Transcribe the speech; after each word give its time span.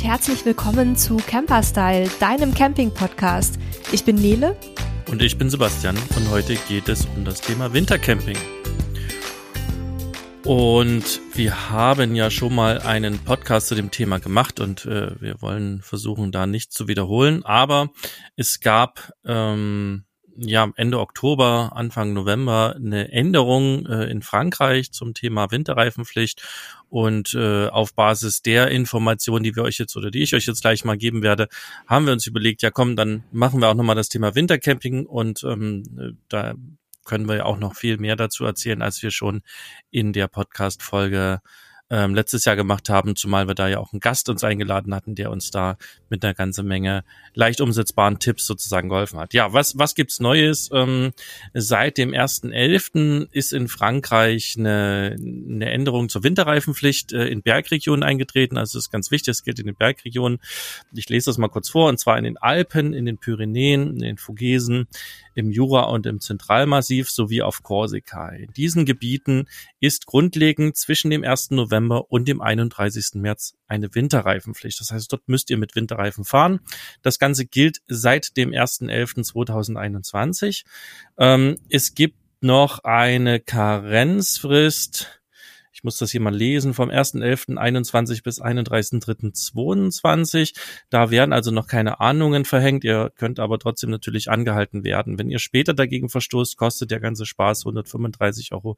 und 0.00 0.06
herzlich 0.06 0.46
willkommen 0.46 0.96
zu 0.96 1.18
Camperstyle, 1.18 2.08
deinem 2.20 2.54
Camping-Podcast. 2.54 3.58
Ich 3.92 4.04
bin 4.04 4.16
Nele. 4.16 4.56
Und 5.10 5.20
ich 5.20 5.36
bin 5.36 5.50
Sebastian 5.50 5.96
und 6.16 6.30
heute 6.30 6.54
geht 6.68 6.88
es 6.88 7.06
um 7.16 7.24
das 7.24 7.42
Thema 7.42 7.74
Wintercamping. 7.74 8.36
Und 10.44 11.20
wir 11.34 11.70
haben 11.70 12.14
ja 12.14 12.30
schon 12.30 12.54
mal 12.54 12.80
einen 12.80 13.18
Podcast 13.18 13.68
zu 13.68 13.74
dem 13.74 13.90
Thema 13.90 14.20
gemacht 14.20 14.58
und 14.58 14.86
äh, 14.86 15.20
wir 15.20 15.42
wollen 15.42 15.82
versuchen, 15.82 16.32
da 16.32 16.46
nichts 16.46 16.74
zu 16.74 16.88
wiederholen. 16.88 17.44
Aber 17.44 17.90
es 18.36 18.60
gab 18.60 19.12
ähm, 19.26 20.04
ja 20.34 20.70
Ende 20.76 20.98
Oktober, 20.98 21.72
Anfang 21.74 22.14
November 22.14 22.74
eine 22.74 23.12
Änderung 23.12 23.84
äh, 23.86 24.04
in 24.04 24.22
Frankreich 24.22 24.92
zum 24.92 25.12
Thema 25.12 25.50
Winterreifenpflicht 25.50 26.42
und 26.90 27.34
äh, 27.34 27.68
auf 27.68 27.94
Basis 27.94 28.42
der 28.42 28.68
Informationen, 28.70 29.44
die 29.44 29.56
wir 29.56 29.62
euch 29.62 29.78
jetzt 29.78 29.96
oder 29.96 30.10
die 30.10 30.22
ich 30.22 30.34
euch 30.34 30.46
jetzt 30.46 30.60
gleich 30.60 30.84
mal 30.84 30.98
geben 30.98 31.22
werde, 31.22 31.48
haben 31.86 32.04
wir 32.04 32.12
uns 32.12 32.26
überlegt, 32.26 32.62
ja 32.62 32.70
komm, 32.70 32.96
dann 32.96 33.24
machen 33.32 33.60
wir 33.60 33.68
auch 33.68 33.74
nochmal 33.74 33.96
das 33.96 34.08
Thema 34.08 34.34
Wintercamping 34.34 35.06
und 35.06 35.42
ähm, 35.44 36.18
da 36.28 36.54
können 37.04 37.28
wir 37.28 37.36
ja 37.36 37.44
auch 37.44 37.58
noch 37.58 37.74
viel 37.74 37.96
mehr 37.96 38.16
dazu 38.16 38.44
erzählen, 38.44 38.82
als 38.82 39.02
wir 39.02 39.10
schon 39.10 39.42
in 39.90 40.12
der 40.12 40.28
Podcast-Folge 40.28 41.40
ähm, 41.90 42.14
letztes 42.14 42.44
Jahr 42.44 42.56
gemacht 42.56 42.88
haben, 42.88 43.16
zumal 43.16 43.48
wir 43.48 43.54
da 43.54 43.68
ja 43.68 43.78
auch 43.78 43.92
einen 43.92 44.00
Gast 44.00 44.28
uns 44.28 44.44
eingeladen 44.44 44.94
hatten, 44.94 45.16
der 45.16 45.30
uns 45.30 45.50
da 45.50 45.76
mit 46.08 46.24
einer 46.24 46.34
ganzen 46.34 46.66
Menge 46.66 47.04
leicht 47.34 47.60
umsetzbaren 47.60 48.18
Tipps 48.20 48.46
sozusagen 48.46 48.88
geholfen 48.88 49.18
hat. 49.18 49.34
Ja, 49.34 49.52
was, 49.52 49.76
was 49.76 49.94
gibt's 49.94 50.20
Neues? 50.20 50.70
Ähm, 50.72 51.12
seit 51.52 51.98
dem 51.98 52.10
1.11. 52.10 53.28
ist 53.32 53.52
in 53.52 53.68
Frankreich 53.68 54.54
eine, 54.56 55.16
eine 55.18 55.70
Änderung 55.70 56.08
zur 56.08 56.22
Winterreifenpflicht 56.22 57.12
äh, 57.12 57.26
in 57.26 57.42
Bergregionen 57.42 58.04
eingetreten. 58.04 58.56
Also 58.56 58.78
das 58.78 58.86
ist 58.86 58.90
ganz 58.90 59.10
wichtig, 59.10 59.32
es 59.32 59.42
gilt 59.42 59.58
in 59.58 59.66
den 59.66 59.76
Bergregionen. 59.76 60.38
Ich 60.94 61.08
lese 61.08 61.26
das 61.26 61.38
mal 61.38 61.48
kurz 61.48 61.70
vor, 61.70 61.88
und 61.88 61.98
zwar 61.98 62.16
in 62.18 62.24
den 62.24 62.36
Alpen, 62.36 62.92
in 62.92 63.04
den 63.04 63.18
Pyrenäen, 63.18 63.88
in 63.94 63.98
den 63.98 64.16
Vogesen, 64.16 64.86
im 65.34 65.50
Jura 65.50 65.84
und 65.84 66.04
im 66.06 66.20
Zentralmassiv 66.20 67.10
sowie 67.10 67.42
auf 67.42 67.62
Korsika. 67.62 68.30
In 68.30 68.52
diesen 68.52 68.84
Gebieten 68.84 69.46
ist 69.80 70.06
grundlegend 70.06 70.76
zwischen 70.76 71.10
dem 71.10 71.24
1. 71.24 71.50
November 71.50 72.10
und 72.10 72.28
dem 72.28 72.40
31. 72.40 73.14
März 73.14 73.54
eine 73.66 73.94
Winterreifenpflicht. 73.94 74.80
Das 74.80 74.90
heißt, 74.90 75.12
dort 75.12 75.28
müsst 75.28 75.50
ihr 75.50 75.58
mit 75.58 75.76
Winterreifen 75.76 76.24
fahren. 76.24 76.60
Das 77.02 77.18
Ganze 77.18 77.44
gilt 77.46 77.80
seit 77.86 78.36
dem 78.36 78.50
1.11.2021. 78.50 80.64
Ähm, 81.18 81.56
es 81.68 81.94
gibt 81.94 82.16
noch 82.40 82.84
eine 82.84 83.40
Karenzfrist 83.40 85.19
ich 85.80 85.84
muss 85.84 85.96
das 85.96 86.10
hier 86.10 86.20
mal 86.20 86.36
lesen, 86.36 86.74
vom 86.74 86.90
1.11.21 86.90 88.22
bis 88.22 88.42
31.03.22. 88.42 90.54
Da 90.90 91.10
werden 91.10 91.32
also 91.32 91.50
noch 91.50 91.68
keine 91.68 92.00
Ahnungen 92.00 92.44
verhängt. 92.44 92.84
Ihr 92.84 93.10
könnt 93.16 93.40
aber 93.40 93.58
trotzdem 93.58 93.88
natürlich 93.88 94.30
angehalten 94.30 94.84
werden. 94.84 95.18
Wenn 95.18 95.30
ihr 95.30 95.38
später 95.38 95.72
dagegen 95.72 96.10
verstoßt, 96.10 96.58
kostet 96.58 96.90
der 96.90 97.00
ganze 97.00 97.24
Spaß 97.24 97.62
135 97.62 98.52
Euro 98.52 98.76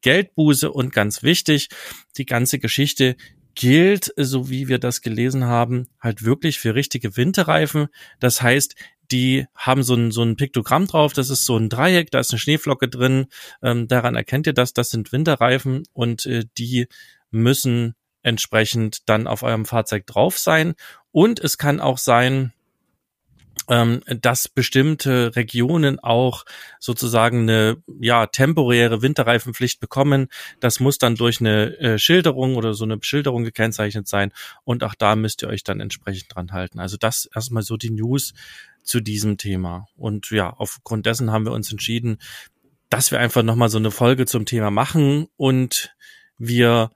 Geldbuße. 0.00 0.72
Und 0.72 0.92
ganz 0.92 1.22
wichtig, 1.22 1.68
die 2.16 2.26
ganze 2.26 2.58
Geschichte 2.58 3.14
gilt, 3.54 4.12
so 4.16 4.50
wie 4.50 4.66
wir 4.66 4.80
das 4.80 5.00
gelesen 5.00 5.44
haben, 5.44 5.86
halt 6.00 6.24
wirklich 6.24 6.58
für 6.58 6.74
richtige 6.74 7.16
Winterreifen. 7.16 7.86
Das 8.18 8.42
heißt, 8.42 8.74
die 9.12 9.46
haben 9.54 9.82
so 9.82 9.94
ein, 9.94 10.10
so 10.10 10.22
ein 10.22 10.36
Piktogramm 10.36 10.86
drauf, 10.86 11.12
das 11.12 11.30
ist 11.30 11.44
so 11.44 11.56
ein 11.56 11.68
Dreieck, 11.68 12.10
da 12.10 12.18
ist 12.20 12.32
eine 12.32 12.38
Schneeflocke 12.38 12.88
drin, 12.88 13.26
ähm, 13.62 13.86
daran 13.86 14.16
erkennt 14.16 14.46
ihr 14.46 14.54
das, 14.54 14.72
das 14.72 14.90
sind 14.90 15.12
Winterreifen 15.12 15.84
und 15.92 16.26
äh, 16.26 16.44
die 16.58 16.88
müssen 17.30 17.94
entsprechend 18.22 19.08
dann 19.08 19.26
auf 19.26 19.42
eurem 19.42 19.64
Fahrzeug 19.64 20.06
drauf 20.06 20.38
sein. 20.38 20.74
Und 21.10 21.40
es 21.40 21.58
kann 21.58 21.80
auch 21.80 21.98
sein, 21.98 22.52
ähm, 23.72 24.02
dass 24.06 24.48
bestimmte 24.48 25.34
Regionen 25.34 25.98
auch 25.98 26.44
sozusagen 26.78 27.48
eine 27.48 27.78
ja 28.00 28.26
temporäre 28.26 29.00
Winterreifenpflicht 29.00 29.80
bekommen. 29.80 30.28
Das 30.60 30.78
muss 30.78 30.98
dann 30.98 31.14
durch 31.14 31.40
eine 31.40 31.78
äh, 31.78 31.98
Schilderung 31.98 32.56
oder 32.56 32.74
so 32.74 32.84
eine 32.84 32.98
Beschilderung 32.98 33.44
gekennzeichnet 33.44 34.06
sein 34.06 34.30
und 34.64 34.84
auch 34.84 34.94
da 34.94 35.16
müsst 35.16 35.40
ihr 35.42 35.48
euch 35.48 35.64
dann 35.64 35.80
entsprechend 35.80 36.34
dran 36.34 36.52
halten. 36.52 36.80
Also 36.80 36.98
das 36.98 37.30
erstmal 37.34 37.62
so 37.62 37.78
die 37.78 37.90
News 37.90 38.34
zu 38.82 39.00
diesem 39.00 39.38
Thema. 39.38 39.86
Und 39.96 40.30
ja, 40.30 40.50
aufgrund 40.50 41.06
dessen 41.06 41.32
haben 41.32 41.46
wir 41.46 41.52
uns 41.52 41.72
entschieden, 41.72 42.18
dass 42.90 43.10
wir 43.10 43.20
einfach 43.20 43.42
nochmal 43.42 43.70
so 43.70 43.78
eine 43.78 43.90
Folge 43.90 44.26
zum 44.26 44.44
Thema 44.44 44.70
machen 44.70 45.28
und 45.38 45.94
wir 46.36 46.90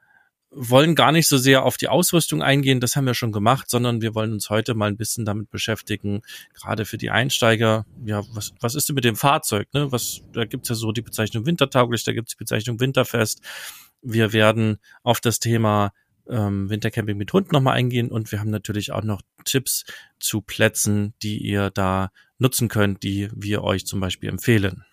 wollen 0.57 0.95
gar 0.95 1.13
nicht 1.13 1.29
so 1.29 1.37
sehr 1.37 1.65
auf 1.65 1.77
die 1.77 1.89
Ausrüstung 1.89 2.43
eingehen, 2.43 2.81
das 2.81 2.97
haben 2.97 3.05
wir 3.05 3.15
schon 3.15 3.31
gemacht, 3.31 3.69
sondern 3.69 4.01
wir 4.01 4.15
wollen 4.15 4.33
uns 4.33 4.49
heute 4.49 4.75
mal 4.75 4.89
ein 4.89 4.97
bisschen 4.97 5.27
damit 5.27 5.51
beschäftigen, 5.51 6.23
gerade 6.55 6.87
für 6.87 6.97
die 6.97 7.11
Einsteiger, 7.11 7.85
ja, 8.05 8.23
was, 8.33 8.55
was 8.61 8.75
ist 8.75 8.89
denn 8.89 8.95
mit 8.95 9.05
dem 9.05 9.17
Fahrzeug? 9.17 9.69
Ne? 9.75 9.93
Was, 9.93 10.23
da 10.33 10.47
gibt's 10.47 10.71
ja 10.71 10.75
so 10.75 10.93
die 10.93 11.03
Bezeichnung 11.03 11.45
wintertauglich, 11.45 12.05
da 12.05 12.13
gibt's 12.13 12.33
die 12.33 12.39
Bezeichnung 12.39 12.81
winterfest. 12.81 13.43
Wir 14.01 14.33
werden 14.33 14.79
auf 15.03 15.21
das 15.21 15.41
Thema 15.41 15.93
ähm, 16.29 16.71
Wintercamping 16.71 17.19
mit 17.19 17.33
Hund 17.33 17.53
nochmal 17.53 17.75
eingehen 17.75 18.11
und 18.11 18.33
wir 18.33 18.41
haben 18.41 18.51
natürlich 18.51 18.93
auch 18.93 19.05
noch 19.05 19.21
Tipps 19.45 19.85
zu 20.19 20.41
Plätzen, 20.41 21.13
die 21.23 21.39
ihr 21.39 21.71
da 21.71 22.11
nutzen 22.39 22.69
könnt, 22.69 23.03
die 23.03 23.29
wir 23.35 23.63
euch 23.63 23.87
zum 23.87 24.01
Beispiel 24.01 24.31
empfehlen. 24.31 24.86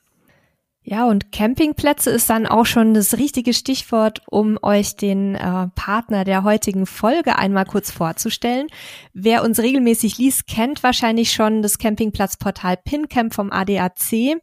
Ja, 0.86 1.06
und 1.06 1.32
Campingplätze 1.32 2.10
ist 2.10 2.30
dann 2.30 2.46
auch 2.46 2.66
schon 2.66 2.94
das 2.94 3.18
richtige 3.18 3.54
Stichwort, 3.54 4.22
um 4.30 4.60
euch 4.62 4.98
den 4.98 5.36
äh, 5.36 5.68
Partner 5.76 6.26
der 6.26 6.44
heutigen 6.44 6.86
Folge 6.86 7.38
einmal 7.38 7.64
kurz 7.64 7.90
vorzustellen. 7.90 8.68
Wer 9.14 9.46
uns 9.46 9.60
regelmäßig 9.60 10.18
liest, 10.18 10.46
kennt 10.46 10.84
wahrscheinlich 10.84 11.32
schon 11.32 11.62
das 11.62 11.78
Campingplatzportal 11.78 12.76
PinCamp 12.78 13.34
vom 13.34 13.50
ADAC. 13.50 14.42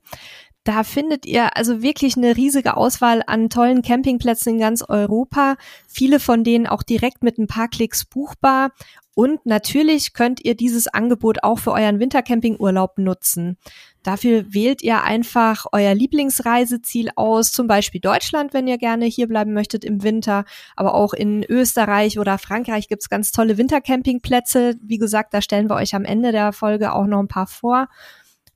Da 0.70 0.84
findet 0.84 1.26
ihr 1.26 1.56
also 1.56 1.82
wirklich 1.82 2.16
eine 2.16 2.36
riesige 2.36 2.76
Auswahl 2.76 3.24
an 3.26 3.50
tollen 3.50 3.82
Campingplätzen 3.82 4.52
in 4.52 4.60
ganz 4.60 4.84
Europa. 4.88 5.56
Viele 5.88 6.20
von 6.20 6.44
denen 6.44 6.68
auch 6.68 6.84
direkt 6.84 7.24
mit 7.24 7.38
ein 7.38 7.48
paar 7.48 7.66
Klicks 7.66 8.04
buchbar. 8.04 8.70
Und 9.12 9.44
natürlich 9.44 10.12
könnt 10.12 10.44
ihr 10.44 10.54
dieses 10.54 10.86
Angebot 10.86 11.42
auch 11.42 11.58
für 11.58 11.72
euren 11.72 11.98
Wintercampingurlaub 11.98 12.98
nutzen. 12.98 13.58
Dafür 14.04 14.54
wählt 14.54 14.80
ihr 14.82 15.02
einfach 15.02 15.66
euer 15.72 15.92
Lieblingsreiseziel 15.92 17.10
aus, 17.16 17.50
zum 17.50 17.66
Beispiel 17.66 18.00
Deutschland, 18.00 18.54
wenn 18.54 18.68
ihr 18.68 18.78
gerne 18.78 19.06
hier 19.06 19.26
bleiben 19.26 19.52
möchtet 19.52 19.84
im 19.84 20.04
Winter, 20.04 20.44
aber 20.76 20.94
auch 20.94 21.14
in 21.14 21.42
Österreich 21.42 22.20
oder 22.20 22.38
Frankreich 22.38 22.86
gibt's 22.86 23.10
ganz 23.10 23.32
tolle 23.32 23.58
Wintercampingplätze. 23.58 24.76
Wie 24.80 24.98
gesagt, 24.98 25.34
da 25.34 25.42
stellen 25.42 25.68
wir 25.68 25.74
euch 25.74 25.96
am 25.96 26.04
Ende 26.04 26.30
der 26.30 26.52
Folge 26.52 26.92
auch 26.92 27.06
noch 27.06 27.18
ein 27.18 27.28
paar 27.28 27.48
vor. 27.48 27.88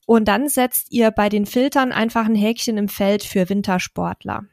Und 0.06 0.28
dann 0.28 0.48
setzt 0.48 0.92
ihr 0.92 1.10
bei 1.10 1.28
den 1.28 1.46
Filtern 1.46 1.92
einfach 1.92 2.26
ein 2.26 2.34
Häkchen 2.34 2.76
im 2.76 2.88
Feld 2.88 3.22
für 3.22 3.48
Wintersportler. 3.48 4.44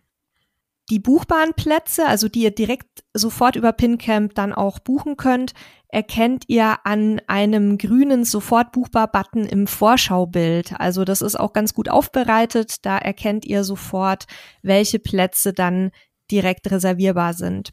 Die 0.89 0.99
buchbaren 0.99 1.53
Plätze, 1.53 2.05
also 2.05 2.27
die 2.27 2.41
ihr 2.43 2.51
direkt 2.51 3.03
sofort 3.13 3.55
über 3.55 3.71
PinCamp 3.71 4.35
dann 4.35 4.51
auch 4.51 4.79
buchen 4.79 5.15
könnt, 5.15 5.53
erkennt 5.87 6.45
ihr 6.47 6.85
an 6.85 7.21
einem 7.27 7.77
grünen 7.77 8.25
sofort 8.25 8.73
buchbar 8.73 9.09
Button 9.09 9.45
im 9.45 9.67
Vorschaubild. 9.67 10.73
Also 10.79 11.05
das 11.05 11.21
ist 11.21 11.39
auch 11.39 11.53
ganz 11.53 11.73
gut 11.73 11.89
aufbereitet. 11.89 12.85
Da 12.85 12.97
erkennt 12.97 13.45
ihr 13.45 13.63
sofort, 13.63 14.25
welche 14.63 14.99
Plätze 14.99 15.53
dann 15.53 15.91
direkt 16.29 16.69
reservierbar 16.71 17.33
sind. 17.35 17.71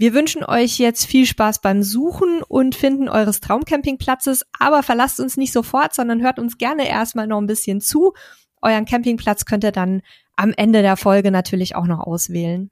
Wir 0.00 0.14
wünschen 0.14 0.44
euch 0.44 0.78
jetzt 0.78 1.06
viel 1.06 1.26
Spaß 1.26 1.60
beim 1.60 1.82
Suchen 1.82 2.40
und 2.46 2.76
Finden 2.76 3.08
eures 3.08 3.40
Traumcampingplatzes, 3.40 4.46
aber 4.56 4.84
verlasst 4.84 5.18
uns 5.18 5.36
nicht 5.36 5.52
sofort, 5.52 5.92
sondern 5.92 6.22
hört 6.22 6.38
uns 6.38 6.56
gerne 6.56 6.88
erstmal 6.88 7.26
noch 7.26 7.40
ein 7.40 7.48
bisschen 7.48 7.80
zu. 7.80 8.14
Euren 8.62 8.84
Campingplatz 8.84 9.44
könnt 9.44 9.64
ihr 9.64 9.72
dann 9.72 10.02
am 10.36 10.54
Ende 10.56 10.82
der 10.82 10.96
Folge 10.96 11.32
natürlich 11.32 11.74
auch 11.74 11.86
noch 11.86 11.98
auswählen. 11.98 12.70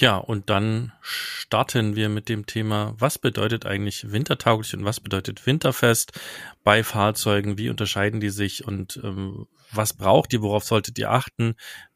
Ja, 0.00 0.16
und 0.16 0.50
dann 0.50 0.92
starten 1.02 1.94
wir 1.94 2.08
mit 2.08 2.28
dem 2.28 2.46
Thema, 2.46 2.94
was 2.98 3.18
bedeutet 3.18 3.66
eigentlich 3.66 4.10
wintertauglich 4.10 4.74
und 4.74 4.84
was 4.84 4.98
bedeutet 4.98 5.46
winterfest 5.46 6.18
bei 6.64 6.82
Fahrzeugen, 6.82 7.58
wie 7.58 7.70
unterscheiden 7.70 8.18
die 8.18 8.30
sich 8.30 8.66
und 8.66 8.98
ähm, 9.04 9.46
was 9.72 9.92
braucht 9.92 10.32
ihr, 10.32 10.42
worauf 10.42 10.64
solltet 10.64 10.98
ihr 10.98 11.10
achten, 11.10 11.54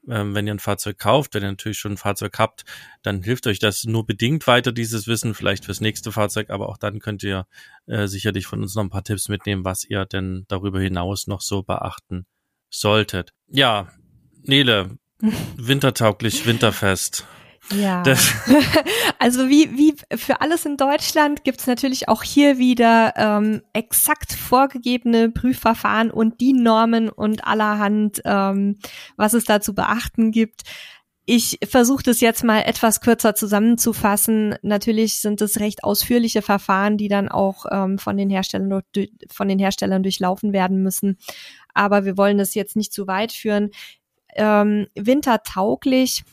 ähm, 0.08 0.34
wenn 0.34 0.46
ihr 0.46 0.54
ein 0.54 0.58
Fahrzeug 0.58 0.98
kauft, 0.98 1.34
wenn 1.34 1.42
ihr 1.42 1.50
natürlich 1.50 1.78
schon 1.78 1.92
ein 1.92 1.96
Fahrzeug 1.96 2.38
habt, 2.38 2.64
dann 3.02 3.22
hilft 3.22 3.46
euch 3.46 3.58
das 3.58 3.84
nur 3.84 4.06
bedingt 4.06 4.46
weiter, 4.46 4.72
dieses 4.72 5.06
Wissen, 5.06 5.34
vielleicht 5.34 5.64
fürs 5.64 5.80
nächste 5.80 6.12
Fahrzeug, 6.12 6.50
aber 6.50 6.68
auch 6.68 6.76
dann 6.76 6.98
könnt 6.98 7.22
ihr 7.22 7.46
äh, 7.86 8.06
sicherlich 8.06 8.46
von 8.46 8.62
uns 8.62 8.74
noch 8.74 8.82
ein 8.82 8.90
paar 8.90 9.04
Tipps 9.04 9.28
mitnehmen, 9.28 9.64
was 9.64 9.84
ihr 9.84 10.04
denn 10.04 10.44
darüber 10.48 10.80
hinaus 10.80 11.26
noch 11.26 11.40
so 11.40 11.62
beachten 11.62 12.26
solltet. 12.70 13.32
Ja, 13.48 13.88
Nele, 14.42 14.98
wintertauglich, 15.56 16.46
winterfest. 16.46 17.26
Ja. 17.72 18.02
also 19.19 19.49
wie, 19.49 19.76
wie 19.76 19.94
für 20.16 20.40
alles 20.40 20.66
in 20.66 20.76
Deutschland 20.76 21.44
gibt's 21.44 21.66
natürlich 21.66 22.08
auch 22.08 22.22
hier 22.22 22.58
wieder 22.58 23.14
ähm, 23.16 23.62
exakt 23.72 24.32
vorgegebene 24.32 25.31
Prüfverfahren 25.31 26.11
und 26.11 26.40
die 26.40 26.52
Normen 26.52 27.08
und 27.08 27.46
allerhand, 27.46 28.20
ähm, 28.25 28.78
was 29.16 29.32
es 29.32 29.44
da 29.44 29.61
zu 29.61 29.75
beachten 29.75 30.31
gibt. 30.31 30.62
Ich 31.26 31.58
versuche 31.66 32.02
das 32.02 32.20
jetzt 32.20 32.44
mal 32.44 32.61
etwas 32.61 33.00
kürzer 33.00 33.34
zusammenzufassen. 33.34 34.56
Natürlich 34.60 35.20
sind 35.20 35.40
es 35.40 35.58
recht 35.58 35.82
ausführliche 35.82 36.43
Verfahren, 36.43 36.99
die 36.99 37.08
dann 37.08 37.31
auch 37.31 37.64
ähm, 37.70 37.99
von, 37.99 38.19
den 38.19 38.28
Herstellern, 38.28 38.82
von 39.31 39.49
den 39.49 39.58
Herstellern 39.58 40.02
durchlaufen 40.02 40.52
werden 40.52 40.82
müssen. 40.82 41.17
Aber 41.72 42.05
wir 42.05 42.19
wollen 42.19 42.37
das 42.37 42.55
jetzt 42.55 42.76
nicht 42.76 42.93
zu 42.93 43.06
weit 43.06 43.32
führen. 43.32 43.70
Ähm, 44.37 44.88
wintertauglich 44.94 46.25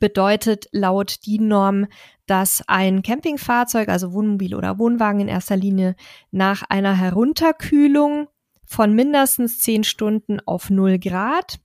bedeutet 0.00 0.68
laut 0.72 1.24
DIN-Norm, 1.26 1.86
dass 2.26 2.64
ein 2.66 3.02
Campingfahrzeug, 3.02 3.88
also 3.88 4.12
Wohnmobil 4.12 4.54
oder 4.54 4.78
Wohnwagen 4.78 5.20
in 5.20 5.28
erster 5.28 5.56
Linie, 5.56 5.94
nach 6.30 6.62
einer 6.68 6.96
Herunterkühlung 6.96 8.28
von 8.64 8.94
mindestens 8.94 9.58
zehn 9.58 9.84
Stunden 9.84 10.40
auf 10.40 10.70
null 10.70 10.98
Grad 10.98 11.60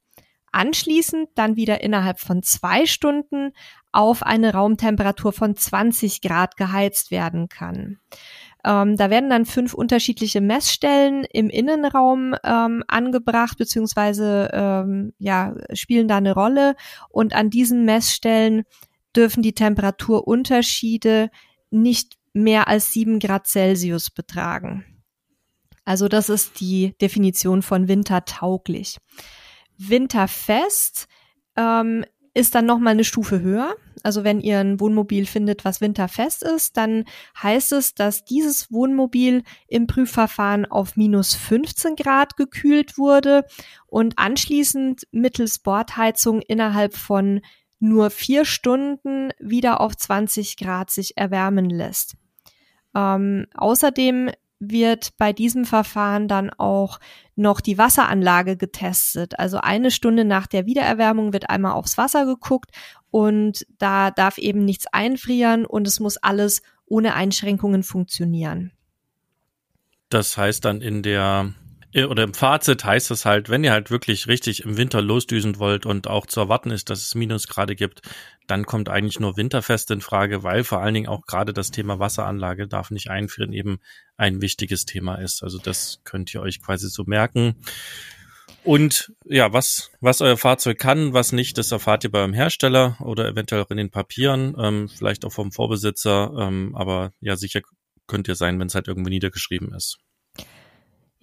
anschließend 0.55 1.29
dann 1.35 1.57
wieder 1.57 1.81
innerhalb 1.81 2.19
von 2.19 2.41
zwei 2.41 2.85
Stunden 2.85 3.51
auf 3.91 4.23
eine 4.23 4.53
Raumtemperatur 4.53 5.33
von 5.33 5.55
20 5.55 6.21
Grad 6.21 6.55
geheizt 6.55 7.11
werden 7.11 7.49
kann. 7.49 7.99
Ähm, 8.65 8.97
da 8.97 9.11
werden 9.11 9.29
dann 9.29 9.45
fünf 9.45 9.75
unterschiedliche 9.75 10.41
Messstellen 10.41 11.23
im 11.31 11.49
Innenraum 11.51 12.35
ähm, 12.43 12.83
angebracht, 12.87 13.59
beziehungsweise 13.59 14.49
ähm, 14.51 15.13
ja, 15.19 15.53
spielen 15.73 16.07
da 16.07 16.17
eine 16.17 16.33
Rolle. 16.33 16.75
Und 17.09 17.35
an 17.35 17.51
diesen 17.51 17.85
Messstellen 17.85 18.63
dürfen 19.15 19.43
die 19.43 19.53
Temperaturunterschiede 19.53 21.29
nicht 21.69 22.17
mehr 22.33 22.67
als 22.67 22.91
sieben 22.91 23.19
Grad 23.19 23.45
Celsius 23.45 24.09
betragen. 24.09 24.83
Also 25.85 26.07
das 26.07 26.29
ist 26.29 26.59
die 26.59 26.97
Definition 26.99 27.61
von 27.61 27.87
wintertauglich. 27.87 28.97
Winterfest 29.77 31.07
ähm, 31.55 32.03
ist 32.35 32.53
dann 32.53 32.65
nochmal 32.65 32.91
eine 32.91 33.05
Stufe 33.05 33.41
höher. 33.41 33.75
Also 34.03 34.23
wenn 34.23 34.39
ihr 34.39 34.59
ein 34.59 34.79
Wohnmobil 34.79 35.25
findet, 35.25 35.65
was 35.65 35.81
winterfest 35.81 36.43
ist, 36.43 36.77
dann 36.77 37.05
heißt 37.41 37.71
es, 37.71 37.95
dass 37.95 38.23
dieses 38.23 38.71
Wohnmobil 38.71 39.41
im 39.67 39.87
Prüfverfahren 39.87 40.65
auf 40.65 40.95
minus 40.95 41.33
15 41.33 41.95
Grad 41.95 42.37
gekühlt 42.37 42.99
wurde 42.99 43.45
und 43.87 44.19
anschließend 44.19 45.07
mittels 45.11 45.57
Bordheizung 45.57 46.41
innerhalb 46.41 46.95
von 46.95 47.41
nur 47.79 48.09
vier 48.11 48.45
Stunden 48.45 49.31
wieder 49.39 49.81
auf 49.81 49.95
20 49.95 50.57
Grad 50.57 50.91
sich 50.91 51.17
erwärmen 51.17 51.69
lässt. 51.69 52.15
Ähm, 52.93 53.47
außerdem 53.55 54.29
wird 54.59 55.17
bei 55.17 55.33
diesem 55.33 55.65
Verfahren 55.65 56.27
dann 56.27 56.49
auch 56.49 56.99
noch 57.35 57.61
die 57.61 57.77
Wasseranlage 57.77 58.57
getestet. 58.57 59.37
Also 59.39 59.57
eine 59.57 59.91
Stunde 59.91 60.25
nach 60.25 60.47
der 60.47 60.65
Wiedererwärmung 60.65 61.33
wird 61.33 61.49
einmal 61.49 61.73
aufs 61.73 61.97
Wasser 61.97 62.25
geguckt 62.25 62.71
und 63.11 63.65
da 63.77 64.11
darf 64.11 64.37
eben 64.37 64.63
nichts 64.63 64.87
einfrieren 64.87 65.65
und 65.65 65.87
es 65.87 65.99
muss 65.99 66.17
alles 66.17 66.61
ohne 66.85 67.15
Einschränkungen 67.15 67.83
funktionieren. 67.83 68.71
Das 70.09 70.37
heißt 70.37 70.63
dann 70.63 70.81
in 70.81 71.03
der 71.03 71.53
oder 72.03 72.23
im 72.23 72.33
Fazit 72.33 72.83
heißt 72.83 73.09
es 73.11 73.23
halt, 73.23 73.49
wenn 73.49 73.63
ihr 73.63 73.71
halt 73.71 73.89
wirklich 73.89 74.27
richtig 74.27 74.63
im 74.65 74.75
Winter 74.75 75.01
losdüsen 75.01 75.59
wollt 75.59 75.85
und 75.85 76.07
auch 76.07 76.25
zu 76.25 76.41
erwarten 76.41 76.71
ist, 76.71 76.89
dass 76.89 77.01
es 77.01 77.15
Minusgrade 77.15 77.75
gibt, 77.75 78.01
dann 78.47 78.65
kommt 78.65 78.89
eigentlich 78.89 79.19
nur 79.21 79.37
Winterfest 79.37 79.89
in 79.91 80.01
Frage, 80.01 80.43
weil 80.43 80.65
vor 80.65 80.81
allen 80.81 80.93
Dingen 80.93 81.07
auch 81.07 81.25
gerade 81.25 81.53
das 81.53 81.71
Thema 81.71 81.97
Wasseranlage 81.97 82.67
darf 82.67 82.91
nicht 82.91 83.09
einfrieren 83.09 83.53
eben 83.53 83.79
ein 84.17 84.41
wichtiges 84.41 84.85
Thema 84.85 85.15
ist. 85.15 85.41
Also 85.41 85.57
das 85.57 86.01
könnt 86.03 86.33
ihr 86.33 86.41
euch 86.41 86.61
quasi 86.61 86.89
so 86.89 87.03
merken. 87.05 87.55
Und 88.65 89.13
ja, 89.23 89.53
was, 89.53 89.91
was 90.01 90.21
euer 90.21 90.37
Fahrzeug 90.37 90.79
kann, 90.79 91.13
was 91.13 91.31
nicht, 91.31 91.57
das 91.57 91.71
erfahrt 91.71 92.03
ihr 92.03 92.11
beim 92.11 92.33
Hersteller 92.33 92.97
oder 92.99 93.27
eventuell 93.27 93.61
auch 93.61 93.69
in 93.69 93.77
den 93.77 93.91
Papieren, 93.91 94.55
ähm, 94.59 94.89
vielleicht 94.89 95.23
auch 95.23 95.31
vom 95.31 95.51
Vorbesitzer, 95.51 96.33
ähm, 96.37 96.75
aber 96.75 97.13
ja, 97.21 97.35
sicher 97.35 97.61
könnt 98.07 98.27
ihr 98.27 98.35
sein, 98.35 98.59
wenn 98.59 98.67
es 98.67 98.75
halt 98.75 98.87
irgendwo 98.87 99.09
niedergeschrieben 99.09 99.73
ist. 99.73 99.99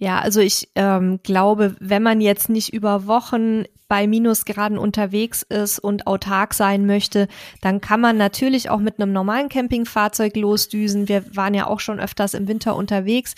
Ja, 0.03 0.19
also 0.19 0.41
ich 0.41 0.67
ähm, 0.75 1.21
glaube, 1.23 1.77
wenn 1.79 2.03
man 2.03 2.19
jetzt 2.19 2.49
nicht 2.49 2.73
über 2.73 3.07
Wochen 3.07 3.63
bei 3.87 4.05
Minusgraden 4.05 4.77
unterwegs 4.77 5.43
ist 5.43 5.79
und 5.79 6.07
autark 6.07 6.53
sein 6.53 6.85
möchte, 6.85 7.29
dann 7.61 7.79
kann 7.79 8.01
man 8.01 8.17
natürlich 8.17 8.69
auch 8.69 8.79
mit 8.79 8.99
einem 8.99 9.13
normalen 9.13 9.47
Campingfahrzeug 9.47 10.35
losdüsen. 10.35 11.07
Wir 11.07 11.23
waren 11.37 11.53
ja 11.53 11.67
auch 11.67 11.79
schon 11.79 12.01
öfters 12.01 12.33
im 12.33 12.49
Winter 12.49 12.75
unterwegs. 12.75 13.35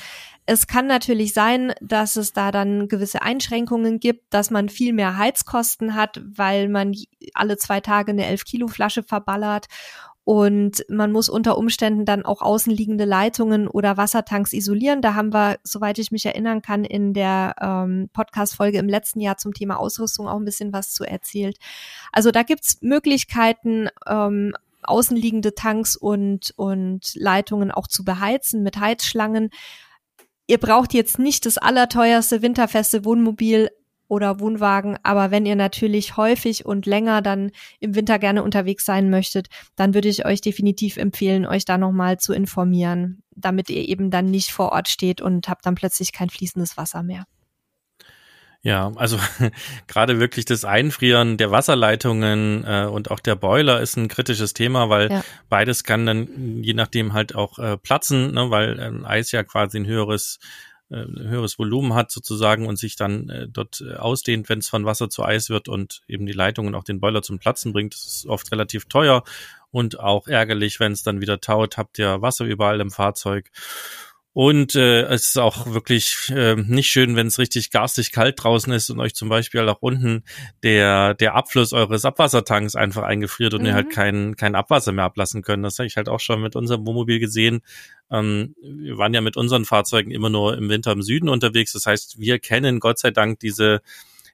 Es 0.48 0.66
kann 0.66 0.88
natürlich 0.88 1.36
sein, 1.36 1.74
dass 1.82 2.16
es 2.16 2.34
da 2.34 2.52
dann 2.52 2.88
gewisse 2.88 3.22
Einschränkungen 3.22 4.00
gibt, 4.00 4.34
dass 4.34 4.50
man 4.50 4.68
viel 4.68 4.92
mehr 4.92 5.18
Heizkosten 5.18 5.94
hat, 5.94 6.20
weil 6.36 6.68
man 6.68 6.96
alle 7.36 7.58
zwei 7.58 7.80
Tage 7.80 8.12
eine 8.12 8.26
11 8.26 8.44
Kilo 8.44 8.68
Flasche 8.68 9.04
verballert 9.04 9.68
und 10.26 10.84
man 10.90 11.12
muss 11.12 11.30
unter 11.30 11.56
Umständen 11.56 12.04
dann 12.04 12.26
auch 12.26 12.42
außenliegende 12.42 13.06
Leitungen 13.06 13.68
oder 13.68 13.96
Wassertanks 13.96 14.54
isolieren. 14.54 15.04
Da 15.04 15.14
haben 15.14 15.32
wir, 15.32 15.60
soweit 15.64 16.00
ich 16.00 16.12
mich 16.12 16.26
erinnern 16.26 16.64
kann, 16.64 16.84
in 16.84 17.14
der 17.14 17.56
ähm, 17.62 18.10
Podcast-Folge 18.12 18.80
im 18.80 18.90
letzten 18.90 19.22
Jahr 19.22 19.38
zum 19.38 19.54
Thema 19.54 19.80
Ausrüstung 19.80 20.28
auch 20.28 20.38
ein 20.38 20.46
bisschen 20.46 20.74
was 20.74 20.90
zu 20.90 21.04
erzählt. 21.04 21.60
Also 22.12 22.32
da 22.32 22.42
gibt's 22.42 22.80
Möglichkeiten, 22.82 23.88
ähm, 24.08 24.56
außenliegende 24.82 25.54
Tanks 25.54 25.96
und, 25.96 26.54
und 26.56 27.14
Leitungen 27.14 27.70
auch 27.70 27.88
zu 27.88 28.04
beheizen 28.04 28.64
mit 28.64 28.80
Heizschlangen. 28.80 29.52
Ihr 30.48 30.58
braucht 30.58 30.96
jetzt 30.96 31.20
nicht 31.20 31.46
das 31.46 31.60
allerteuerste 31.60 32.42
winterfeste 32.42 33.06
Wohnmobil, 33.06 33.70
oder 34.08 34.40
Wohnwagen. 34.40 34.98
Aber 35.04 35.32
wenn 35.32 35.46
ihr 35.46 35.56
natürlich 35.56 36.18
häufig 36.18 36.66
und 36.66 36.86
länger 36.86 37.22
dann 37.22 37.52
im 37.80 37.96
Winter 37.96 38.20
gerne 38.20 38.44
unterwegs 38.44 38.86
sein 38.86 39.10
möchtet, 39.10 39.48
dann 39.76 39.94
würde 39.94 40.10
ich 40.10 40.26
euch 40.26 40.42
definitiv 40.42 40.98
empfehlen, 40.98 41.46
euch 41.46 41.66
da 41.66 41.78
nochmal 41.78 42.18
zu 42.20 42.34
informieren, 42.34 43.24
damit 43.36 43.70
ihr 43.70 43.88
eben 43.88 44.12
dann 44.12 44.26
nicht 44.26 44.52
vor 44.52 44.72
Ort 44.72 44.90
steht 44.90 45.22
und 45.22 45.48
habt 45.50 45.66
dann 45.66 45.76
plötzlich 45.76 46.12
kein 46.12 46.30
fließendes 46.30 46.78
Wasser 46.78 47.04
mehr. 47.04 47.26
Ja, 48.66 48.92
also 48.96 49.20
gerade 49.88 50.20
wirklich 50.20 50.46
das 50.46 50.66
Einfrieren 50.66 51.38
der 51.38 51.52
Wasserleitungen 51.52 52.64
äh, 52.66 52.88
und 52.88 53.12
auch 53.12 53.20
der 53.20 53.36
Boiler 53.36 53.80
ist 53.80 53.96
ein 53.96 54.08
kritisches 54.08 54.54
Thema, 54.54 54.90
weil 54.90 55.12
ja. 55.12 55.24
beides 55.50 55.84
kann 55.84 56.08
dann 56.08 56.64
je 56.64 56.74
nachdem 56.74 57.14
halt 57.14 57.36
auch 57.36 57.60
äh, 57.60 57.78
platzen, 57.78 58.34
ne, 58.34 58.50
weil 58.50 58.80
äh, 58.80 59.06
Eis 59.06 59.32
ja 59.32 59.44
quasi 59.44 59.78
ein 59.78 59.86
höheres 59.86 60.40
höheres 60.90 61.58
Volumen 61.58 61.94
hat 61.94 62.12
sozusagen 62.12 62.68
und 62.68 62.78
sich 62.78 62.96
dann 62.96 63.30
äh, 63.30 63.48
dort 63.48 63.82
äh, 63.82 63.96
ausdehnt, 63.96 64.50
wenn 64.50 64.60
es 64.60 64.70
von 64.70 64.86
Wasser 64.86 65.10
zu 65.10 65.24
Eis 65.24 65.50
wird 65.50 65.68
und 65.68 66.02
eben 66.08 66.26
die 66.26 66.34
Leitung 66.34 66.68
und 66.68 66.76
auch 66.76 66.84
den 66.84 67.00
Boiler 67.00 67.22
zum 67.22 67.40
Platzen 67.40 67.74
bringt. 67.74 67.94
Das 67.94 68.06
ist 68.06 68.28
oft 68.28 68.52
relativ 68.52 68.86
teuer 68.86 69.24
und 69.72 70.00
auch 70.00 70.28
ärgerlich, 70.28 70.80
wenn 70.80 70.92
es 70.92 71.04
dann 71.04 71.22
wieder 71.22 71.42
taut, 71.42 71.78
habt 71.78 71.98
ihr 72.00 72.22
Wasser 72.22 72.46
überall 72.46 72.80
im 72.80 72.92
Fahrzeug. 72.92 73.50
Und 74.36 74.76
äh, 74.76 75.04
es 75.04 75.28
ist 75.28 75.38
auch 75.38 75.74
wirklich 75.74 76.30
äh, 76.30 76.56
nicht 76.58 76.88
schön, 76.88 77.16
wenn 77.16 77.28
es 77.28 77.40
richtig 77.40 77.72
garstig 77.72 78.12
kalt 78.12 78.44
draußen 78.44 78.74
ist 78.74 78.90
und 78.90 79.00
euch 79.00 79.16
zum 79.16 79.30
Beispiel 79.30 79.62
auch 79.70 79.78
unten 79.80 80.26
der, 80.62 81.14
der 81.14 81.36
Abfluss 81.36 81.72
eures 81.72 82.04
Abwassertanks 82.04 82.76
einfach 82.76 83.04
eingefriert 83.04 83.54
und 83.54 83.62
mhm. 83.62 83.68
ihr 83.68 83.74
halt 83.76 83.86
mhm. 83.86 83.92
kein, 83.92 84.36
kein 84.36 84.56
Abwasser 84.56 84.92
mehr 84.92 85.06
ablassen 85.06 85.42
könnt. 85.42 85.64
Das 85.64 85.80
habe 85.80 85.88
ich 85.88 85.96
halt 85.96 86.10
auch 86.10 86.20
schon 86.20 86.42
mit 86.42 86.58
unserem 86.58 86.86
Wohnmobil 86.86 87.20
gesehen. 87.20 87.62
Ähm, 88.12 88.56
wir 88.62 88.98
waren 88.98 89.14
ja 89.14 89.22
mit 89.22 89.38
unseren 89.38 89.64
Fahrzeugen 89.64 90.12
immer 90.12 90.30
nur 90.30 90.58
im 90.58 90.68
Winter 90.68 90.92
im 90.92 91.02
Süden 91.02 91.30
unterwegs. 91.30 91.72
Das 91.72 91.86
heißt, 91.86 92.20
wir 92.20 92.38
kennen 92.40 92.82
Gott 92.82 93.00
sei 93.00 93.12
Dank 93.12 93.40
diese, 93.40 93.80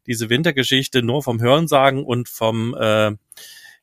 diese 0.07 0.31
Wintergeschichte 0.31 1.03
nur 1.03 1.21
vom 1.21 1.39
Hörensagen 1.39 2.03
und 2.03 2.27
vom 2.27 2.73
äh, 2.73 3.11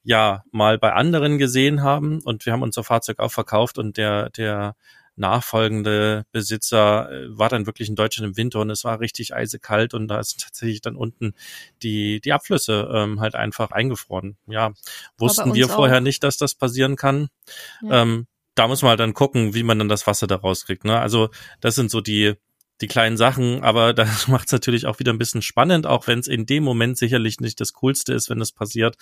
ja 0.03 0.43
mal 0.51 0.79
bei 0.79 0.95
anderen 0.95 1.39
gesehen 1.39 1.85
haben. 1.85 2.23
Und 2.25 2.45
wir 2.45 2.53
haben 2.53 2.63
unser 2.63 2.83
Fahrzeug 2.83 3.21
auch 3.21 3.31
verkauft 3.31 3.79
und 3.79 3.97
der, 3.97 4.31
der 4.31 4.75
nachfolgende 5.19 6.25
Besitzer 6.33 7.11
äh, 7.11 7.39
war 7.39 7.49
dann 7.49 7.67
wirklich 7.67 7.89
in 7.89 7.95
Deutschland 7.97 8.31
im 8.31 8.37
Winter 8.37 8.61
und 8.61 8.71
es 8.71 8.85
war 8.85 9.01
richtig 9.01 9.35
eisekalt 9.35 9.95
und 9.95 10.09
da 10.09 10.19
ist 10.21 10.41
tatsächlich 10.45 10.81
dann 10.81 10.97
unten 10.97 11.35
die, 11.83 12.21
die 12.21 12.33
Abflüsse 12.33 12.91
ähm, 12.93 13.21
halt 13.21 13.35
einfach 13.35 13.71
eingefroren. 13.71 14.37
Ja, 14.47 14.73
wussten 15.19 15.55
wir 15.55 15.69
vorher 15.69 15.99
auch. 15.99 16.03
nicht, 16.03 16.23
dass 16.25 16.37
das 16.37 16.55
passieren 16.55 16.97
kann. 16.97 17.29
Ja. 17.83 18.03
Ähm, 18.03 18.27
da 18.55 18.67
muss 18.67 18.83
man 18.83 18.91
halt 18.91 19.01
dann 19.01 19.15
gucken, 19.15 19.55
wie 19.55 19.63
man 19.63 19.79
dann 19.79 19.89
das 19.89 20.07
Wasser 20.07 20.27
da 20.27 20.37
rauskriegt. 20.37 20.85
Ne? 20.85 20.99
Also 20.99 21.31
das 21.61 21.77
sind 21.77 21.91
so 21.93 22.01
die, 22.01 22.35
die 22.81 22.87
kleinen 22.87 23.17
Sachen, 23.17 23.63
aber 23.63 23.93
das 23.95 24.29
macht 24.29 24.47
es 24.47 24.53
natürlich 24.53 24.87
auch 24.87 24.99
wieder 24.99 25.13
ein 25.13 25.19
bisschen 25.19 25.43
spannend, 25.43 25.87
auch 25.87 26.07
wenn 26.07 26.19
es 26.19 26.29
in 26.29 26.47
dem 26.47 26.65
Moment 26.65 26.99
sicherlich 26.99 27.41
nicht 27.41 27.61
das 27.61 27.73
Coolste 27.73 28.13
ist, 28.15 28.31
wenn 28.31 28.39
das 28.39 28.53
passiert. 28.53 28.97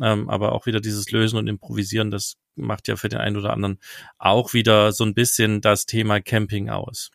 Ähm, 0.00 0.28
aber 0.28 0.52
auch 0.52 0.66
wieder 0.66 0.80
dieses 0.80 1.10
Lösen 1.10 1.38
und 1.38 1.46
Improvisieren, 1.46 2.10
das 2.10 2.36
macht 2.56 2.88
ja 2.88 2.96
für 2.96 3.08
den 3.08 3.20
einen 3.20 3.36
oder 3.36 3.52
anderen 3.52 3.78
auch 4.18 4.52
wieder 4.52 4.92
so 4.92 5.04
ein 5.04 5.14
bisschen 5.14 5.60
das 5.60 5.86
Thema 5.86 6.20
Camping 6.20 6.68
aus. 6.68 7.10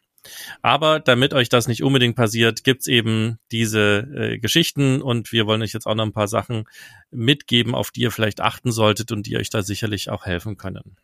Aber 0.61 0.99
damit 0.99 1.33
euch 1.33 1.49
das 1.49 1.67
nicht 1.67 1.83
unbedingt 1.83 2.15
passiert, 2.15 2.63
gibt's 2.63 2.87
eben 2.87 3.39
diese 3.51 4.07
äh, 4.13 4.37
Geschichten 4.37 5.01
und 5.01 5.31
wir 5.31 5.45
wollen 5.45 5.61
euch 5.61 5.73
jetzt 5.73 5.85
auch 5.85 5.95
noch 5.95 6.05
ein 6.05 6.13
paar 6.13 6.27
Sachen 6.27 6.65
mitgeben, 7.09 7.75
auf 7.75 7.91
die 7.91 8.01
ihr 8.01 8.11
vielleicht 8.11 8.41
achten 8.41 8.71
solltet 8.71 9.11
und 9.11 9.25
die 9.25 9.37
euch 9.37 9.49
da 9.49 9.61
sicherlich 9.61 10.09
auch 10.09 10.25
helfen 10.25 10.57
können. 10.57 10.95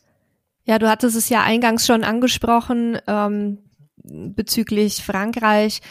Ja, 0.65 0.79
du 0.79 0.89
hattest 0.89 1.15
es 1.15 1.29
ja 1.29 1.43
eingangs 1.43 1.85
schon 1.85 2.03
angesprochen 2.03 2.97
ähm, 3.07 3.59
bezüglich 4.07 5.03
Frankreich. 5.03 5.81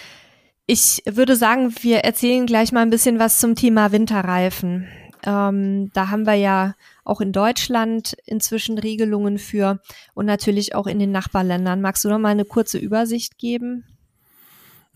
Ich 0.67 1.03
würde 1.07 1.37
sagen, 1.37 1.75
wir 1.83 1.99
erzählen 1.99 2.47
gleich 2.47 2.73
mal 2.73 2.81
ein 2.81 2.91
bisschen 2.91 3.19
was 3.19 3.39
zum 3.39 3.55
Thema 3.55 3.93
Winterreifen. 3.93 4.89
Ähm, 5.27 5.91
da 5.93 6.11
haben 6.11 6.27
wir 6.27 6.35
ja 6.35 6.75
auch 7.05 7.21
in 7.21 7.33
Deutschland 7.33 8.17
inzwischen 8.27 8.79
Regelungen 8.79 9.39
für 9.39 9.81
und 10.15 10.27
natürlich 10.27 10.75
auch 10.75 10.87
in 10.87 10.99
den 10.99 11.13
Nachbarländern. 11.13 11.81
Magst 11.81 12.05
du 12.05 12.09
noch 12.09 12.19
mal 12.19 12.31
eine 12.31 12.45
kurze 12.45 12.79
Übersicht 12.79 13.39
geben? 13.39 13.85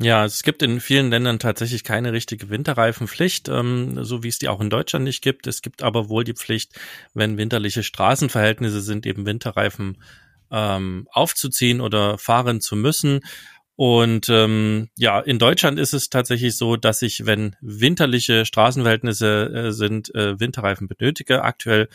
Ja, 0.00 0.24
es 0.24 0.44
gibt 0.44 0.62
in 0.62 0.80
vielen 0.80 1.10
Ländern 1.10 1.40
tatsächlich 1.40 1.82
keine 1.82 2.12
richtige 2.12 2.50
Winterreifenpflicht, 2.50 3.48
ähm, 3.48 4.04
so 4.04 4.22
wie 4.22 4.28
es 4.28 4.38
die 4.38 4.48
auch 4.48 4.60
in 4.60 4.70
Deutschland 4.70 5.04
nicht 5.04 5.22
gibt. 5.22 5.48
Es 5.48 5.60
gibt 5.60 5.82
aber 5.82 6.08
wohl 6.08 6.22
die 6.22 6.34
Pflicht, 6.34 6.78
wenn 7.14 7.36
winterliche 7.36 7.82
Straßenverhältnisse 7.82 8.80
sind, 8.80 9.06
eben 9.06 9.26
Winterreifen 9.26 9.98
ähm, 10.50 11.06
aufzuziehen 11.10 11.80
oder 11.80 12.18
fahren 12.18 12.60
zu 12.60 12.76
müssen. 12.76 13.20
Und 13.76 14.28
ähm, 14.28 14.88
ja, 14.96 15.20
in 15.20 15.38
Deutschland 15.38 15.78
ist 15.78 15.92
es 15.92 16.10
tatsächlich 16.10 16.56
so, 16.56 16.76
dass 16.76 17.00
ich, 17.00 17.26
wenn 17.26 17.54
winterliche 17.60 18.44
Straßenverhältnisse 18.44 19.66
äh, 19.68 19.72
sind, 19.72 20.12
äh, 20.16 20.40
Winterreifen 20.40 20.88
benötige. 20.88 21.44
Aktuell 21.44 21.88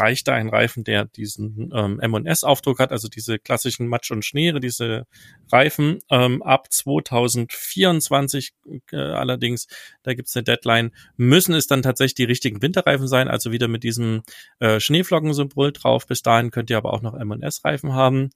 reicht 0.00 0.28
da 0.28 0.34
ein 0.34 0.48
Reifen, 0.48 0.84
der 0.84 1.04
diesen 1.04 1.70
ähm, 1.74 2.00
M&S-Aufdruck 2.00 2.78
hat, 2.78 2.90
also 2.90 3.08
diese 3.08 3.38
klassischen 3.38 3.86
Matsch- 3.86 4.10
und 4.10 4.24
Schneere, 4.24 4.60
diese 4.60 5.06
Reifen. 5.52 5.98
Ähm, 6.10 6.42
ab 6.42 6.72
2024 6.72 8.52
äh, 8.92 8.96
allerdings, 8.96 9.66
da 10.02 10.14
gibt's 10.14 10.34
eine 10.36 10.44
Deadline, 10.44 10.92
müssen 11.16 11.54
es 11.54 11.66
dann 11.66 11.82
tatsächlich 11.82 12.14
die 12.14 12.24
richtigen 12.24 12.62
Winterreifen 12.62 13.08
sein, 13.08 13.28
also 13.28 13.52
wieder 13.52 13.68
mit 13.68 13.84
diesem 13.84 14.22
äh, 14.58 14.80
Schneeflockensymbol 14.80 15.72
drauf. 15.72 16.06
Bis 16.06 16.22
dahin 16.22 16.50
könnt 16.50 16.70
ihr 16.70 16.78
aber 16.78 16.92
auch 16.92 17.02
noch 17.02 17.14
M&S-Reifen 17.14 17.92
haben. 17.92 18.30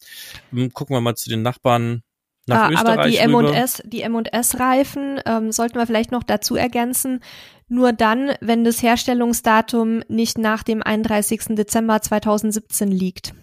Ähm, 0.52 0.72
gucken 0.72 0.94
wir 0.94 1.00
mal 1.00 1.16
zu 1.16 1.28
den 1.30 1.42
Nachbarn 1.42 2.02
nach 2.46 2.70
ah, 2.70 2.80
aber 2.80 3.08
die 3.08 3.16
M&S, 3.16 3.82
die 3.86 4.02
M&S-Reifen 4.02 5.20
ähm, 5.24 5.52
sollten 5.52 5.76
wir 5.76 5.86
vielleicht 5.86 6.12
noch 6.12 6.22
dazu 6.22 6.56
ergänzen. 6.56 7.20
Nur 7.68 7.92
dann, 7.92 8.32
wenn 8.40 8.64
das 8.64 8.82
Herstellungsdatum 8.82 10.02
nicht 10.08 10.36
nach 10.36 10.62
dem 10.62 10.82
31. 10.82 11.56
Dezember 11.56 12.02
2017 12.02 12.90
liegt. 12.90 13.34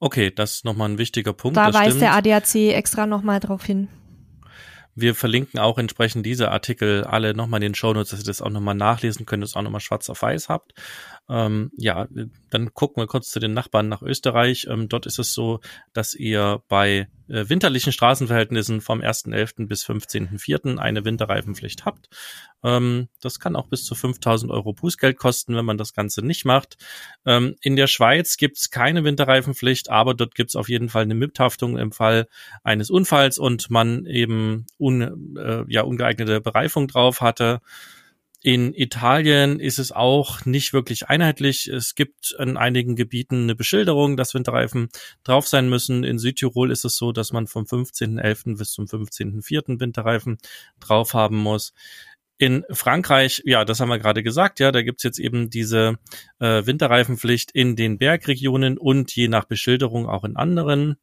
Okay, 0.00 0.30
das 0.30 0.56
ist 0.56 0.64
nochmal 0.64 0.90
ein 0.90 0.98
wichtiger 0.98 1.32
Punkt. 1.32 1.56
Da 1.56 1.72
weist 1.72 1.96
stimmt. 1.96 2.02
der 2.02 2.14
ADAC 2.14 2.54
extra 2.74 3.06
nochmal 3.06 3.40
drauf 3.40 3.64
hin. 3.64 3.88
Wir 4.94 5.14
verlinken 5.14 5.60
auch 5.60 5.78
entsprechend 5.78 6.26
diese 6.26 6.50
Artikel 6.50 7.04
alle 7.04 7.32
nochmal 7.32 7.58
in 7.58 7.70
den 7.70 7.74
Shownotes, 7.74 8.10
dass 8.10 8.20
ihr 8.20 8.26
das 8.26 8.42
auch 8.42 8.50
nochmal 8.50 8.74
nachlesen 8.74 9.26
könnt, 9.26 9.44
das 9.44 9.54
auch 9.54 9.62
nochmal 9.62 9.80
schwarz 9.80 10.10
auf 10.10 10.22
weiß 10.22 10.48
habt. 10.48 10.72
Ähm, 11.30 11.70
ja, 11.76 12.08
dann 12.50 12.72
gucken 12.72 13.02
wir 13.02 13.06
kurz 13.06 13.30
zu 13.30 13.38
den 13.40 13.52
Nachbarn 13.52 13.88
nach 13.88 14.02
Österreich. 14.02 14.66
Ähm, 14.70 14.88
dort 14.88 15.06
ist 15.06 15.18
es 15.18 15.34
so, 15.34 15.60
dass 15.92 16.14
ihr 16.14 16.62
bei 16.68 17.08
äh, 17.28 17.48
winterlichen 17.48 17.92
Straßenverhältnissen 17.92 18.80
vom 18.80 19.00
1.11. 19.00 19.66
bis 19.66 19.84
15.04. 19.84 20.78
eine 20.78 21.04
Winterreifenpflicht 21.04 21.84
habt. 21.84 22.08
Ähm, 22.64 23.08
das 23.20 23.38
kann 23.40 23.56
auch 23.56 23.68
bis 23.68 23.84
zu 23.84 23.94
5000 23.94 24.50
Euro 24.50 24.72
Bußgeld 24.72 25.18
kosten, 25.18 25.54
wenn 25.54 25.66
man 25.66 25.76
das 25.76 25.92
Ganze 25.92 26.24
nicht 26.24 26.46
macht. 26.46 26.78
Ähm, 27.26 27.56
in 27.60 27.76
der 27.76 27.86
Schweiz 27.86 28.38
gibt's 28.38 28.70
keine 28.70 29.04
Winterreifenpflicht, 29.04 29.90
aber 29.90 30.14
dort 30.14 30.34
gibt's 30.34 30.56
auf 30.56 30.70
jeden 30.70 30.88
Fall 30.88 31.02
eine 31.02 31.14
Mithaftung 31.14 31.76
im 31.76 31.92
Fall 31.92 32.26
eines 32.64 32.88
Unfalls 32.88 33.38
und 33.38 33.70
man 33.70 34.06
eben 34.06 34.66
un, 34.78 35.36
äh, 35.36 35.64
ja, 35.68 35.82
ungeeignete 35.82 36.40
Bereifung 36.40 36.88
drauf 36.88 37.20
hatte. 37.20 37.60
In 38.40 38.72
Italien 38.72 39.58
ist 39.58 39.80
es 39.80 39.90
auch 39.90 40.44
nicht 40.44 40.72
wirklich 40.72 41.08
einheitlich. 41.08 41.66
Es 41.66 41.96
gibt 41.96 42.36
in 42.38 42.56
einigen 42.56 42.94
Gebieten 42.94 43.42
eine 43.42 43.56
Beschilderung, 43.56 44.16
dass 44.16 44.32
Winterreifen 44.32 44.90
drauf 45.24 45.48
sein 45.48 45.68
müssen. 45.68 46.04
In 46.04 46.20
Südtirol 46.20 46.70
ist 46.70 46.84
es 46.84 46.96
so, 46.96 47.10
dass 47.10 47.32
man 47.32 47.48
vom 47.48 47.64
15.11. 47.64 48.56
bis 48.56 48.72
zum 48.72 48.84
15.04. 48.84 49.80
Winterreifen 49.80 50.38
drauf 50.78 51.14
haben 51.14 51.36
muss. 51.36 51.72
In 52.40 52.64
Frankreich, 52.70 53.42
ja, 53.44 53.64
das 53.64 53.80
haben 53.80 53.88
wir 53.88 53.98
gerade 53.98 54.22
gesagt, 54.22 54.60
ja, 54.60 54.70
da 54.70 54.82
gibt's 54.82 55.02
jetzt 55.02 55.18
eben 55.18 55.50
diese 55.50 55.98
äh, 56.38 56.64
Winterreifenpflicht 56.64 57.50
in 57.50 57.74
den 57.74 57.98
Bergregionen 57.98 58.78
und 58.78 59.14
je 59.14 59.26
nach 59.26 59.44
Beschilderung 59.44 60.08
auch 60.08 60.22
in 60.22 60.36
anderen. 60.36 60.98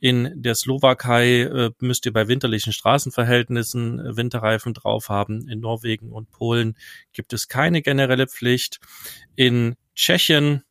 In 0.00 0.32
der 0.34 0.56
Slowakei 0.56 1.42
äh, 1.42 1.70
müsst 1.78 2.06
ihr 2.06 2.12
bei 2.12 2.26
winterlichen 2.26 2.72
Straßenverhältnissen 2.72 4.00
äh, 4.00 4.16
Winterreifen 4.16 4.74
drauf 4.74 5.08
haben. 5.08 5.46
In 5.48 5.60
Norwegen 5.60 6.10
und 6.10 6.32
Polen 6.32 6.76
gibt 7.12 7.32
es 7.32 7.46
keine 7.46 7.82
generelle 7.82 8.26
Pflicht. 8.26 8.80
In 9.36 9.76
Tschechien 9.94 10.64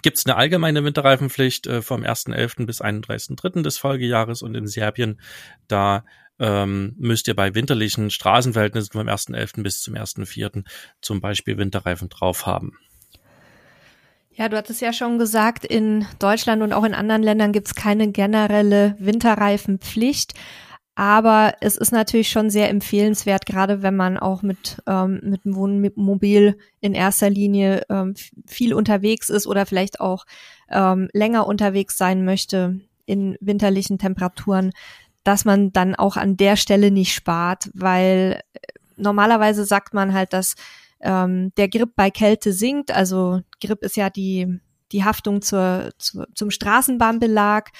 gibt 0.00 0.16
es 0.16 0.24
eine 0.24 0.36
allgemeine 0.36 0.84
Winterreifenpflicht 0.84 1.66
äh, 1.66 1.82
vom 1.82 2.02
1.11. 2.02 2.64
bis 2.64 2.80
31.3. 2.80 3.60
des 3.60 3.76
Folgejahres 3.76 4.40
und 4.40 4.54
in 4.54 4.66
Serbien, 4.66 5.20
da 5.66 6.04
ähm, 6.38 6.94
müsst 6.98 7.28
ihr 7.28 7.36
bei 7.36 7.54
winterlichen 7.54 8.10
Straßenverhältnissen 8.10 8.92
vom 8.92 9.08
1.11. 9.08 9.62
bis 9.62 9.80
zum 9.80 9.94
1.4. 9.94 10.64
zum 11.00 11.20
Beispiel 11.20 11.58
Winterreifen 11.58 12.08
drauf 12.08 12.46
haben. 12.46 12.78
Ja, 14.32 14.48
du 14.48 14.56
hattest 14.56 14.80
ja 14.80 14.92
schon 14.92 15.18
gesagt, 15.18 15.64
in 15.64 16.06
Deutschland 16.20 16.62
und 16.62 16.72
auch 16.72 16.84
in 16.84 16.94
anderen 16.94 17.24
Ländern 17.24 17.52
gibt 17.52 17.66
es 17.66 17.74
keine 17.74 18.12
generelle 18.12 18.94
Winterreifenpflicht. 19.00 20.34
Aber 20.94 21.54
es 21.60 21.76
ist 21.76 21.92
natürlich 21.92 22.28
schon 22.28 22.50
sehr 22.50 22.70
empfehlenswert, 22.70 23.46
gerade 23.46 23.82
wenn 23.82 23.94
man 23.94 24.16
auch 24.18 24.42
mit, 24.42 24.82
ähm, 24.88 25.20
mit 25.22 25.44
dem 25.44 25.54
Wohnmobil 25.54 26.58
in 26.80 26.94
erster 26.94 27.30
Linie 27.30 27.82
ähm, 27.88 28.14
viel 28.46 28.74
unterwegs 28.74 29.28
ist 29.28 29.46
oder 29.46 29.64
vielleicht 29.64 30.00
auch 30.00 30.24
ähm, 30.68 31.08
länger 31.12 31.46
unterwegs 31.46 31.98
sein 31.98 32.24
möchte 32.24 32.80
in 33.06 33.36
winterlichen 33.40 33.98
Temperaturen, 33.98 34.72
dass 35.28 35.44
man 35.44 35.74
dann 35.74 35.94
auch 35.94 36.16
an 36.16 36.38
der 36.38 36.56
Stelle 36.56 36.90
nicht 36.90 37.12
spart, 37.12 37.68
weil 37.74 38.40
äh, 38.54 38.58
normalerweise 38.96 39.66
sagt 39.66 39.92
man 39.92 40.14
halt, 40.14 40.32
dass 40.32 40.54
ähm, 41.00 41.52
der 41.58 41.68
Grip 41.68 41.90
bei 41.94 42.10
Kälte 42.10 42.54
sinkt. 42.54 42.90
Also 42.90 43.40
Grip 43.62 43.82
ist 43.82 43.98
ja 43.98 44.08
die, 44.08 44.58
die 44.90 45.04
Haftung 45.04 45.42
zur, 45.42 45.90
zur, 45.98 46.28
zum 46.34 46.50
Straßenbahnbelag. 46.50 47.72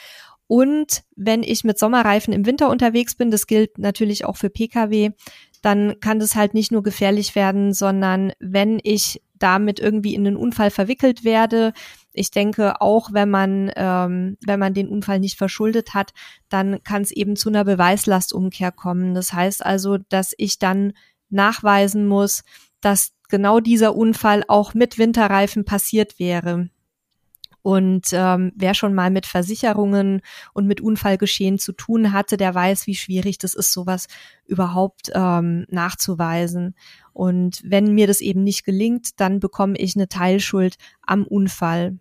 Und 0.47 1.05
wenn 1.17 1.43
ich 1.43 1.65
mit 1.65 1.79
Sommerreifen 1.79 2.35
im 2.35 2.45
Winter 2.45 2.69
unterwegs 2.69 3.15
bin, 3.15 3.31
das 3.31 3.47
gilt 3.47 3.79
natürlich 3.79 4.27
auch 4.27 4.37
für 4.37 4.51
Pkw, 4.51 5.13
dann 5.63 6.01
kann 6.01 6.19
das 6.19 6.35
halt 6.35 6.53
nicht 6.53 6.71
nur 6.71 6.83
gefährlich 6.83 7.35
werden, 7.35 7.73
sondern 7.73 8.33
wenn 8.41 8.79
ich 8.83 9.23
damit 9.39 9.81
irgendwie 9.81 10.15
in 10.15 10.27
einen 10.27 10.37
Unfall 10.37 10.71
verwickelt 10.71 11.25
werde, 11.25 11.73
ich 12.13 12.31
denke, 12.31 12.81
auch 12.81 13.13
wenn 13.13 13.31
man, 13.31 13.71
ähm, 13.77 14.37
wenn 14.45 14.59
man 14.59 14.75
den 14.75 14.89
Unfall 14.89 15.21
nicht 15.21 15.39
verschuldet 15.39 15.95
hat, 15.95 16.13
dann 16.49 16.83
kann 16.83 17.03
es 17.03 17.11
eben 17.11 17.37
zu 17.37 17.49
einer 17.49 17.65
Beweislastumkehr 17.65 18.73
kommen. 18.73 19.15
Das 19.15 19.33
heißt 19.33 19.65
also, 19.65 19.99
dass 19.99 20.35
ich 20.37 20.59
dann 20.59 20.93
nachweisen 21.31 22.07
muss, 22.07 22.43
dass 22.81 23.13
genau 23.29 23.61
dieser 23.61 23.95
Unfall 23.95 24.45
auch 24.49 24.75
mit 24.75 24.99
Winterreifen 24.99 25.65
passiert 25.65 26.19
wäre. 26.19 26.71
Und 27.63 28.07
ähm, 28.13 28.53
wer 28.57 28.73
schon 28.73 28.95
mal 28.95 29.11
mit 29.11 29.27
Versicherungen 29.27 30.23
und 30.55 30.67
mit 30.67 30.81
Unfallgeschehen 30.81 31.59
zu 31.59 31.73
tun 31.73 32.13
hatte, 32.13 32.37
der 32.37 32.55
weiß, 32.55 32.87
wie 32.87 32.95
schwierig 32.95 33.37
das 33.39 33.53
ist, 33.53 33.73
sowas 33.73 34.07
überhaupt 34.47 35.11
ähm, 35.13 35.67
nachzuweisen. 35.69 36.75
Und 37.19 37.63
wenn 37.65 37.95
mir 37.95 38.07
das 38.07 38.21
eben 38.21 38.45
nicht 38.45 38.65
gelingt, 38.65 39.19
dann 39.19 39.41
bekomme 39.41 39.77
ich 39.77 39.97
eine 39.97 40.07
Teilschuld 40.07 40.77
am 41.05 41.27
Unfall. 41.27 41.99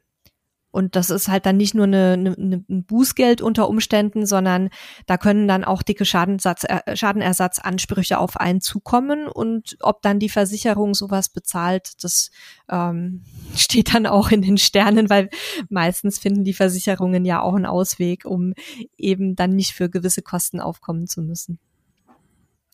Und 0.69 0.95
das 0.95 1.09
ist 1.09 1.27
halt 1.27 1.47
dann 1.47 1.57
nicht 1.57 1.74
nur 1.74 1.86
eine, 1.86 2.13
eine, 2.13 2.63
ein 2.69 2.83
Bußgeld 2.83 3.41
unter 3.41 3.67
Umständen, 3.67 4.27
sondern 4.27 4.69
da 5.07 5.17
können 5.17 5.47
dann 5.47 5.63
auch 5.63 5.81
dicke 5.81 6.05
Schadensatz, 6.05 6.65
äh, 6.65 6.95
Schadenersatzansprüche 6.95 8.19
auf 8.19 8.38
einen 8.38 8.62
zukommen. 8.62 9.27
Und 9.27 9.77
ob 9.79 10.03
dann 10.03 10.19
die 10.19 10.29
Versicherung 10.29 10.93
sowas 10.93 11.29
bezahlt, 11.29 12.03
das 12.03 12.29
ähm, 12.69 13.24
steht 13.55 13.95
dann 13.95 14.05
auch 14.05 14.29
in 14.29 14.43
den 14.43 14.59
Sternen, 14.59 15.09
weil 15.09 15.31
meistens 15.67 16.19
finden 16.19 16.43
die 16.43 16.53
Versicherungen 16.53 17.25
ja 17.25 17.41
auch 17.41 17.55
einen 17.55 17.65
Ausweg, 17.65 18.24
um 18.25 18.53
eben 19.00 19.36
dann 19.36 19.55
nicht 19.55 19.74
für 19.74 19.89
gewisse 19.89 20.21
Kosten 20.21 20.59
aufkommen 20.59 21.07
zu 21.07 21.24
müssen. 21.24 21.57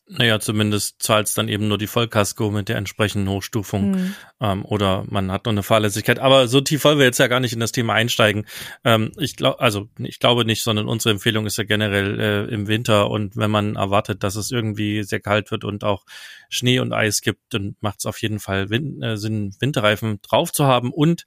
Naja, 0.05 0.41
zumindest 0.41 1.01
zahlt 1.01 1.27
es 1.27 1.33
dann 1.33 1.47
eben 1.47 1.69
nur 1.69 1.77
die 1.77 1.87
Vollkasko 1.87 2.51
mit 2.51 2.67
der 2.67 2.75
entsprechenden 2.75 3.29
Hochstufung 3.29 3.91
mhm. 3.91 4.15
ähm, 4.41 4.65
oder 4.65 5.05
man 5.07 5.31
hat 5.31 5.45
noch 5.45 5.53
eine 5.53 5.63
Fahrlässigkeit. 5.63 6.19
Aber 6.19 6.49
so 6.49 6.59
tief 6.59 6.83
wollen 6.83 6.97
wir 6.97 7.05
jetzt 7.05 7.19
ja 7.19 7.27
gar 7.27 7.39
nicht 7.39 7.53
in 7.53 7.61
das 7.61 7.71
Thema 7.71 7.93
einsteigen. 7.93 8.45
Ähm, 8.83 9.13
ich 9.17 9.37
glaube, 9.37 9.61
also 9.61 9.87
ich 9.97 10.19
glaube 10.19 10.43
nicht, 10.43 10.61
sondern 10.61 10.89
unsere 10.89 11.13
Empfehlung 11.13 11.45
ist 11.45 11.57
ja 11.57 11.63
generell 11.63 12.19
äh, 12.19 12.53
im 12.53 12.67
Winter 12.67 13.09
und 13.09 13.37
wenn 13.37 13.49
man 13.49 13.77
erwartet, 13.77 14.23
dass 14.23 14.35
es 14.35 14.51
irgendwie 14.51 15.03
sehr 15.03 15.21
kalt 15.21 15.51
wird 15.51 15.63
und 15.63 15.85
auch 15.85 16.03
Schnee 16.49 16.79
und 16.79 16.91
Eis 16.91 17.21
gibt, 17.21 17.53
dann 17.53 17.77
macht 17.79 17.99
es 17.99 18.05
auf 18.05 18.21
jeden 18.21 18.39
Fall 18.39 18.69
Win 18.69 19.01
äh, 19.01 19.15
Sinn, 19.15 19.55
Winterreifen 19.59 20.19
drauf 20.21 20.51
zu 20.51 20.65
haben 20.65 20.91
und 20.91 21.23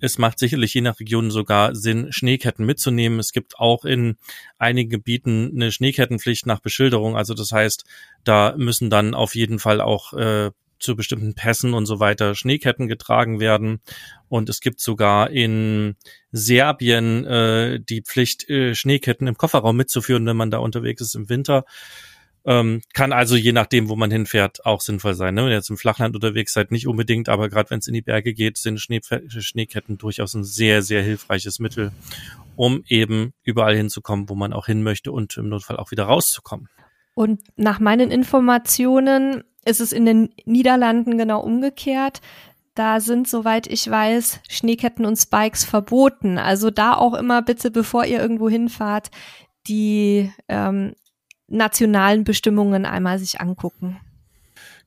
es 0.00 0.18
macht 0.18 0.38
sicherlich 0.38 0.74
je 0.74 0.80
nach 0.80 1.00
Region 1.00 1.30
sogar 1.30 1.74
Sinn, 1.74 2.12
Schneeketten 2.12 2.64
mitzunehmen. 2.64 3.18
Es 3.18 3.32
gibt 3.32 3.58
auch 3.58 3.84
in 3.84 4.16
einigen 4.58 4.90
Gebieten 4.90 5.52
eine 5.54 5.72
Schneekettenpflicht 5.72 6.46
nach 6.46 6.60
Beschilderung. 6.60 7.16
Also 7.16 7.34
das 7.34 7.52
heißt, 7.52 7.84
da 8.24 8.54
müssen 8.56 8.90
dann 8.90 9.14
auf 9.14 9.34
jeden 9.34 9.58
Fall 9.58 9.80
auch 9.80 10.12
äh, 10.12 10.50
zu 10.78 10.94
bestimmten 10.94 11.34
Pässen 11.34 11.74
und 11.74 11.86
so 11.86 12.00
weiter 12.00 12.34
Schneeketten 12.34 12.88
getragen 12.88 13.40
werden. 13.40 13.80
Und 14.28 14.48
es 14.48 14.60
gibt 14.60 14.80
sogar 14.80 15.30
in 15.30 15.96
Serbien 16.30 17.24
äh, 17.24 17.80
die 17.80 18.02
Pflicht, 18.02 18.48
äh, 18.48 18.74
Schneeketten 18.74 19.26
im 19.26 19.36
Kofferraum 19.36 19.76
mitzuführen, 19.76 20.26
wenn 20.26 20.36
man 20.36 20.50
da 20.50 20.58
unterwegs 20.58 21.02
ist 21.02 21.14
im 21.14 21.28
Winter. 21.28 21.64
Ähm, 22.44 22.82
kann 22.94 23.12
also 23.12 23.36
je 23.36 23.52
nachdem, 23.52 23.88
wo 23.88 23.96
man 23.96 24.10
hinfährt, 24.10 24.64
auch 24.64 24.80
sinnvoll 24.80 25.14
sein. 25.14 25.34
Ne? 25.34 25.42
Wenn 25.42 25.50
ihr 25.50 25.56
jetzt 25.56 25.70
im 25.70 25.76
Flachland 25.76 26.14
unterwegs 26.14 26.52
seid, 26.52 26.70
nicht 26.70 26.86
unbedingt, 26.86 27.28
aber 27.28 27.48
gerade 27.48 27.70
wenn 27.70 27.80
es 27.80 27.88
in 27.88 27.94
die 27.94 28.02
Berge 28.02 28.32
geht, 28.32 28.56
sind 28.56 28.80
Schnee 28.80 29.00
Schneeketten 29.28 29.98
durchaus 29.98 30.34
ein 30.34 30.44
sehr, 30.44 30.82
sehr 30.82 31.02
hilfreiches 31.02 31.58
Mittel, 31.58 31.92
um 32.56 32.84
eben 32.88 33.32
überall 33.42 33.76
hinzukommen, 33.76 34.28
wo 34.28 34.34
man 34.34 34.52
auch 34.52 34.66
hin 34.66 34.82
möchte 34.82 35.12
und 35.12 35.36
im 35.36 35.48
Notfall 35.48 35.76
auch 35.76 35.90
wieder 35.90 36.04
rauszukommen. 36.04 36.68
Und 37.14 37.42
nach 37.56 37.80
meinen 37.80 38.10
Informationen 38.10 39.42
ist 39.64 39.80
es 39.80 39.92
in 39.92 40.06
den 40.06 40.30
Niederlanden 40.44 41.18
genau 41.18 41.40
umgekehrt. 41.40 42.20
Da 42.74 43.00
sind, 43.00 43.26
soweit 43.26 43.66
ich 43.66 43.90
weiß, 43.90 44.40
Schneeketten 44.48 45.04
und 45.04 45.16
Spikes 45.16 45.64
verboten. 45.64 46.38
Also 46.38 46.70
da 46.70 46.94
auch 46.94 47.14
immer 47.14 47.42
bitte, 47.42 47.72
bevor 47.72 48.04
ihr 48.04 48.20
irgendwo 48.20 48.48
hinfahrt, 48.48 49.10
die 49.66 50.32
ähm, 50.48 50.94
nationalen 51.48 52.24
Bestimmungen 52.24 52.86
einmal 52.86 53.18
sich 53.18 53.40
angucken. 53.40 54.00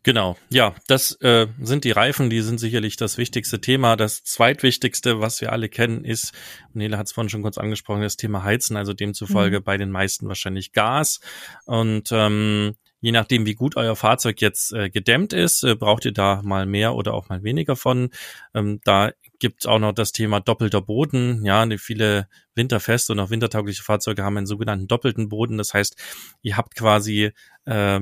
Genau, 0.04 0.36
ja, 0.50 0.74
das 0.88 1.12
äh, 1.22 1.46
sind 1.62 1.84
die 1.84 1.92
Reifen, 1.92 2.32
die 2.32 2.42
sind 2.42 2.60
sicherlich 2.60 2.98
das 2.98 3.20
wichtigste 3.20 3.62
Thema. 3.62 3.96
Das 3.96 4.24
zweitwichtigste, 4.24 5.22
was 5.22 5.42
wir 5.42 5.52
alle 5.52 5.70
kennen, 5.70 6.04
ist, 6.04 6.34
Nele 6.74 6.98
hat 6.98 7.06
es 7.06 7.12
vorhin 7.12 7.30
schon 7.30 7.44
kurz 7.44 7.60
angesprochen, 7.60 8.02
das 8.02 8.18
Thema 8.18 8.44
Heizen, 8.44 8.78
also 8.78 8.94
demzufolge 8.94 9.60
mhm. 9.60 9.64
bei 9.64 9.78
den 9.78 9.92
meisten 9.92 10.28
wahrscheinlich 10.28 10.72
Gas. 10.72 11.20
Und 11.66 12.10
ähm, 12.12 12.76
je 13.02 13.12
nachdem, 13.12 13.46
wie 13.46 13.56
gut 13.56 13.76
euer 13.76 13.96
Fahrzeug 13.96 14.40
jetzt 14.42 14.74
äh, 14.74 14.90
gedämmt 14.90 15.34
ist, 15.34 15.64
äh, 15.64 15.76
braucht 15.76 16.06
ihr 16.06 16.14
da 16.14 16.42
mal 16.44 16.66
mehr 16.66 16.96
oder 16.96 17.14
auch 17.14 17.30
mal 17.30 17.44
weniger 17.44 17.76
von. 17.76 18.10
Ähm, 18.54 18.80
da 18.84 19.12
gibt 19.40 19.68
auch 19.68 19.80
noch 19.80 19.92
das 19.92 20.12
Thema 20.12 20.40
doppelter 20.40 20.82
Boden. 20.82 21.44
Ja, 21.44 21.66
viele 21.78 22.28
winterfeste 22.54 23.12
und 23.12 23.20
auch 23.20 23.32
wintertaugliche 23.32 23.84
Fahrzeuge 23.84 24.24
haben 24.24 24.38
einen 24.38 24.46
sogenannten 24.46 24.88
doppelten 24.88 25.30
Boden. 25.30 25.58
Das 25.58 25.74
heißt, 25.74 25.96
ihr 26.44 26.58
habt 26.58 26.76
quasi 26.76 27.32
äh, 27.66 28.02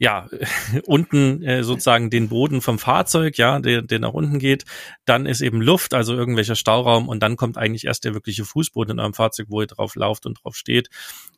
ja, 0.00 0.28
unten 0.86 1.42
äh, 1.42 1.62
sozusagen 1.62 2.08
den 2.08 2.30
Boden 2.30 2.62
vom 2.62 2.78
Fahrzeug, 2.78 3.36
ja, 3.36 3.60
der, 3.60 3.82
der 3.82 3.98
nach 3.98 4.14
unten 4.14 4.38
geht. 4.38 4.64
Dann 5.04 5.26
ist 5.26 5.42
eben 5.42 5.60
Luft, 5.60 5.92
also 5.92 6.14
irgendwelcher 6.16 6.56
Stauraum 6.56 7.06
und 7.08 7.22
dann 7.22 7.36
kommt 7.36 7.58
eigentlich 7.58 7.84
erst 7.84 8.04
der 8.04 8.14
wirkliche 8.14 8.46
Fußboden 8.46 8.92
in 8.92 8.98
eurem 8.98 9.12
Fahrzeug, 9.12 9.48
wo 9.50 9.60
ihr 9.60 9.66
drauf 9.66 9.94
lauft 9.96 10.24
und 10.24 10.42
drauf 10.42 10.56
steht. 10.56 10.88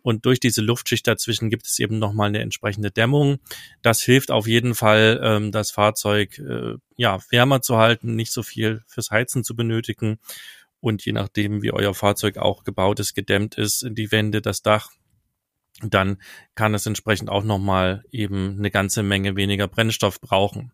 Und 0.02 0.24
durch 0.26 0.38
diese 0.38 0.62
Luftschicht 0.62 1.06
dazwischen 1.08 1.50
gibt 1.50 1.66
es 1.66 1.78
eben 1.80 1.98
nochmal 1.98 2.28
eine 2.28 2.38
entsprechende 2.38 2.92
Dämmung. 2.92 3.40
Das 3.82 4.00
hilft 4.00 4.30
auf 4.30 4.46
jeden 4.46 4.76
Fall, 4.76 5.20
ähm, 5.22 5.50
das 5.50 5.72
Fahrzeug 5.72 6.38
äh, 6.38 6.76
ja 6.96 7.18
wärmer 7.30 7.62
zu 7.62 7.78
halten, 7.78 8.14
nicht 8.14 8.30
so 8.30 8.44
viel 8.44 8.82
fürs 8.86 9.10
Heizen 9.10 9.42
zu 9.42 9.56
benötigen. 9.56 10.20
Und 10.78 11.04
je 11.04 11.12
nachdem, 11.12 11.62
wie 11.62 11.72
euer 11.72 11.94
Fahrzeug 11.94 12.38
auch 12.38 12.62
gebaut 12.62 13.00
ist, 13.00 13.14
gedämmt 13.14 13.56
ist, 13.56 13.86
die 13.90 14.12
Wände, 14.12 14.40
das 14.40 14.62
Dach, 14.62 14.90
dann 15.90 16.18
kann 16.54 16.74
es 16.74 16.86
entsprechend 16.86 17.30
auch 17.30 17.44
nochmal 17.44 18.04
eben 18.10 18.56
eine 18.58 18.70
ganze 18.70 19.02
Menge 19.02 19.36
weniger 19.36 19.68
Brennstoff 19.68 20.20
brauchen. 20.20 20.72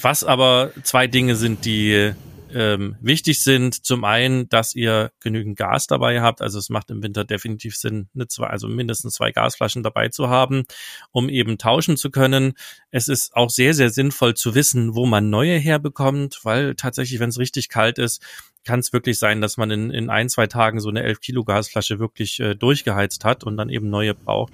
Was 0.00 0.24
aber 0.24 0.72
zwei 0.82 1.06
Dinge 1.06 1.36
sind, 1.36 1.64
die 1.64 2.14
ähm, 2.52 2.96
wichtig 3.00 3.42
sind. 3.42 3.84
Zum 3.84 4.04
einen, 4.04 4.48
dass 4.48 4.74
ihr 4.74 5.10
genügend 5.20 5.58
Gas 5.58 5.86
dabei 5.86 6.20
habt. 6.20 6.42
Also 6.42 6.58
es 6.58 6.68
macht 6.68 6.90
im 6.90 7.02
Winter 7.02 7.24
definitiv 7.24 7.76
Sinn, 7.76 8.08
eine 8.14 8.28
zwei, 8.28 8.46
also 8.46 8.68
mindestens 8.68 9.14
zwei 9.14 9.32
Gasflaschen 9.32 9.82
dabei 9.82 10.08
zu 10.08 10.28
haben, 10.28 10.64
um 11.12 11.28
eben 11.28 11.58
tauschen 11.58 11.96
zu 11.96 12.10
können. 12.10 12.54
Es 12.90 13.08
ist 13.08 13.34
auch 13.34 13.50
sehr, 13.50 13.74
sehr 13.74 13.90
sinnvoll 13.90 14.34
zu 14.34 14.54
wissen, 14.54 14.94
wo 14.94 15.06
man 15.06 15.30
neue 15.30 15.58
herbekommt, 15.58 16.40
weil 16.44 16.74
tatsächlich, 16.74 17.20
wenn 17.20 17.30
es 17.30 17.38
richtig 17.38 17.68
kalt 17.68 17.98
ist, 17.98 18.22
kann 18.66 18.80
es 18.80 18.92
wirklich 18.92 19.18
sein, 19.18 19.40
dass 19.40 19.56
man 19.56 19.70
in, 19.70 19.90
in 19.90 20.10
ein, 20.10 20.28
zwei 20.28 20.46
Tagen 20.46 20.80
so 20.80 20.90
eine 20.90 21.02
11 21.02 21.20
Kilo 21.20 21.44
Gasflasche 21.44 21.98
wirklich 21.98 22.38
äh, 22.40 22.54
durchgeheizt 22.54 23.24
hat 23.24 23.44
und 23.44 23.56
dann 23.56 23.70
eben 23.70 23.88
neue 23.88 24.14
braucht. 24.14 24.52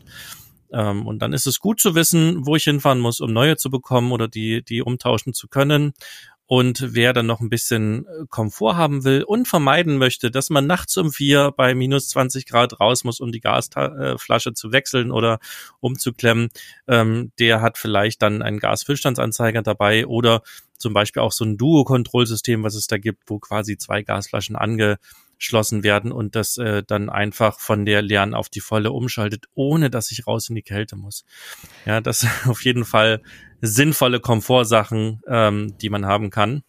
Ähm, 0.72 1.06
und 1.06 1.20
dann 1.20 1.32
ist 1.32 1.46
es 1.46 1.58
gut 1.58 1.80
zu 1.80 1.94
wissen, 1.94 2.46
wo 2.46 2.54
ich 2.54 2.64
hinfahren 2.64 3.00
muss, 3.00 3.20
um 3.20 3.32
neue 3.32 3.56
zu 3.56 3.70
bekommen 3.70 4.12
oder 4.12 4.28
die, 4.28 4.62
die 4.62 4.82
umtauschen 4.82 5.34
zu 5.34 5.48
können. 5.48 5.94
Und 6.46 6.94
wer 6.94 7.14
dann 7.14 7.24
noch 7.26 7.40
ein 7.40 7.48
bisschen 7.48 8.04
äh, 8.04 8.26
Komfort 8.28 8.76
haben 8.76 9.04
will 9.04 9.22
und 9.22 9.48
vermeiden 9.48 9.96
möchte, 9.96 10.30
dass 10.30 10.50
man 10.50 10.66
nachts 10.66 10.96
um 10.98 11.10
vier 11.10 11.50
bei 11.56 11.74
minus 11.74 12.08
20 12.08 12.46
Grad 12.46 12.78
raus 12.78 13.04
muss, 13.04 13.20
um 13.20 13.32
die 13.32 13.40
Gasflasche 13.40 14.52
zu 14.52 14.72
wechseln 14.72 15.12
oder 15.12 15.38
umzuklemmen, 15.80 16.50
ähm, 16.88 17.32
der 17.38 17.62
hat 17.62 17.78
vielleicht 17.78 18.20
dann 18.20 18.42
einen 18.42 18.58
Gasfüllstandsanzeiger 18.58 19.62
dabei 19.62 20.06
oder 20.06 20.42
zum 20.82 20.92
Beispiel 20.92 21.22
auch 21.22 21.32
so 21.32 21.44
ein 21.44 21.56
Duo-Kontrollsystem, 21.56 22.62
was 22.62 22.74
es 22.74 22.86
da 22.86 22.98
gibt, 22.98 23.22
wo 23.28 23.38
quasi 23.38 23.78
zwei 23.78 24.02
Gasflaschen 24.02 24.56
angeschlossen 24.56 25.82
werden 25.82 26.12
und 26.12 26.36
das 26.36 26.58
äh, 26.58 26.82
dann 26.86 27.08
einfach 27.08 27.58
von 27.58 27.86
der 27.86 28.02
leeren 28.02 28.34
auf 28.34 28.48
die 28.50 28.60
volle 28.60 28.92
umschaltet, 28.92 29.46
ohne 29.54 29.88
dass 29.88 30.10
ich 30.10 30.26
raus 30.26 30.48
in 30.48 30.56
die 30.56 30.62
Kälte 30.62 30.96
muss. 30.96 31.24
Ja, 31.86 32.00
das 32.00 32.26
auf 32.46 32.62
jeden 32.64 32.84
Fall 32.84 33.22
sinnvolle 33.60 34.20
Komfortsachen, 34.20 35.22
ähm, 35.26 35.78
die 35.78 35.88
man 35.88 36.04
haben 36.04 36.30
kann 36.30 36.62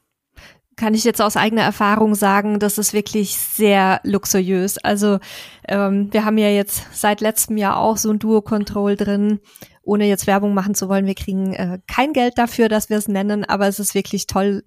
kann 0.76 0.94
ich 0.94 1.04
jetzt 1.04 1.22
aus 1.22 1.38
eigener 1.38 1.62
Erfahrung 1.62 2.16
sagen, 2.16 2.60
das 2.60 2.78
ist 2.78 2.94
wirklich 2.94 3.38
sehr 3.38 4.02
luxuriös. 4.04 4.78
Also 4.78 5.20
ähm, 5.68 6.12
wir 6.12 6.26
haben 6.26 6.38
ja 6.38 6.50
jetzt 6.50 6.88
seit 6.92 7.22
letztem 7.22 7.58
Jahr 7.58 7.78
auch 7.78 7.98
so 7.98 8.10
ein 8.10 8.20
Duo-Control 8.20 8.96
drin 8.96 9.40
ohne 9.84 10.06
jetzt 10.06 10.28
Werbung 10.28 10.54
machen 10.54 10.76
zu 10.76 10.90
wollen, 10.90 11.06
wir 11.06 11.16
kriegen 11.16 11.54
äh, 11.54 11.80
kein 11.88 12.14
Geld 12.14 12.38
dafür, 12.38 12.70
dass 12.70 12.90
wir 12.90 12.98
es 12.98 13.08
nennen, 13.08 13.44
aber 13.44 13.68
es 13.68 13.80
ist 13.80 13.96
wirklich 13.96 14.28
toll, 14.28 14.64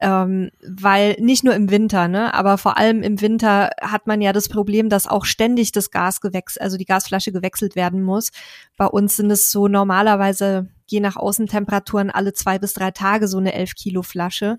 ähm, 0.00 0.50
weil 0.66 1.16
nicht 1.20 1.44
nur 1.44 1.54
im 1.54 1.70
Winter, 1.70 2.08
ne, 2.08 2.34
aber 2.34 2.58
vor 2.58 2.76
allem 2.76 3.02
im 3.02 3.20
Winter 3.20 3.70
hat 3.80 4.06
man 4.06 4.20
ja 4.20 4.32
das 4.32 4.48
Problem, 4.48 4.88
dass 4.88 5.06
auch 5.06 5.24
ständig 5.24 5.72
das 5.72 5.90
Gas 5.90 6.20
gewechselt, 6.20 6.62
also 6.62 6.76
die 6.76 6.86
Gasflasche 6.86 7.32
gewechselt 7.32 7.76
werden 7.76 8.02
muss. 8.02 8.30
Bei 8.76 8.86
uns 8.86 9.16
sind 9.16 9.30
es 9.30 9.50
so 9.50 9.68
normalerweise 9.68 10.68
je 10.86 11.00
nach 11.00 11.16
Außentemperaturen 11.16 12.10
alle 12.10 12.32
zwei 12.32 12.58
bis 12.58 12.74
drei 12.74 12.90
Tage 12.90 13.28
so 13.28 13.38
eine 13.38 13.54
elf 13.54 13.74
Kilo 13.74 14.02
Flasche. 14.02 14.58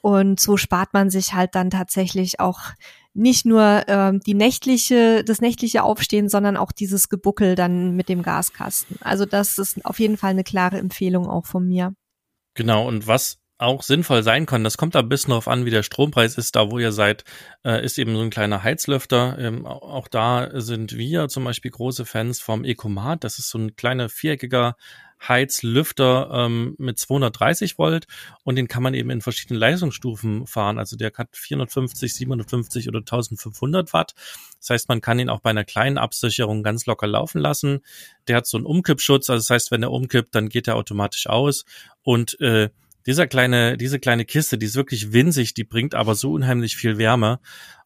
Und 0.00 0.40
so 0.40 0.56
spart 0.56 0.92
man 0.94 1.10
sich 1.10 1.32
halt 1.32 1.54
dann 1.54 1.70
tatsächlich 1.70 2.40
auch 2.40 2.60
nicht 3.14 3.44
nur 3.44 3.84
ähm, 3.88 4.20
die 4.20 4.34
nächtliche, 4.34 5.24
das 5.24 5.40
nächtliche 5.40 5.82
Aufstehen, 5.82 6.28
sondern 6.28 6.56
auch 6.56 6.72
dieses 6.72 7.08
Gebuckel 7.08 7.54
dann 7.54 7.94
mit 7.94 8.08
dem 8.08 8.22
Gaskasten. 8.22 8.96
Also 9.00 9.26
das 9.26 9.58
ist 9.58 9.84
auf 9.84 10.00
jeden 10.00 10.16
Fall 10.16 10.30
eine 10.30 10.44
klare 10.44 10.78
Empfehlung 10.78 11.28
auch 11.28 11.46
von 11.46 11.66
mir. 11.66 11.94
Genau, 12.54 12.86
und 12.86 13.06
was 13.06 13.38
auch 13.58 13.82
sinnvoll 13.82 14.22
sein 14.22 14.44
kann, 14.44 14.64
das 14.64 14.76
kommt 14.76 14.94
da 14.94 14.98
ein 14.98 15.08
bisschen 15.08 15.30
darauf 15.30 15.46
an, 15.46 15.64
wie 15.64 15.70
der 15.70 15.84
Strompreis 15.84 16.36
ist, 16.36 16.56
da 16.56 16.70
wo 16.70 16.78
ihr 16.78 16.92
seid, 16.92 17.24
äh, 17.64 17.84
ist 17.84 17.98
eben 17.98 18.16
so 18.16 18.22
ein 18.22 18.30
kleiner 18.30 18.62
Heizlüfter. 18.62 19.38
Ähm, 19.38 19.66
auch 19.66 20.08
da 20.08 20.50
sind 20.60 20.96
wir 20.96 21.28
zum 21.28 21.44
Beispiel 21.44 21.70
große 21.70 22.04
Fans 22.04 22.40
vom 22.40 22.64
Ecomat. 22.64 23.24
Das 23.24 23.38
ist 23.38 23.50
so 23.50 23.58
ein 23.58 23.76
kleiner 23.76 24.08
viereckiger 24.08 24.74
Heizlüfter 25.28 26.30
ähm, 26.32 26.74
mit 26.78 26.98
230 26.98 27.78
Volt 27.78 28.06
und 28.44 28.56
den 28.56 28.68
kann 28.68 28.82
man 28.82 28.94
eben 28.94 29.10
in 29.10 29.20
verschiedenen 29.20 29.60
Leistungsstufen 29.60 30.46
fahren. 30.46 30.78
Also 30.78 30.96
der 30.96 31.12
hat 31.16 31.36
450, 31.36 32.14
750 32.14 32.88
oder 32.88 33.00
1500 33.00 33.92
Watt. 33.92 34.14
Das 34.58 34.70
heißt, 34.70 34.88
man 34.88 35.00
kann 35.00 35.18
ihn 35.18 35.28
auch 35.28 35.40
bei 35.40 35.50
einer 35.50 35.64
kleinen 35.64 35.98
Absicherung 35.98 36.62
ganz 36.62 36.86
locker 36.86 37.06
laufen 37.06 37.40
lassen. 37.40 37.80
Der 38.28 38.36
hat 38.36 38.46
so 38.46 38.56
einen 38.56 38.66
Umkippschutz, 38.66 39.30
also 39.30 39.40
das 39.40 39.50
heißt, 39.50 39.70
wenn 39.70 39.82
er 39.82 39.92
umkippt, 39.92 40.34
dann 40.34 40.48
geht 40.48 40.68
er 40.68 40.76
automatisch 40.76 41.26
aus 41.26 41.64
und 42.02 42.40
äh, 42.40 42.70
dieser 43.06 43.26
kleine, 43.26 43.76
diese 43.76 43.98
kleine 43.98 44.24
Kiste, 44.24 44.58
die 44.58 44.66
ist 44.66 44.76
wirklich 44.76 45.12
winzig, 45.12 45.54
die 45.54 45.64
bringt 45.64 45.94
aber 45.94 46.14
so 46.14 46.32
unheimlich 46.32 46.76
viel 46.76 46.98
Wärme. 46.98 47.40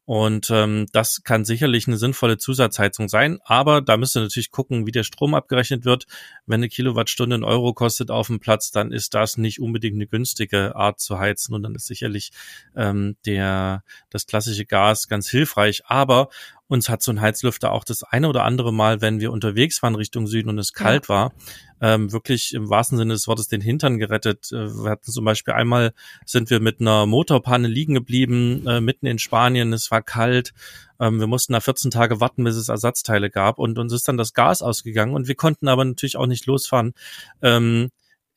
Und 0.07 0.51
ähm, 0.51 0.87
das 0.93 1.25
kann 1.25 1.45
sicherlich 1.45 1.89
eine 1.89 1.97
sinnvolle 1.97 2.39
Zusatzheizung 2.39 3.09
sein, 3.09 3.41
aber 3.45 3.83
da 3.83 3.97
müsst 3.97 4.17
ihr 4.17 4.23
natürlich 4.23 4.53
gucken, 4.53 4.87
wie 4.87 4.93
der 4.93 5.03
Strom 5.03 5.35
abgerechnet 5.35 5.85
wird. 5.85 6.07
Wenn 6.47 6.61
eine 6.61 6.69
Kilowattstunde 6.69 7.35
einen 7.35 7.45
Euro 7.45 7.75
kostet 7.75 8.13
auf 8.13 8.29
dem 8.29 8.39
Platz, 8.39 8.71
dann 8.71 8.93
ist 8.93 9.15
das 9.15 9.37
nicht 9.37 9.61
unbedingt 9.61 9.97
eine 9.97 10.07
günstige 10.07 10.77
Art 10.77 11.01
zu 11.01 11.19
heizen 11.19 11.55
und 11.55 11.65
dann 11.65 11.75
ist 11.75 11.89
sicherlich 11.89 12.31
ähm, 12.77 13.17
der 13.27 13.83
das 14.09 14.27
klassische 14.27 14.65
Gas 14.65 15.09
ganz 15.09 15.29
hilfreich. 15.29 15.83
Aber 15.87 16.29
uns 16.69 16.89
hat 16.89 17.03
so 17.03 17.13
ein 17.13 17.21
Heizlüfter 17.21 17.73
auch 17.73 17.85
das 17.85 18.03
eine 18.03 18.29
oder 18.29 18.45
andere 18.45 18.73
Mal, 18.73 19.01
wenn 19.01 19.21
wir 19.21 19.33
unterwegs 19.33 19.83
waren 19.83 19.95
Richtung 19.95 20.27
Süden 20.27 20.49
und 20.49 20.59
es 20.59 20.73
kalt 20.73 21.05
ja. 21.05 21.09
war, 21.09 21.33
ähm, 21.81 22.13
wirklich 22.13 22.55
im 22.55 22.69
wahrsten 22.69 22.99
Sinne 22.99 23.15
des 23.15 23.29
Wortes 23.29 23.49
den 23.49 23.61
Hintern 23.61 23.99
gerettet. 23.99 24.51
Äh, 24.53 24.75
wir 24.75 24.91
hatten 24.91 25.11
zum 25.11 25.25
Beispiel 25.25 25.55
einmal 25.55 25.93
sind 26.25 26.51
wir 26.51 26.61
mit 26.61 26.81
einer 26.81 27.07
Motorpanne 27.07 27.69
liegen 27.69 27.95
geblieben, 27.95 28.67
äh, 28.67 28.81
mitten 28.81 29.07
in 29.07 29.19
Spanien, 29.19 29.73
es 29.73 29.91
war 29.91 30.03
kalt. 30.03 30.53
Ähm, 30.99 31.21
wir 31.21 31.27
mussten 31.27 31.53
da 31.53 31.61
14 31.61 31.91
Tage 31.91 32.21
warten, 32.21 32.45
bis 32.45 32.57
es 32.57 32.69
Ersatzteile 32.69 33.31
gab 33.31 33.59
und 33.59 33.79
uns 33.79 33.93
ist 33.93 34.09
dann 34.09 34.17
das 34.17 34.33
Gas 34.33 34.63
ausgegangen 34.63 35.15
und 35.15 35.29
wir 35.29 35.35
konnten 35.35 35.69
aber 35.69 35.85
natürlich 35.85 36.17
auch 36.17 36.27
nicht 36.27 36.47
losfahren. 36.47 36.95
Ähm, 37.43 37.91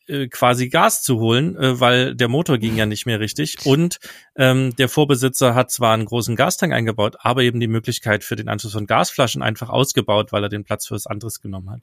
äh, 0.09 0.27
quasi 0.27 0.69
Gas 0.69 1.03
zu 1.03 1.19
holen, 1.19 1.55
äh, 1.55 1.79
weil 1.79 2.15
der 2.15 2.27
Motor 2.27 2.57
ging 2.57 2.75
ja 2.75 2.85
nicht 2.85 3.05
mehr 3.05 3.19
richtig. 3.19 3.57
Und 3.65 3.99
ähm, 4.35 4.75
der 4.77 4.89
Vorbesitzer 4.89 5.55
hat 5.55 5.71
zwar 5.71 5.93
einen 5.93 6.05
großen 6.05 6.35
Gastank 6.35 6.73
eingebaut, 6.73 7.17
aber 7.19 7.43
eben 7.43 7.59
die 7.59 7.67
Möglichkeit 7.67 8.23
für 8.23 8.35
den 8.35 8.49
Anschluss 8.49 8.73
von 8.73 8.87
Gasflaschen 8.87 9.41
einfach 9.41 9.69
ausgebaut, 9.69 10.31
weil 10.31 10.43
er 10.43 10.49
den 10.49 10.63
Platz 10.63 10.87
für 10.87 10.95
was 10.95 11.07
anderes 11.07 11.41
genommen 11.41 11.69
hat. 11.69 11.81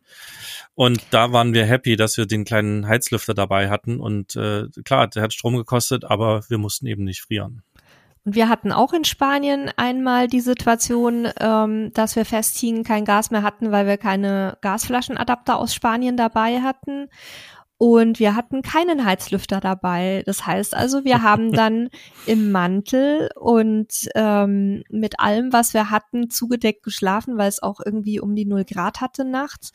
Und 0.75 1.01
da 1.11 1.33
waren 1.33 1.55
wir 1.55 1.65
happy, 1.65 1.97
dass 1.97 2.17
wir 2.17 2.27
den 2.27 2.45
kleinen 2.45 2.87
Heizlüfter 2.87 3.35
dabei 3.35 3.71
hatten. 3.71 4.01
Und 4.01 4.37
äh, 4.37 4.65
klar, 4.85 5.07
der 5.09 5.23
hat 5.23 5.33
Strom 5.33 5.57
gekostet, 5.57 6.05
aber 6.05 6.43
wir 6.49 6.59
mussten 6.59 6.87
eben 6.87 7.05
nicht 7.05 7.23
frieren. 7.23 7.63
Und 8.27 8.35
wir 8.35 8.49
hatten 8.49 8.73
auch 8.73 8.93
in 8.93 9.05
Spanien 9.05 9.71
einmal 9.77 10.27
die 10.27 10.41
Situation, 10.41 11.29
ähm, 11.39 11.93
dass 11.95 12.17
wir 12.17 12.25
festhingen, 12.25 12.83
kein 12.83 13.05
Gas 13.05 13.31
mehr 13.31 13.45
hatten, 13.45 13.71
weil 13.71 13.87
wir 13.87 13.99
keine 13.99 14.59
Gasflaschenadapter 14.63 15.57
aus 15.57 15.73
Spanien 15.73 16.17
dabei 16.17 16.61
hatten. 16.61 17.09
Und 17.79 18.19
wir 18.21 18.35
hatten 18.35 18.63
keinen 18.63 19.05
Heizlüfter 19.05 19.61
dabei. 19.61 20.23
Das 20.25 20.47
heißt 20.47 20.75
also, 20.75 21.05
wir 21.05 21.23
haben 21.23 21.53
dann 21.53 21.91
im 22.25 22.51
Mantel 22.51 23.29
und 23.37 24.09
ähm, 24.15 24.83
mit 24.89 25.21
allem, 25.21 25.53
was 25.53 25.75
wir 25.75 25.91
hatten, 25.91 26.31
zugedeckt 26.31 26.83
geschlafen, 26.83 27.37
weil 27.37 27.49
es 27.49 27.63
auch 27.63 27.81
irgendwie 27.85 28.19
um 28.21 28.35
die 28.35 28.47
null 28.47 28.65
Grad 28.65 29.01
hatte 29.01 29.25
nachts. 29.25 29.73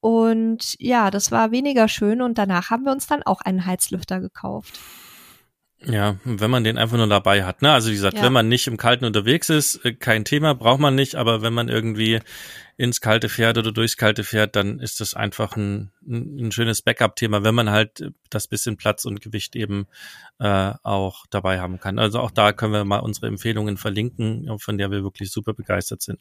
Und 0.00 0.76
ja, 0.78 1.10
das 1.10 1.30
war 1.30 1.52
weniger 1.52 1.86
schön 1.86 2.22
und 2.22 2.38
danach 2.38 2.70
haben 2.70 2.84
wir 2.84 2.92
uns 2.92 3.06
dann 3.06 3.22
auch 3.22 3.42
einen 3.42 3.66
Heizlüfter 3.66 4.20
gekauft. 4.20 4.80
Ja, 5.82 6.16
wenn 6.24 6.50
man 6.50 6.62
den 6.62 6.76
einfach 6.76 6.98
nur 6.98 7.06
dabei 7.06 7.44
hat. 7.44 7.62
Ne? 7.62 7.72
Also 7.72 7.88
wie 7.88 7.94
gesagt, 7.94 8.18
ja. 8.18 8.22
wenn 8.22 8.34
man 8.34 8.48
nicht 8.48 8.66
im 8.66 8.76
Kalten 8.76 9.06
unterwegs 9.06 9.48
ist, 9.48 9.82
äh, 9.84 9.94
kein 9.94 10.26
Thema, 10.26 10.54
braucht 10.54 10.80
man 10.80 10.94
nicht. 10.94 11.14
Aber 11.14 11.40
wenn 11.40 11.54
man 11.54 11.68
irgendwie 11.68 12.20
ins 12.76 13.00
Kalte 13.00 13.30
fährt 13.30 13.56
oder 13.56 13.72
durchs 13.72 13.96
Kalte 13.96 14.22
fährt, 14.22 14.56
dann 14.56 14.78
ist 14.78 15.00
das 15.00 15.14
einfach 15.14 15.56
ein, 15.56 15.90
ein 16.06 16.52
schönes 16.52 16.82
Backup-Thema, 16.82 17.44
wenn 17.44 17.54
man 17.54 17.70
halt 17.70 18.12
das 18.28 18.46
bisschen 18.46 18.76
Platz 18.76 19.06
und 19.06 19.22
Gewicht 19.22 19.56
eben 19.56 19.86
äh, 20.38 20.72
auch 20.82 21.24
dabei 21.30 21.60
haben 21.60 21.80
kann. 21.80 21.98
Also 21.98 22.20
auch 22.20 22.30
da 22.30 22.52
können 22.52 22.72
wir 22.72 22.84
mal 22.84 22.98
unsere 22.98 23.28
Empfehlungen 23.28 23.78
verlinken, 23.78 24.58
von 24.58 24.76
der 24.76 24.90
wir 24.90 25.02
wirklich 25.02 25.30
super 25.30 25.54
begeistert 25.54 26.02
sind. 26.02 26.20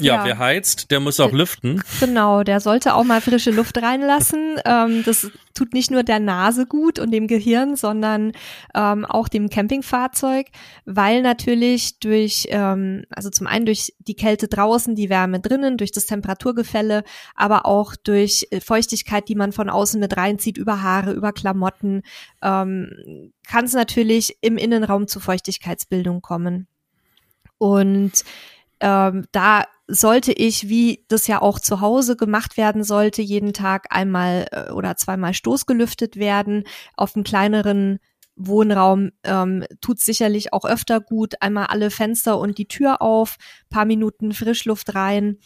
Ja, 0.00 0.16
ja, 0.16 0.24
wer 0.24 0.38
heizt, 0.38 0.92
der 0.92 1.00
muss 1.00 1.18
auch 1.18 1.32
lüften. 1.32 1.82
Genau, 1.98 2.44
der 2.44 2.60
sollte 2.60 2.94
auch 2.94 3.02
mal 3.02 3.20
frische 3.20 3.50
Luft 3.50 3.82
reinlassen. 3.82 4.56
Ähm, 4.64 5.02
das 5.04 5.28
tut 5.54 5.72
nicht 5.72 5.90
nur 5.90 6.04
der 6.04 6.20
Nase 6.20 6.66
gut 6.66 7.00
und 7.00 7.10
dem 7.10 7.26
Gehirn, 7.26 7.74
sondern 7.74 8.30
ähm, 8.76 9.04
auch 9.04 9.26
dem 9.26 9.50
Campingfahrzeug, 9.50 10.46
weil 10.84 11.22
natürlich 11.22 11.98
durch, 11.98 12.46
ähm, 12.50 13.06
also 13.10 13.28
zum 13.30 13.48
einen 13.48 13.66
durch 13.66 13.92
die 13.98 14.14
Kälte 14.14 14.46
draußen, 14.46 14.94
die 14.94 15.10
Wärme 15.10 15.40
drinnen, 15.40 15.76
durch 15.76 15.90
das 15.90 16.06
Temperaturgefälle, 16.06 17.02
aber 17.34 17.66
auch 17.66 17.96
durch 17.96 18.46
Feuchtigkeit, 18.64 19.28
die 19.28 19.34
man 19.34 19.50
von 19.50 19.68
außen 19.68 19.98
mit 19.98 20.16
reinzieht, 20.16 20.58
über 20.58 20.80
Haare, 20.80 21.12
über 21.12 21.32
Klamotten, 21.32 22.02
ähm, 22.40 23.32
kann 23.48 23.64
es 23.64 23.72
natürlich 23.72 24.36
im 24.42 24.58
Innenraum 24.58 25.08
zu 25.08 25.18
Feuchtigkeitsbildung 25.18 26.22
kommen. 26.22 26.68
Und 27.58 28.24
ähm, 28.80 29.26
da 29.32 29.64
sollte 29.86 30.32
ich, 30.32 30.68
wie 30.68 31.04
das 31.08 31.26
ja 31.26 31.40
auch 31.40 31.58
zu 31.58 31.80
Hause 31.80 32.16
gemacht 32.16 32.56
werden 32.56 32.84
sollte, 32.84 33.22
jeden 33.22 33.52
Tag 33.52 33.86
einmal 33.90 34.46
äh, 34.52 34.70
oder 34.70 34.96
zweimal 34.96 35.32
stoßgelüftet 35.34 36.16
werden. 36.16 36.64
Auf 36.96 37.16
einem 37.16 37.24
kleineren 37.24 37.98
Wohnraum 38.36 39.10
ähm, 39.24 39.64
tut 39.80 39.98
sicherlich 39.98 40.52
auch 40.52 40.64
öfter 40.64 41.00
gut. 41.00 41.40
Einmal 41.40 41.66
alle 41.66 41.90
Fenster 41.90 42.38
und 42.38 42.58
die 42.58 42.68
Tür 42.68 43.02
auf, 43.02 43.36
paar 43.70 43.86
Minuten 43.86 44.32
Frischluft 44.32 44.94
rein. 44.94 45.38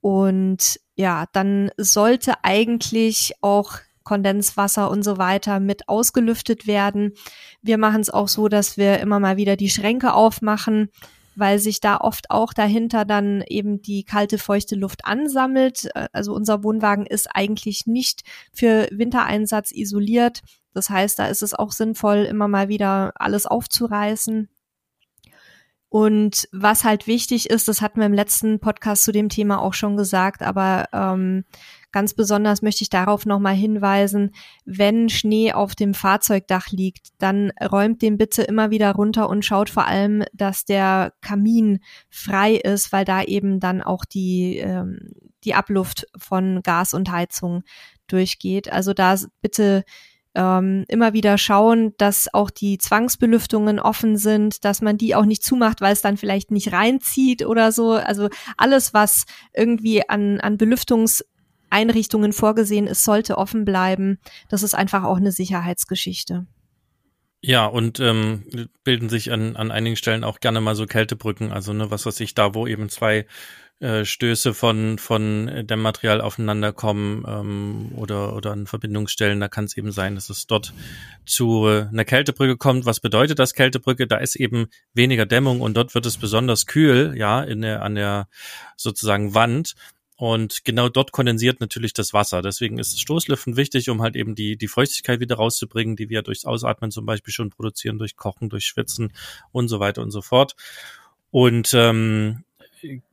Und 0.00 0.80
ja, 0.96 1.26
dann 1.32 1.70
sollte 1.78 2.34
eigentlich 2.42 3.34
auch 3.40 3.78
Kondenswasser 4.02 4.90
und 4.90 5.02
so 5.02 5.16
weiter 5.16 5.60
mit 5.60 5.88
ausgelüftet 5.88 6.66
werden. 6.66 7.14
Wir 7.62 7.78
machen 7.78 8.02
es 8.02 8.10
auch 8.10 8.28
so, 8.28 8.48
dass 8.48 8.76
wir 8.76 9.00
immer 9.00 9.18
mal 9.18 9.38
wieder 9.38 9.56
die 9.56 9.70
Schränke 9.70 10.12
aufmachen, 10.12 10.90
weil 11.36 11.58
sich 11.58 11.80
da 11.80 11.98
oft 11.98 12.30
auch 12.30 12.52
dahinter 12.52 13.04
dann 13.04 13.42
eben 13.42 13.82
die 13.82 14.04
kalte, 14.04 14.38
feuchte 14.38 14.76
Luft 14.76 15.04
ansammelt. 15.04 15.90
Äh, 15.94 16.08
also 16.12 16.34
unser 16.34 16.62
Wohnwagen 16.62 17.06
ist 17.06 17.28
eigentlich 17.34 17.86
nicht 17.86 18.22
für 18.52 18.88
Wintereinsatz 18.90 19.72
isoliert. 19.72 20.40
Das 20.72 20.90
heißt, 20.90 21.18
da 21.18 21.26
ist 21.26 21.42
es 21.42 21.54
auch 21.54 21.72
sinnvoll, 21.72 22.24
immer 22.24 22.48
mal 22.48 22.68
wieder 22.68 23.12
alles 23.16 23.46
aufzureißen. 23.46 24.48
Und 25.88 26.48
was 26.50 26.82
halt 26.82 27.06
wichtig 27.06 27.48
ist, 27.50 27.68
das 27.68 27.80
hatten 27.80 28.00
wir 28.00 28.06
im 28.06 28.14
letzten 28.14 28.58
Podcast 28.58 29.04
zu 29.04 29.12
dem 29.12 29.28
Thema 29.28 29.60
auch 29.60 29.74
schon 29.74 29.96
gesagt, 29.96 30.42
aber 30.42 30.88
ähm, 30.92 31.44
Ganz 31.94 32.12
besonders 32.12 32.60
möchte 32.60 32.82
ich 32.82 32.90
darauf 32.90 33.24
nochmal 33.24 33.54
hinweisen, 33.54 34.32
wenn 34.64 35.08
Schnee 35.08 35.52
auf 35.52 35.76
dem 35.76 35.94
Fahrzeugdach 35.94 36.72
liegt, 36.72 37.10
dann 37.18 37.52
räumt 37.70 38.02
den 38.02 38.18
bitte 38.18 38.42
immer 38.42 38.72
wieder 38.72 38.90
runter 38.90 39.28
und 39.28 39.44
schaut 39.44 39.70
vor 39.70 39.86
allem, 39.86 40.24
dass 40.32 40.64
der 40.64 41.12
Kamin 41.20 41.78
frei 42.10 42.54
ist, 42.56 42.90
weil 42.90 43.04
da 43.04 43.22
eben 43.22 43.60
dann 43.60 43.80
auch 43.80 44.04
die, 44.04 44.56
ähm, 44.56 45.12
die 45.44 45.54
Abluft 45.54 46.08
von 46.18 46.62
Gas 46.64 46.94
und 46.94 47.12
Heizung 47.12 47.62
durchgeht. 48.08 48.72
Also 48.72 48.92
da 48.92 49.16
bitte 49.40 49.84
ähm, 50.34 50.84
immer 50.88 51.12
wieder 51.12 51.38
schauen, 51.38 51.94
dass 51.96 52.32
auch 52.34 52.50
die 52.50 52.76
Zwangsbelüftungen 52.78 53.78
offen 53.78 54.16
sind, 54.16 54.64
dass 54.64 54.82
man 54.82 54.98
die 54.98 55.14
auch 55.14 55.26
nicht 55.26 55.44
zumacht, 55.44 55.80
weil 55.80 55.92
es 55.92 56.02
dann 56.02 56.16
vielleicht 56.16 56.50
nicht 56.50 56.72
reinzieht 56.72 57.46
oder 57.46 57.70
so. 57.70 57.92
Also 57.92 58.30
alles, 58.56 58.92
was 58.92 59.26
irgendwie 59.52 60.08
an, 60.08 60.40
an 60.40 60.58
Belüftungs 60.58 61.24
Einrichtungen 61.74 62.32
vorgesehen 62.32 62.86
ist, 62.86 63.04
sollte 63.04 63.36
offen 63.36 63.64
bleiben. 63.64 64.18
Das 64.48 64.62
ist 64.62 64.74
einfach 64.74 65.04
auch 65.04 65.16
eine 65.16 65.32
Sicherheitsgeschichte. 65.32 66.46
Ja, 67.42 67.66
und 67.66 68.00
ähm, 68.00 68.68
bilden 68.84 69.10
sich 69.10 69.30
an, 69.30 69.56
an 69.56 69.70
einigen 69.70 69.96
Stellen 69.96 70.24
auch 70.24 70.40
gerne 70.40 70.62
mal 70.62 70.74
so 70.74 70.86
Kältebrücken, 70.86 71.52
also 71.52 71.74
ne, 71.74 71.90
was 71.90 72.06
weiß 72.06 72.20
ich, 72.20 72.34
da 72.34 72.54
wo 72.54 72.66
eben 72.66 72.88
zwei 72.88 73.26
äh, 73.80 74.06
Stöße 74.06 74.54
von, 74.54 74.98
von 74.98 75.66
dem 75.66 75.82
Material 75.82 76.22
aufeinander 76.22 76.72
kommen 76.72 77.22
ähm, 77.28 77.92
oder, 77.96 78.34
oder 78.34 78.52
an 78.52 78.66
Verbindungsstellen, 78.66 79.40
da 79.40 79.48
kann 79.48 79.64
es 79.64 79.76
eben 79.76 79.92
sein, 79.92 80.14
dass 80.14 80.30
es 80.30 80.46
dort 80.46 80.72
zu 81.26 81.66
äh, 81.66 81.88
einer 81.88 82.06
Kältebrücke 82.06 82.56
kommt. 82.56 82.86
Was 82.86 83.00
bedeutet 83.00 83.38
das 83.38 83.52
Kältebrücke? 83.52 84.06
Da 84.06 84.16
ist 84.16 84.36
eben 84.36 84.68
weniger 84.94 85.26
Dämmung 85.26 85.60
und 85.60 85.76
dort 85.76 85.94
wird 85.94 86.06
es 86.06 86.16
besonders 86.16 86.64
kühl, 86.64 87.14
ja, 87.14 87.42
in 87.42 87.60
der, 87.60 87.82
an 87.82 87.96
der 87.96 88.28
sozusagen 88.78 89.34
Wand. 89.34 89.74
Und 90.16 90.64
genau 90.64 90.88
dort 90.88 91.12
kondensiert 91.12 91.60
natürlich 91.60 91.92
das 91.92 92.12
Wasser. 92.12 92.40
Deswegen 92.40 92.78
ist 92.78 92.92
das 92.92 93.00
Stoßlüften 93.00 93.56
wichtig, 93.56 93.90
um 93.90 94.00
halt 94.00 94.14
eben 94.14 94.34
die, 94.34 94.56
die 94.56 94.68
Feuchtigkeit 94.68 95.20
wieder 95.20 95.36
rauszubringen, 95.36 95.96
die 95.96 96.08
wir 96.08 96.22
durchs 96.22 96.44
Ausatmen 96.44 96.90
zum 96.90 97.04
Beispiel 97.04 97.32
schon 97.32 97.50
produzieren, 97.50 97.98
durch 97.98 98.16
Kochen, 98.16 98.48
durch 98.48 98.64
Schwitzen 98.64 99.12
und 99.50 99.68
so 99.68 99.80
weiter 99.80 100.02
und 100.02 100.10
so 100.10 100.22
fort. 100.22 100.54
Und 101.30 101.74
ähm, 101.74 102.44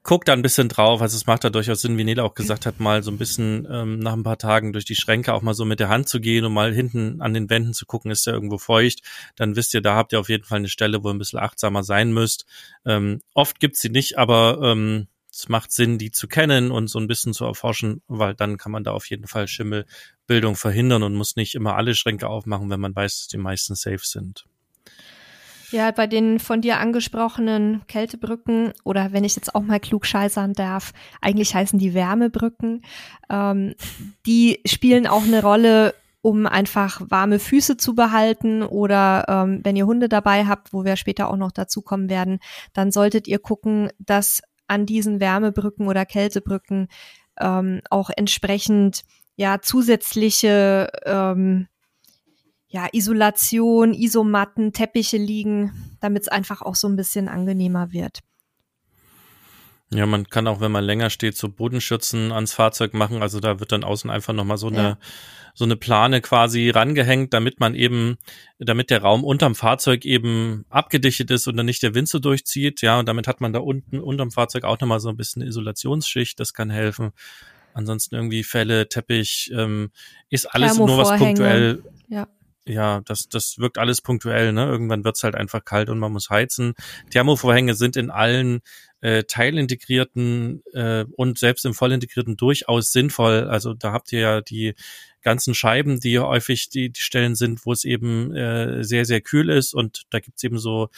guckt 0.03 0.27
da 0.27 0.33
ein 0.33 0.41
bisschen 0.41 0.69
drauf, 0.69 1.01
also 1.01 1.15
es 1.15 1.25
macht 1.25 1.43
da 1.43 1.49
durchaus 1.49 1.81
Sinn, 1.81 1.97
wie 1.97 2.03
Nele 2.03 2.23
auch 2.23 2.33
gesagt 2.33 2.65
hat, 2.65 2.79
mal 2.79 3.03
so 3.03 3.11
ein 3.11 3.17
bisschen 3.17 3.67
ähm, 3.71 3.99
nach 3.99 4.13
ein 4.13 4.23
paar 4.23 4.37
Tagen 4.37 4.73
durch 4.73 4.85
die 4.85 4.95
Schränke 4.95 5.33
auch 5.33 5.41
mal 5.41 5.53
so 5.53 5.65
mit 5.65 5.79
der 5.79 5.89
Hand 5.89 6.09
zu 6.09 6.19
gehen 6.19 6.45
und 6.45 6.53
mal 6.53 6.73
hinten 6.73 7.21
an 7.21 7.33
den 7.33 7.49
Wänden 7.49 7.73
zu 7.73 7.85
gucken, 7.85 8.11
ist 8.11 8.27
der 8.27 8.33
irgendwo 8.33 8.57
feucht, 8.57 9.01
dann 9.35 9.55
wisst 9.55 9.73
ihr, 9.73 9.81
da 9.81 9.95
habt 9.95 10.13
ihr 10.13 10.19
auf 10.19 10.29
jeden 10.29 10.43
Fall 10.43 10.59
eine 10.59 10.67
Stelle, 10.67 11.03
wo 11.03 11.09
ihr 11.09 11.13
ein 11.13 11.19
bisschen 11.19 11.39
achtsamer 11.39 11.83
sein 11.83 12.11
müsst. 12.11 12.45
Ähm, 12.85 13.21
oft 13.33 13.59
gibt's 13.59 13.81
sie 13.81 13.89
nicht, 13.89 14.17
aber 14.17 14.59
ähm, 14.63 15.07
es 15.31 15.47
macht 15.47 15.71
Sinn, 15.71 15.97
die 15.97 16.11
zu 16.11 16.27
kennen 16.27 16.71
und 16.71 16.87
so 16.89 16.99
ein 16.99 17.07
bisschen 17.07 17.33
zu 17.33 17.45
erforschen, 17.45 18.01
weil 18.07 18.35
dann 18.35 18.57
kann 18.57 18.71
man 18.71 18.83
da 18.83 18.91
auf 18.91 19.09
jeden 19.09 19.27
Fall 19.27 19.47
Schimmelbildung 19.47 20.55
verhindern 20.55 21.03
und 21.03 21.15
muss 21.15 21.35
nicht 21.35 21.55
immer 21.55 21.75
alle 21.75 21.95
Schränke 21.95 22.27
aufmachen, 22.27 22.69
wenn 22.69 22.81
man 22.81 22.95
weiß, 22.95 23.19
dass 23.19 23.27
die 23.27 23.37
meisten 23.37 23.75
safe 23.75 24.01
sind. 24.05 24.45
Ja, 25.71 25.91
bei 25.91 26.05
den 26.05 26.39
von 26.39 26.59
dir 26.59 26.79
angesprochenen 26.79 27.87
Kältebrücken 27.87 28.73
oder 28.83 29.13
wenn 29.13 29.23
ich 29.23 29.37
jetzt 29.37 29.55
auch 29.55 29.61
mal 29.61 29.79
klug 29.79 30.05
scheißern 30.05 30.51
darf, 30.51 30.91
eigentlich 31.21 31.55
heißen 31.55 31.79
die 31.79 31.93
Wärmebrücken, 31.93 32.83
ähm, 33.29 33.75
die 34.25 34.59
spielen 34.65 35.07
auch 35.07 35.23
eine 35.23 35.41
Rolle, 35.41 35.95
um 36.21 36.45
einfach 36.45 37.01
warme 37.09 37.39
Füße 37.39 37.77
zu 37.77 37.95
behalten 37.95 38.63
oder 38.63 39.25
ähm, 39.29 39.61
wenn 39.63 39.77
ihr 39.77 39.85
Hunde 39.85 40.09
dabei 40.09 40.45
habt, 40.45 40.73
wo 40.73 40.83
wir 40.83 40.97
später 40.97 41.29
auch 41.29 41.37
noch 41.37 41.51
dazu 41.53 41.81
kommen 41.81 42.09
werden, 42.09 42.39
dann 42.73 42.91
solltet 42.91 43.29
ihr 43.29 43.39
gucken, 43.39 43.89
dass 43.97 44.41
an 44.71 44.85
diesen 44.85 45.19
Wärmebrücken 45.19 45.87
oder 45.87 46.05
Kältebrücken 46.05 46.87
ähm, 47.39 47.81
auch 47.89 48.09
entsprechend 48.15 49.03
ja 49.35 49.61
zusätzliche 49.61 50.89
ähm, 51.05 51.67
ja, 52.67 52.87
Isolation, 52.93 53.93
Isomatten, 53.93 54.71
Teppiche 54.71 55.17
liegen, 55.17 55.97
damit 55.99 56.23
es 56.23 56.27
einfach 56.29 56.61
auch 56.61 56.75
so 56.75 56.87
ein 56.87 56.95
bisschen 56.95 57.27
angenehmer 57.27 57.91
wird. 57.91 58.19
Ja, 59.93 60.05
man 60.05 60.29
kann 60.29 60.47
auch, 60.47 60.61
wenn 60.61 60.71
man 60.71 60.85
länger 60.85 61.09
steht, 61.09 61.35
so 61.35 61.49
Bodenschützen 61.49 62.31
ans 62.31 62.53
Fahrzeug 62.53 62.93
machen. 62.93 63.21
Also 63.21 63.41
da 63.41 63.59
wird 63.59 63.73
dann 63.73 63.83
außen 63.83 64.09
einfach 64.09 64.33
nochmal 64.33 64.57
so 64.57 64.67
eine, 64.67 64.97
so 65.53 65.65
eine 65.65 65.75
Plane 65.75 66.21
quasi 66.21 66.69
rangehängt, 66.69 67.33
damit 67.33 67.59
man 67.59 67.75
eben, 67.75 68.17
damit 68.57 68.89
der 68.89 69.01
Raum 69.01 69.25
unterm 69.25 69.53
Fahrzeug 69.53 70.05
eben 70.05 70.65
abgedichtet 70.69 71.29
ist 71.29 71.47
und 71.47 71.57
dann 71.57 71.65
nicht 71.65 71.83
der 71.83 71.93
Wind 71.93 72.07
so 72.07 72.19
durchzieht. 72.19 72.81
Ja, 72.81 72.99
und 72.99 73.09
damit 73.09 73.27
hat 73.27 73.41
man 73.41 73.51
da 73.51 73.59
unten 73.59 73.99
unterm 73.99 74.31
Fahrzeug 74.31 74.63
auch 74.63 74.79
nochmal 74.79 75.01
so 75.01 75.09
ein 75.09 75.17
bisschen 75.17 75.41
Isolationsschicht. 75.41 76.39
Das 76.39 76.53
kann 76.53 76.69
helfen. 76.69 77.11
Ansonsten 77.73 78.15
irgendwie 78.15 78.43
Fälle, 78.43 78.87
Teppich, 78.87 79.51
ähm, 79.53 79.91
ist 80.29 80.45
alles 80.45 80.77
nur 80.77 80.97
was 80.97 81.17
punktuell. 81.17 81.83
Ja 82.07 82.27
ja, 82.65 83.01
das, 83.01 83.27
das 83.27 83.57
wirkt 83.57 83.77
alles 83.77 84.01
punktuell, 84.01 84.53
ne? 84.53 84.65
Irgendwann 84.65 85.03
wird's 85.03 85.23
halt 85.23 85.35
einfach 85.35 85.65
kalt 85.65 85.89
und 85.89 85.99
man 85.99 86.11
muss 86.11 86.29
heizen. 86.29 86.73
Thermovorhänge 87.09 87.73
sind 87.73 87.95
in 87.95 88.11
allen 88.11 88.61
äh, 89.01 89.23
teilintegrierten 89.23 90.63
äh, 90.73 91.05
und 91.15 91.39
selbst 91.39 91.65
im 91.65 91.73
vollintegrierten 91.73 92.37
durchaus 92.37 92.91
sinnvoll. 92.91 93.47
Also 93.49 93.73
da 93.73 93.91
habt 93.91 94.11
ihr 94.13 94.19
ja 94.19 94.41
die 94.41 94.75
ganzen 95.21 95.53
Scheiben, 95.53 95.99
die 95.99 96.19
häufig 96.19 96.69
die, 96.69 96.91
die 96.91 96.99
Stellen 96.99 97.35
sind, 97.35 97.65
wo 97.65 97.71
es 97.71 97.83
eben 97.83 98.35
äh, 98.35 98.83
sehr, 98.83 99.05
sehr 99.05 99.21
kühl 99.21 99.49
ist 99.49 99.73
und 99.73 100.03
da 100.09 100.19
gibt's 100.19 100.43
eben 100.43 100.57
so 100.57 100.89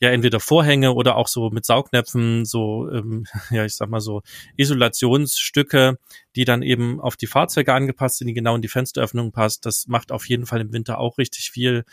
ja 0.00 0.10
entweder 0.10 0.40
Vorhänge 0.40 0.92
oder 0.94 1.16
auch 1.16 1.28
so 1.28 1.50
mit 1.50 1.64
Saugnäpfen, 1.64 2.44
so 2.44 2.90
ähm, 2.90 3.26
ja 3.50 3.64
ich 3.64 3.76
sag 3.76 3.88
mal 3.88 4.00
so 4.00 4.22
Isolationsstücke, 4.56 5.98
die 6.36 6.44
dann 6.44 6.62
eben 6.62 7.00
auf 7.00 7.16
die 7.16 7.26
Fahrzeuge 7.26 7.72
angepasst 7.72 8.18
sind, 8.18 8.28
die 8.28 8.34
genau 8.34 8.56
in 8.56 8.62
die 8.62 8.68
Fensteröffnung 8.68 9.32
passt. 9.32 9.66
Das 9.66 9.86
macht 9.86 10.12
auf 10.12 10.28
jeden 10.28 10.46
Fall 10.46 10.60
im 10.60 10.72
Winter 10.72 10.98
auch 10.98 11.18
richtig 11.18 11.50
viel 11.50 11.84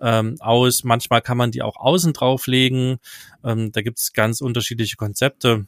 ähm, 0.00 0.36
aus. 0.40 0.84
Manchmal 0.84 1.22
kann 1.22 1.36
man 1.36 1.50
die 1.50 1.62
auch 1.62 1.76
außen 1.76 2.12
drauflegen. 2.12 2.98
Ähm, 3.44 3.72
da 3.72 3.82
gibt's 3.82 4.12
ganz 4.12 4.40
unterschiedliche 4.40 4.96
Konzepte. 4.96 5.66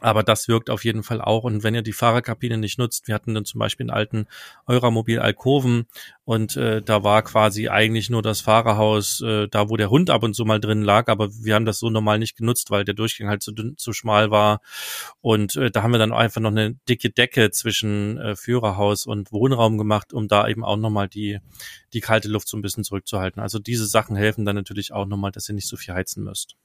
Aber 0.00 0.22
das 0.22 0.48
wirkt 0.48 0.70
auf 0.70 0.84
jeden 0.84 1.02
Fall 1.02 1.20
auch. 1.20 1.44
Und 1.44 1.62
wenn 1.62 1.74
ihr 1.74 1.82
die 1.82 1.92
Fahrerkabine 1.92 2.56
nicht 2.56 2.78
nutzt, 2.78 3.08
wir 3.08 3.14
hatten 3.14 3.34
dann 3.34 3.44
zum 3.44 3.58
Beispiel 3.58 3.84
einen 3.84 3.96
alten 3.96 4.26
Euramobil 4.66 5.18
Alkoven 5.20 5.86
und 6.24 6.56
äh, 6.56 6.80
da 6.80 7.04
war 7.04 7.22
quasi 7.22 7.68
eigentlich 7.68 8.08
nur 8.08 8.22
das 8.22 8.40
Fahrerhaus, 8.40 9.20
äh, 9.20 9.48
da 9.48 9.68
wo 9.68 9.76
der 9.76 9.90
Hund 9.90 10.08
ab 10.08 10.22
und 10.22 10.34
zu 10.34 10.44
mal 10.44 10.60
drin 10.60 10.82
lag, 10.82 11.08
aber 11.08 11.30
wir 11.32 11.54
haben 11.54 11.66
das 11.66 11.78
so 11.78 11.90
normal 11.90 12.18
nicht 12.18 12.36
genutzt, 12.36 12.70
weil 12.70 12.84
der 12.84 12.94
Durchgang 12.94 13.28
halt 13.28 13.42
zu 13.42 13.52
dünn, 13.52 13.76
zu 13.76 13.92
schmal 13.92 14.30
war. 14.30 14.60
Und 15.20 15.56
äh, 15.56 15.70
da 15.70 15.82
haben 15.82 15.92
wir 15.92 15.98
dann 15.98 16.12
einfach 16.12 16.40
noch 16.40 16.50
eine 16.50 16.74
dicke 16.88 17.10
Decke 17.10 17.50
zwischen 17.50 18.18
äh, 18.18 18.36
Führerhaus 18.36 19.06
und 19.06 19.30
Wohnraum 19.32 19.78
gemacht, 19.78 20.12
um 20.12 20.28
da 20.28 20.48
eben 20.48 20.64
auch 20.64 20.76
nochmal 20.76 21.08
die, 21.08 21.38
die 21.92 22.00
kalte 22.00 22.28
Luft 22.28 22.48
so 22.48 22.56
ein 22.56 22.62
bisschen 22.62 22.84
zurückzuhalten. 22.84 23.42
Also 23.42 23.58
diese 23.58 23.86
Sachen 23.86 24.16
helfen 24.16 24.44
dann 24.44 24.56
natürlich 24.56 24.92
auch 24.92 25.06
nochmal, 25.06 25.32
dass 25.32 25.48
ihr 25.48 25.54
nicht 25.54 25.68
so 25.68 25.76
viel 25.76 25.94
heizen 25.94 26.24
müsst. 26.24 26.56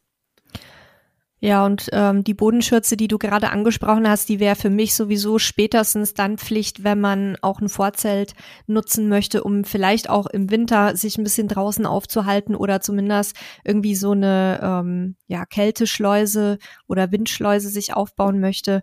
Ja, 1.39 1.67
und 1.67 1.87
ähm, 1.91 2.23
die 2.23 2.33
Bodenschürze, 2.33 2.97
die 2.97 3.07
du 3.07 3.19
gerade 3.19 3.51
angesprochen 3.51 4.09
hast, 4.09 4.27
die 4.27 4.39
wäre 4.39 4.55
für 4.55 4.71
mich 4.71 4.95
sowieso 4.95 5.37
spätestens 5.37 6.15
dann 6.15 6.39
Pflicht, 6.39 6.83
wenn 6.83 6.99
man 6.99 7.37
auch 7.43 7.61
ein 7.61 7.69
Vorzelt 7.69 8.33
nutzen 8.65 9.07
möchte, 9.07 9.43
um 9.43 9.63
vielleicht 9.63 10.09
auch 10.09 10.25
im 10.25 10.49
Winter 10.49 10.97
sich 10.97 11.17
ein 11.17 11.23
bisschen 11.23 11.47
draußen 11.47 11.85
aufzuhalten 11.85 12.55
oder 12.55 12.81
zumindest 12.81 13.35
irgendwie 13.63 13.93
so 13.93 14.11
eine 14.11 14.59
ähm, 14.63 15.15
ja, 15.27 15.45
Kälteschleuse 15.45 16.57
oder 16.87 17.11
Windschleuse 17.11 17.69
sich 17.69 17.93
aufbauen 17.93 18.39
möchte. 18.39 18.81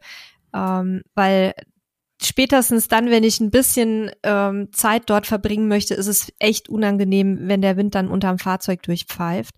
Ähm, 0.54 1.02
weil 1.16 1.54
spätestens 2.22 2.86
dann, 2.86 3.10
wenn 3.10 3.24
ich 3.24 3.40
ein 3.40 3.50
bisschen 3.50 4.12
ähm, 4.22 4.68
Zeit 4.72 5.04
dort 5.06 5.26
verbringen 5.26 5.66
möchte, 5.66 5.94
ist 5.94 6.06
es 6.06 6.32
echt 6.38 6.68
unangenehm, 6.68 7.48
wenn 7.48 7.62
der 7.62 7.76
Wind 7.76 7.96
dann 7.96 8.06
unterm 8.06 8.38
Fahrzeug 8.38 8.82
durchpfeift. 8.82 9.54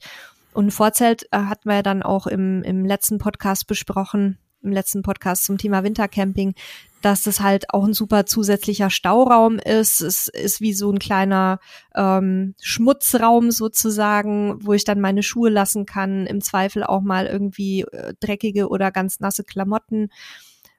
Und 0.56 0.70
Vorzelt 0.70 1.24
äh, 1.32 1.36
hatten 1.36 1.68
wir 1.68 1.76
ja 1.76 1.82
dann 1.82 2.02
auch 2.02 2.26
im, 2.26 2.62
im 2.62 2.86
letzten 2.86 3.18
Podcast 3.18 3.66
besprochen, 3.66 4.38
im 4.62 4.72
letzten 4.72 5.02
Podcast 5.02 5.44
zum 5.44 5.58
Thema 5.58 5.84
Wintercamping, 5.84 6.54
dass 7.02 7.24
das 7.24 7.40
halt 7.40 7.74
auch 7.74 7.84
ein 7.84 7.92
super 7.92 8.24
zusätzlicher 8.24 8.88
Stauraum 8.88 9.58
ist. 9.58 10.00
Es 10.00 10.28
ist 10.28 10.62
wie 10.62 10.72
so 10.72 10.90
ein 10.90 10.98
kleiner 10.98 11.60
ähm, 11.94 12.54
Schmutzraum 12.62 13.50
sozusagen, 13.50 14.56
wo 14.64 14.72
ich 14.72 14.84
dann 14.84 14.98
meine 14.98 15.22
Schuhe 15.22 15.50
lassen 15.50 15.84
kann, 15.84 16.26
im 16.26 16.40
Zweifel 16.40 16.84
auch 16.84 17.02
mal 17.02 17.26
irgendwie 17.26 17.82
äh, 17.82 18.14
dreckige 18.18 18.70
oder 18.70 18.90
ganz 18.90 19.20
nasse 19.20 19.44
Klamotten. 19.44 20.08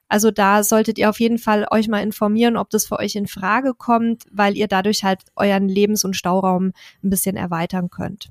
Also 0.08 0.32
da 0.32 0.64
solltet 0.64 0.98
ihr 0.98 1.08
auf 1.08 1.20
jeden 1.20 1.38
Fall 1.38 1.68
euch 1.70 1.86
mal 1.86 2.02
informieren, 2.02 2.56
ob 2.56 2.68
das 2.70 2.86
für 2.86 2.98
euch 2.98 3.14
in 3.14 3.28
Frage 3.28 3.74
kommt, 3.74 4.24
weil 4.32 4.56
ihr 4.56 4.66
dadurch 4.66 5.04
halt 5.04 5.20
euren 5.36 5.68
Lebens- 5.68 6.04
und 6.04 6.16
Stauraum 6.16 6.72
ein 7.04 7.10
bisschen 7.10 7.36
erweitern 7.36 7.90
könnt. 7.90 8.30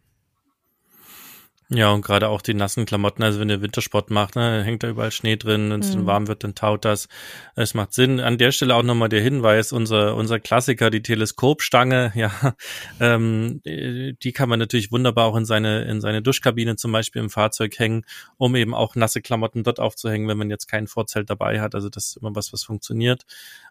Ja, 1.69 1.91
und 1.91 2.01
gerade 2.01 2.29
auch 2.29 2.41
die 2.41 2.53
nassen 2.53 2.85
Klamotten, 2.85 3.23
also 3.23 3.41
wenn 3.41 3.49
ihr 3.49 3.61
Wintersport 3.61 4.09
macht, 4.09 4.37
ne, 4.37 4.63
hängt 4.63 4.83
da 4.83 4.89
überall 4.89 5.11
Schnee 5.11 5.35
drin, 5.35 5.69
wenn 5.69 5.81
es 5.81 5.89
mhm. 5.89 5.95
dann 5.95 6.05
warm 6.05 6.27
wird, 6.29 6.45
dann 6.45 6.55
taut 6.55 6.85
das. 6.85 7.09
Es 7.55 7.73
macht 7.73 7.93
Sinn. 7.93 8.21
An 8.21 8.37
der 8.37 8.53
Stelle 8.53 8.73
auch 8.73 8.83
nochmal 8.83 9.09
der 9.09 9.21
Hinweis, 9.21 9.73
unser, 9.73 10.15
unser 10.15 10.39
Klassiker, 10.39 10.89
die 10.89 11.01
Teleskopstange, 11.01 12.13
ja, 12.15 12.31
ähm, 13.01 13.61
die 13.65 14.31
kann 14.31 14.47
man 14.47 14.59
natürlich 14.59 14.93
wunderbar 14.93 15.25
auch 15.25 15.35
in 15.35 15.43
seine, 15.43 15.83
in 15.83 15.99
seine 15.99 16.21
Duschkabine 16.21 16.77
zum 16.77 16.93
Beispiel 16.93 17.21
im 17.21 17.29
Fahrzeug 17.29 17.77
hängen, 17.77 18.05
um 18.37 18.55
eben 18.55 18.73
auch 18.73 18.95
nasse 18.95 19.21
Klamotten 19.21 19.63
dort 19.63 19.81
aufzuhängen, 19.81 20.29
wenn 20.29 20.37
man 20.37 20.49
jetzt 20.49 20.67
kein 20.67 20.87
Vorzelt 20.87 21.29
dabei 21.29 21.59
hat. 21.59 21.75
Also 21.75 21.89
das 21.89 22.05
ist 22.05 22.17
immer 22.17 22.33
was, 22.33 22.53
was 22.53 22.63
funktioniert. 22.63 23.25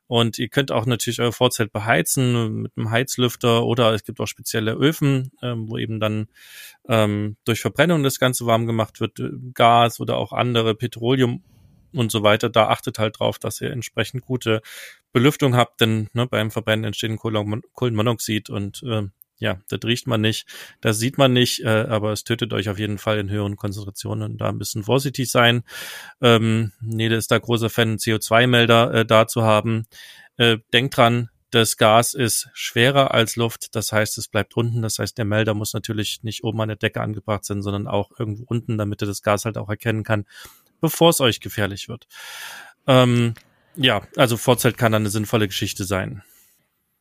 Und 0.09 0.39
ihr 0.39 0.49
könnt 0.49 0.71
auch 0.71 0.87
natürlich 0.87 1.21
euer 1.21 1.33
Vorzelt 1.33 1.73
beheizen 1.73 2.63
mit 2.63 2.73
einem 2.77 2.91
Heizlüfter 2.91 3.65
oder 3.65 3.93
es 3.93 4.05
gibt 4.05 4.21
auch 4.21 4.27
spezielle 4.27 4.73
Öfen, 4.73 5.33
ähm, 5.43 5.69
wo 5.69 5.79
eben 5.79 5.99
dann 5.99 6.29
ähm, 6.89 7.37
durch 7.45 7.61
Verbrennung 7.61 8.03
das 8.03 8.21
Ganze 8.21 8.47
warm 8.47 8.67
gemacht 8.67 9.01
wird, 9.01 9.21
Gas 9.55 9.99
oder 9.99 10.17
auch 10.17 10.33
andere 10.33 10.75
Petroleum 10.75 11.43
und 11.93 12.13
so 12.13 12.23
weiter. 12.23 12.49
Da 12.49 12.69
achtet 12.69 12.99
halt 12.99 13.19
drauf, 13.19 13.39
dass 13.39 13.61
ihr 13.61 13.71
entsprechend 13.71 14.25
gute 14.25 14.63
Belüftung 15.13 15.57
habt, 15.57 15.81
denn 15.81 16.09
ne, 16.13 16.27
beim 16.27 16.51
Verbrennen 16.51 16.85
entsteht 16.85 17.17
Kohlenmonoxid 17.19 18.51
und 18.51 18.83
äh, 18.85 19.03
ja, 19.39 19.61
das 19.69 19.81
riecht 19.85 20.07
man 20.07 20.21
nicht, 20.21 20.47
das 20.81 20.99
sieht 20.99 21.19
man 21.19 21.33
nicht, 21.33 21.63
äh, 21.63 21.87
aber 21.89 22.13
es 22.13 22.25
tötet 22.25 22.53
euch 22.53 22.69
auf 22.69 22.79
jeden 22.79 22.99
Fall 22.99 23.19
in 23.19 23.31
höheren 23.31 23.57
Konzentrationen. 23.57 24.39
Da 24.39 24.49
ein 24.49 24.59
bisschen 24.59 24.85
vorsichtig 24.85 25.31
sein. 25.31 25.63
Ähm, 26.21 26.73
Nede 26.81 27.17
ist 27.17 27.31
da 27.31 27.39
großer 27.39 27.71
Fan, 27.71 27.99
CO2-Melder 27.99 28.95
äh, 28.95 29.07
da 29.07 29.27
zu 29.27 29.43
haben. 29.43 29.87
Äh, 30.39 30.59
denkt 30.73 30.97
dran, 30.97 31.31
das 31.51 31.77
Gas 31.77 32.15
ist 32.15 32.49
schwerer 32.55 33.15
als 33.15 33.37
Luft, 33.37 33.75
das 33.77 33.93
heißt, 33.93 34.19
es 34.19 34.29
bleibt 34.29 34.57
unten. 34.57 34.83
Das 34.83 34.99
heißt, 34.99 35.17
der 35.17 35.25
Melder 35.25 35.55
muss 35.55 35.75
natürlich 35.75 36.23
nicht 36.23 36.45
oben 36.45 36.61
an 36.61 36.69
der 36.69 36.77
Decke 36.77 37.01
angebracht 37.01 37.45
sein, 37.45 37.63
sondern 37.63 37.87
auch 37.87 38.11
irgendwo 38.19 38.45
unten, 38.47 38.79
damit 38.79 39.03
er 39.03 39.07
das 39.07 39.23
Gas 39.23 39.45
halt 39.45 39.57
auch 39.57 39.69
erkennen 39.69 40.03
kann, 40.03 40.27
bevor 40.81 41.11
es 41.11 41.21
euch 41.21 41.41
gefährlich 41.41 41.89
wird. 41.89 42.09
Ähm, 42.87 43.35
ja, 43.77 44.03
also 44.17 44.37
Vorzelt 44.37 44.77
kann 44.77 44.93
dann 44.93 45.03
eine 45.03 45.11
sinnvolle 45.11 45.47
Geschichte 45.47 45.85
sein. 45.85 46.23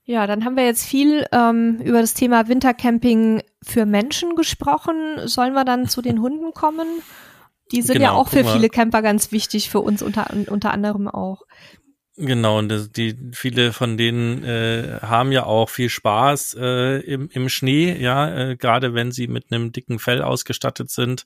Ja, 0.05 0.27
dann 0.27 0.45
haben 0.45 0.55
wir 0.55 0.65
jetzt 0.65 0.85
viel 0.85 1.25
ähm, 1.31 1.79
über 1.83 1.99
das 1.99 2.13
Thema 2.13 2.47
Wintercamping 2.47 3.41
für 3.63 3.87
Menschen 3.87 4.35
gesprochen. 4.35 4.95
Sollen 5.25 5.53
wir 5.53 5.65
dann 5.65 5.87
zu 5.87 6.03
den 6.03 6.21
Hunden 6.21 6.53
kommen? 6.53 6.87
Die 7.71 7.81
sind 7.81 7.95
genau, 7.95 8.05
ja 8.05 8.11
auch 8.11 8.27
für 8.27 8.45
viele 8.45 8.69
Camper 8.69 9.01
ganz 9.01 9.31
wichtig, 9.31 9.71
für 9.71 9.79
uns 9.79 10.03
unter, 10.03 10.27
unter 10.47 10.71
anderem 10.71 11.07
auch. 11.07 11.41
Genau, 12.17 12.59
und 12.59 12.95
die 12.95 13.17
viele 13.33 13.73
von 13.73 13.97
denen 13.97 14.43
äh, 14.43 14.99
haben 15.01 15.33
ja 15.33 15.45
auch 15.45 15.69
viel 15.69 15.89
Spaß 15.89 16.55
äh, 16.57 16.99
im, 16.99 17.27
im 17.29 17.49
Schnee, 17.49 17.93
ja, 17.99 18.51
äh, 18.51 18.55
gerade 18.55 18.93
wenn 18.93 19.11
sie 19.11 19.27
mit 19.27 19.51
einem 19.51 19.73
dicken 19.73 19.99
Fell 19.99 20.21
ausgestattet 20.21 20.91
sind, 20.91 21.25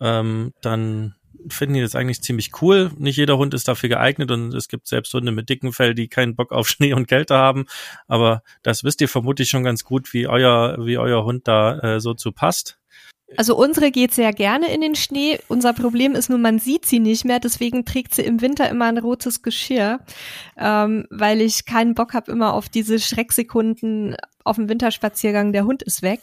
ähm, 0.00 0.52
dann 0.60 1.16
finden 1.48 1.74
die 1.74 1.80
das 1.80 1.94
eigentlich 1.94 2.22
ziemlich 2.22 2.50
cool. 2.62 2.90
Nicht 2.98 3.16
jeder 3.16 3.38
Hund 3.38 3.54
ist 3.54 3.68
dafür 3.68 3.88
geeignet 3.88 4.30
und 4.30 4.54
es 4.54 4.68
gibt 4.68 4.86
selbst 4.86 5.12
Hunde 5.14 5.32
mit 5.32 5.48
dicken 5.48 5.72
Fell, 5.72 5.94
die 5.94 6.08
keinen 6.08 6.36
Bock 6.36 6.52
auf 6.52 6.68
Schnee 6.68 6.94
und 6.94 7.06
Kälte 7.06 7.34
haben. 7.34 7.66
Aber 8.08 8.42
das 8.62 8.84
wisst 8.84 9.00
ihr 9.00 9.08
vermutlich 9.08 9.48
schon 9.48 9.64
ganz 9.64 9.84
gut, 9.84 10.12
wie 10.12 10.26
euer, 10.26 10.76
wie 10.84 10.98
euer 10.98 11.24
Hund 11.24 11.48
da 11.48 11.78
äh, 11.78 12.00
so 12.00 12.14
zu 12.14 12.32
passt. 12.32 12.78
Also 13.36 13.56
unsere 13.56 13.90
geht 13.90 14.12
sehr 14.12 14.32
gerne 14.32 14.72
in 14.72 14.80
den 14.80 14.94
Schnee. 14.94 15.38
Unser 15.48 15.72
Problem 15.72 16.14
ist 16.14 16.28
nur, 16.28 16.38
man 16.38 16.58
sieht 16.58 16.86
sie 16.86 16.98
nicht 16.98 17.24
mehr. 17.24 17.40
Deswegen 17.40 17.84
trägt 17.84 18.14
sie 18.14 18.22
im 18.22 18.40
Winter 18.40 18.68
immer 18.68 18.86
ein 18.86 18.98
rotes 18.98 19.42
Geschirr, 19.42 20.00
ähm, 20.58 21.06
weil 21.10 21.40
ich 21.40 21.64
keinen 21.64 21.94
Bock 21.94 22.14
habe 22.14 22.30
immer 22.30 22.52
auf 22.52 22.68
diese 22.68 22.98
Schrecksekunden 22.98 24.16
auf 24.44 24.56
dem 24.56 24.68
Winterspaziergang. 24.68 25.52
Der 25.52 25.64
Hund 25.64 25.82
ist 25.82 26.02
weg. 26.02 26.20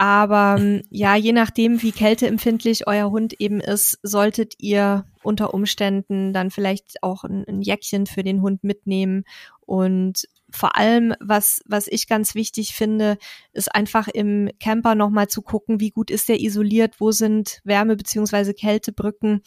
Aber 0.00 0.56
ähm, 0.58 0.82
ja, 0.88 1.14
je 1.14 1.32
nachdem, 1.32 1.82
wie 1.82 1.92
kälteempfindlich 1.92 2.86
euer 2.86 3.10
Hund 3.10 3.34
eben 3.38 3.60
ist, 3.60 3.98
solltet 4.02 4.54
ihr 4.56 5.04
unter 5.22 5.52
Umständen 5.52 6.32
dann 6.32 6.50
vielleicht 6.50 7.02
auch 7.02 7.22
ein, 7.22 7.44
ein 7.46 7.60
Jäckchen 7.60 8.06
für 8.06 8.22
den 8.22 8.40
Hund 8.40 8.64
mitnehmen. 8.64 9.24
Und 9.60 10.26
vor 10.48 10.74
allem, 10.74 11.12
was, 11.20 11.60
was 11.66 11.86
ich 11.86 12.08
ganz 12.08 12.34
wichtig 12.34 12.74
finde, 12.74 13.18
ist 13.52 13.74
einfach 13.74 14.08
im 14.08 14.48
Camper 14.58 14.94
nochmal 14.94 15.28
zu 15.28 15.42
gucken, 15.42 15.80
wie 15.80 15.90
gut 15.90 16.10
ist 16.10 16.30
der 16.30 16.40
isoliert, 16.40 16.94
wo 16.98 17.10
sind 17.10 17.60
Wärme- 17.64 17.96
beziehungsweise 17.96 18.54
Kältebrücken. 18.54 19.42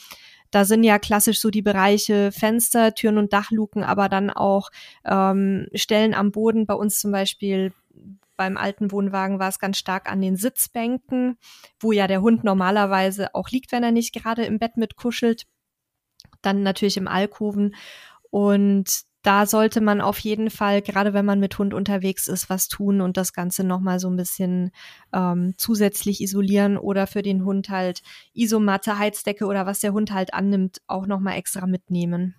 Da 0.51 0.65
sind 0.65 0.83
ja 0.83 0.99
klassisch 0.99 1.39
so 1.39 1.49
die 1.49 1.63
Bereiche 1.63 2.31
Fenster, 2.31 2.93
Türen 2.93 3.17
und 3.17 3.33
Dachluken, 3.33 3.83
aber 3.83 4.07
dann 4.07 4.29
auch 4.29 4.69
ähm, 5.03 5.65
Stellen 5.73 6.13
am 6.13 6.31
Boden, 6.31 6.67
bei 6.67 6.75
uns 6.75 6.99
zum 6.99 7.11
Beispiel 7.11 7.73
beim 8.35 8.57
alten 8.57 8.91
Wohnwagen 8.91 9.39
war 9.39 9.49
es 9.49 9.59
ganz 9.59 9.77
stark 9.77 10.11
an 10.11 10.21
den 10.21 10.35
Sitzbänken, 10.35 11.37
wo 11.79 11.91
ja 11.91 12.07
der 12.07 12.21
Hund 12.21 12.43
normalerweise 12.43 13.33
auch 13.35 13.49
liegt, 13.49 13.71
wenn 13.71 13.83
er 13.83 13.91
nicht 13.91 14.13
gerade 14.13 14.45
im 14.45 14.59
Bett 14.59 14.77
mitkuschelt. 14.77 15.45
Dann 16.41 16.63
natürlich 16.63 16.97
im 16.97 17.07
Alkoven. 17.07 17.75
Und 18.29 19.05
da 19.23 19.45
sollte 19.45 19.79
man 19.79 20.01
auf 20.01 20.19
jeden 20.19 20.49
Fall, 20.49 20.81
gerade 20.81 21.13
wenn 21.13 21.25
man 21.25 21.39
mit 21.39 21.57
Hund 21.57 21.73
unterwegs 21.73 22.27
ist, 22.27 22.49
was 22.49 22.67
tun 22.67 22.99
und 22.99 23.15
das 23.15 23.31
Ganze 23.31 23.63
nochmal 23.63 23.99
so 23.99 24.09
ein 24.09 24.17
bisschen 24.17 24.71
ähm, 25.13 25.53
zusätzlich 25.57 26.19
isolieren 26.19 26.77
oder 26.77 27.07
für 27.07 27.21
den 27.21 27.45
Hund 27.45 27.69
halt 27.69 28.01
Isomatte, 28.33 28.99
Heizdecke 28.99 29.45
oder 29.45 29.65
was 29.65 29.79
der 29.79 29.93
Hund 29.93 30.11
halt 30.11 30.33
annimmt, 30.33 30.81
auch 30.87 31.07
nochmal 31.07 31.37
extra 31.37 31.65
mitnehmen. 31.67 32.35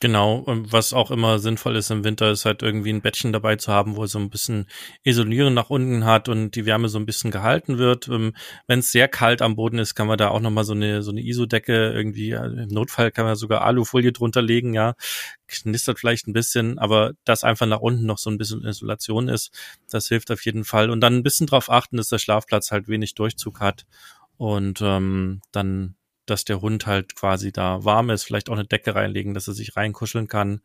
Genau, 0.00 0.44
was 0.46 0.92
auch 0.92 1.10
immer 1.10 1.40
sinnvoll 1.40 1.74
ist 1.74 1.90
im 1.90 2.04
Winter, 2.04 2.30
ist 2.30 2.44
halt 2.44 2.62
irgendwie 2.62 2.92
ein 2.92 3.02
Bettchen 3.02 3.32
dabei 3.32 3.56
zu 3.56 3.72
haben, 3.72 3.96
wo 3.96 4.06
so 4.06 4.20
ein 4.20 4.30
bisschen 4.30 4.66
Isolieren 5.02 5.54
nach 5.54 5.70
unten 5.70 6.04
hat 6.04 6.28
und 6.28 6.52
die 6.52 6.66
Wärme 6.66 6.88
so 6.88 7.00
ein 7.00 7.06
bisschen 7.06 7.32
gehalten 7.32 7.78
wird. 7.78 8.06
Ähm, 8.06 8.32
Wenn 8.68 8.78
es 8.78 8.92
sehr 8.92 9.08
kalt 9.08 9.42
am 9.42 9.56
Boden 9.56 9.80
ist, 9.80 9.96
kann 9.96 10.06
man 10.06 10.16
da 10.16 10.28
auch 10.28 10.38
nochmal 10.38 10.62
so 10.62 10.72
eine, 10.72 11.02
so 11.02 11.10
eine 11.10 11.20
Isodecke 11.20 11.90
irgendwie, 11.92 12.30
im 12.30 12.68
Notfall 12.68 13.10
kann 13.10 13.24
man 13.24 13.34
sogar 13.34 13.62
Alufolie 13.62 14.12
drunter 14.12 14.40
legen, 14.40 14.72
ja. 14.72 14.94
Knistert 15.48 15.98
vielleicht 15.98 16.28
ein 16.28 16.32
bisschen, 16.32 16.78
aber 16.78 17.12
dass 17.24 17.42
einfach 17.42 17.66
nach 17.66 17.80
unten 17.80 18.06
noch 18.06 18.18
so 18.18 18.30
ein 18.30 18.38
bisschen 18.38 18.64
Isolation 18.64 19.28
ist, 19.28 19.50
das 19.90 20.06
hilft 20.06 20.30
auf 20.30 20.44
jeden 20.44 20.62
Fall. 20.64 20.90
Und 20.90 21.00
dann 21.00 21.14
ein 21.16 21.22
bisschen 21.24 21.48
drauf 21.48 21.70
achten, 21.70 21.96
dass 21.96 22.08
der 22.08 22.18
Schlafplatz 22.18 22.70
halt 22.70 22.86
wenig 22.86 23.14
Durchzug 23.14 23.58
hat. 23.60 23.84
Und 24.36 24.80
ähm, 24.80 25.40
dann 25.50 25.96
dass 26.30 26.44
der 26.44 26.60
Hund 26.60 26.86
halt 26.86 27.16
quasi 27.16 27.52
da 27.52 27.84
warm 27.84 28.10
ist, 28.10 28.24
vielleicht 28.24 28.48
auch 28.48 28.54
eine 28.54 28.66
Decke 28.66 28.94
reinlegen, 28.94 29.34
dass 29.34 29.48
er 29.48 29.54
sich 29.54 29.76
reinkuscheln 29.76 30.28
kann, 30.28 30.60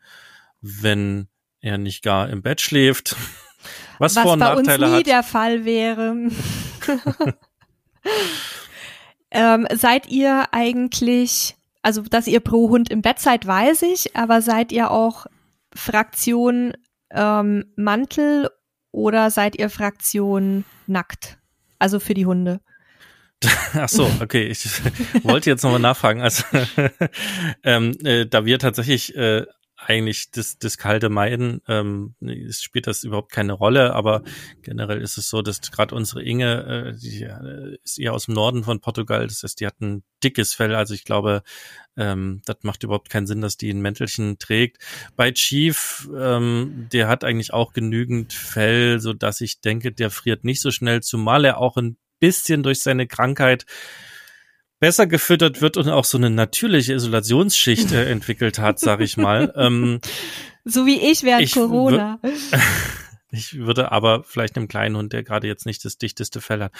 wenn 0.62 1.28
er 1.62 1.78
nicht 1.78 2.04
gar 2.04 2.30
im 2.30 2.41
Bett 2.41 2.62
schläft. 2.62 3.15
Was, 3.97 4.15
Was 4.15 4.23
Vor- 4.23 4.34
und 4.34 4.39
bei 4.39 4.56
Nachteile 4.56 4.86
uns 4.86 4.93
nie 4.93 4.99
hat. 4.99 5.08
der 5.08 5.23
Fall 5.23 5.63
wäre. 5.63 6.30
ähm, 9.32 9.67
seid 9.73 10.08
ihr 10.08 10.47
eigentlich, 10.52 11.56
also 11.82 12.02
dass 12.02 12.28
ihr 12.28 12.41
pro 12.41 12.69
Hund 12.69 12.89
im 12.89 13.02
Bett 13.02 13.19
seid, 13.19 13.47
weiß 13.47 13.84
ich, 13.84 14.15
aber 14.15 14.41
seid 14.41 14.71
ihr 14.71 14.91
auch 14.91 15.28
Fraktion 15.73 16.73
ähm, 17.12 17.71
Mantel 17.76 18.49
oder 18.91 19.32
seid 19.32 19.58
ihr 19.58 19.69
Fraktion 19.69 20.65
nackt? 20.88 21.38
Also 21.80 21.99
für 21.99 22.13
die 22.13 22.26
Hunde. 22.26 22.60
Ach 23.73 23.89
so, 23.89 24.10
okay. 24.21 24.47
Ich 24.47 24.65
wollte 25.23 25.49
jetzt 25.49 25.63
nochmal 25.63 25.79
nachfragen. 25.79 26.21
Also, 26.21 26.43
ähm, 27.63 27.97
äh, 28.03 28.25
da 28.25 28.45
wir 28.45 28.60
tatsächlich 28.60 29.15
äh, 29.15 29.45
eigentlich 29.86 30.32
das, 30.32 30.58
das 30.58 30.77
kalte 30.77 31.10
meiden, 31.10 31.62
ähm, 31.67 32.15
spielt 32.51 32.88
das 32.88 33.03
überhaupt 33.03 33.32
keine 33.32 33.53
Rolle, 33.53 33.93
aber 33.93 34.23
generell 34.62 35.01
ist 35.01 35.17
es 35.17 35.29
so, 35.29 35.41
dass 35.41 35.62
gerade 35.62 35.95
unsere 35.95 36.23
Inge, 36.23 36.93
äh, 36.95 36.97
die 36.97 37.23
äh, 37.23 37.77
ist 37.84 37.99
eher 37.99 38.13
aus 38.13 38.25
dem 38.25 38.36
Norden 38.36 38.63
von 38.63 38.79
Portugal, 38.79 39.27
das 39.27 39.43
heißt, 39.43 39.60
die 39.60 39.67
hat 39.67 39.82
ein 39.82 40.03
dickes 40.23 40.53
Fell, 40.53 40.75
also 40.75 40.93
ich 40.93 41.03
glaube, 41.03 41.43
ähm, 41.97 42.41
das 42.45 42.58
macht 42.63 42.84
überhaupt 42.84 43.10
keinen 43.10 43.27
Sinn, 43.27 43.41
dass 43.41 43.58
die 43.58 43.69
ein 43.69 43.82
Mäntelchen 43.82 44.39
trägt. 44.39 44.77
Bei 45.15 45.32
Chief, 45.32 46.10
ähm, 46.17 46.88
der 46.91 47.08
hat 47.08 47.23
eigentlich 47.23 47.53
auch 47.53 47.73
genügend 47.73 48.34
Fell, 48.34 48.99
so 48.99 49.13
dass 49.13 49.41
ich 49.41 49.62
denke, 49.62 49.91
der 49.91 50.10
friert 50.10 50.43
nicht 50.43 50.62
so 50.62 50.71
schnell, 50.71 51.01
zumal 51.01 51.45
er 51.45 51.58
auch 51.58 51.77
ein 51.77 51.97
bisschen 52.23 52.63
durch 52.63 52.79
seine 52.79 53.05
Krankheit 53.05 53.65
besser 54.79 55.07
gefüttert 55.07 55.62
wird 55.62 55.75
und 55.75 55.89
auch 55.89 56.05
so 56.05 56.17
eine 56.17 56.29
natürliche 56.29 56.93
Isolationsschicht 56.93 57.91
äh, 57.91 58.09
entwickelt 58.09 58.59
hat, 58.59 58.79
sag 58.79 59.01
ich 59.01 59.17
mal. 59.17 59.53
Ähm, 59.57 59.99
so 60.63 60.86
wie 60.86 61.12
ich 61.12 61.23
während 61.23 61.43
ich 61.43 61.51
Corona. 61.51 62.19
Ich 63.33 63.57
würde 63.57 63.91
aber 63.91 64.23
vielleicht 64.23 64.55
einem 64.55 64.67
kleinen 64.67 64.95
Hund, 64.95 65.11
der 65.11 65.23
gerade 65.23 65.47
jetzt 65.47 65.65
nicht 65.65 65.83
das 65.83 65.97
dichteste 65.97 66.39
Fell 66.39 66.61
hat, 66.65 66.71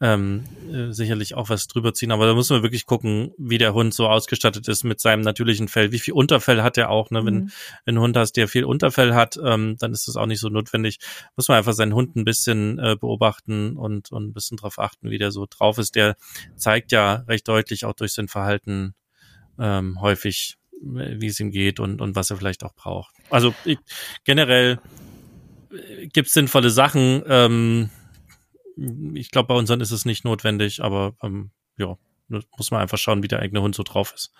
ähm, 0.00 0.44
äh, 0.72 0.92
sicherlich 0.92 1.34
auch 1.34 1.48
was 1.48 1.66
drüber 1.66 1.94
ziehen. 1.94 2.12
Aber 2.12 2.26
da 2.26 2.34
muss 2.34 2.48
man 2.48 2.62
wirklich 2.62 2.86
gucken, 2.86 3.32
wie 3.38 3.58
der 3.58 3.74
Hund 3.74 3.92
so 3.92 4.06
ausgestattet 4.06 4.68
ist 4.68 4.84
mit 4.84 5.00
seinem 5.00 5.22
natürlichen 5.22 5.66
Fell. 5.66 5.90
Wie 5.90 5.98
viel 5.98 6.14
Unterfell 6.14 6.62
hat 6.62 6.78
er 6.78 6.90
auch? 6.90 7.10
Ne? 7.10 7.22
Mhm. 7.22 7.26
Wenn, 7.26 7.52
wenn 7.86 7.94
ein 7.96 8.00
Hund 8.00 8.16
hast, 8.16 8.36
der 8.36 8.46
viel 8.46 8.64
Unterfell 8.64 9.14
hat, 9.14 9.36
ähm, 9.42 9.76
dann 9.80 9.92
ist 9.92 10.06
das 10.06 10.16
auch 10.16 10.26
nicht 10.26 10.38
so 10.38 10.48
notwendig. 10.48 11.00
Muss 11.34 11.48
man 11.48 11.58
einfach 11.58 11.72
seinen 11.72 11.92
Hund 11.92 12.14
ein 12.14 12.24
bisschen 12.24 12.78
äh, 12.78 12.94
beobachten 12.94 13.76
und, 13.76 14.12
und 14.12 14.28
ein 14.28 14.32
bisschen 14.32 14.58
drauf 14.58 14.78
achten, 14.78 15.10
wie 15.10 15.18
der 15.18 15.32
so 15.32 15.46
drauf 15.50 15.78
ist. 15.78 15.96
Der 15.96 16.16
zeigt 16.54 16.92
ja 16.92 17.24
recht 17.26 17.48
deutlich 17.48 17.84
auch 17.84 17.94
durch 17.94 18.12
sein 18.12 18.28
Verhalten 18.28 18.94
ähm, 19.58 20.00
häufig, 20.00 20.56
äh, 20.72 21.16
wie 21.18 21.26
es 21.26 21.40
ihm 21.40 21.50
geht 21.50 21.80
und, 21.80 22.00
und 22.00 22.14
was 22.14 22.30
er 22.30 22.36
vielleicht 22.36 22.62
auch 22.62 22.74
braucht. 22.74 23.12
Also 23.28 23.52
ich, 23.64 23.78
generell 24.22 24.78
gibt 26.12 26.30
sinnvolle 26.30 26.70
Sachen. 26.70 27.22
Ähm, 27.26 27.90
ich 29.14 29.30
glaube, 29.30 29.48
bei 29.48 29.54
unseren 29.54 29.80
ist 29.80 29.90
es 29.90 30.04
nicht 30.04 30.24
notwendig, 30.24 30.82
aber 30.82 31.14
ähm, 31.22 31.50
ja, 31.78 31.96
muss 32.28 32.70
man 32.70 32.80
einfach 32.80 32.98
schauen, 32.98 33.22
wie 33.22 33.28
der 33.28 33.40
eigene 33.40 33.62
Hund 33.62 33.74
so 33.74 33.82
drauf 33.82 34.12
ist. 34.14 34.32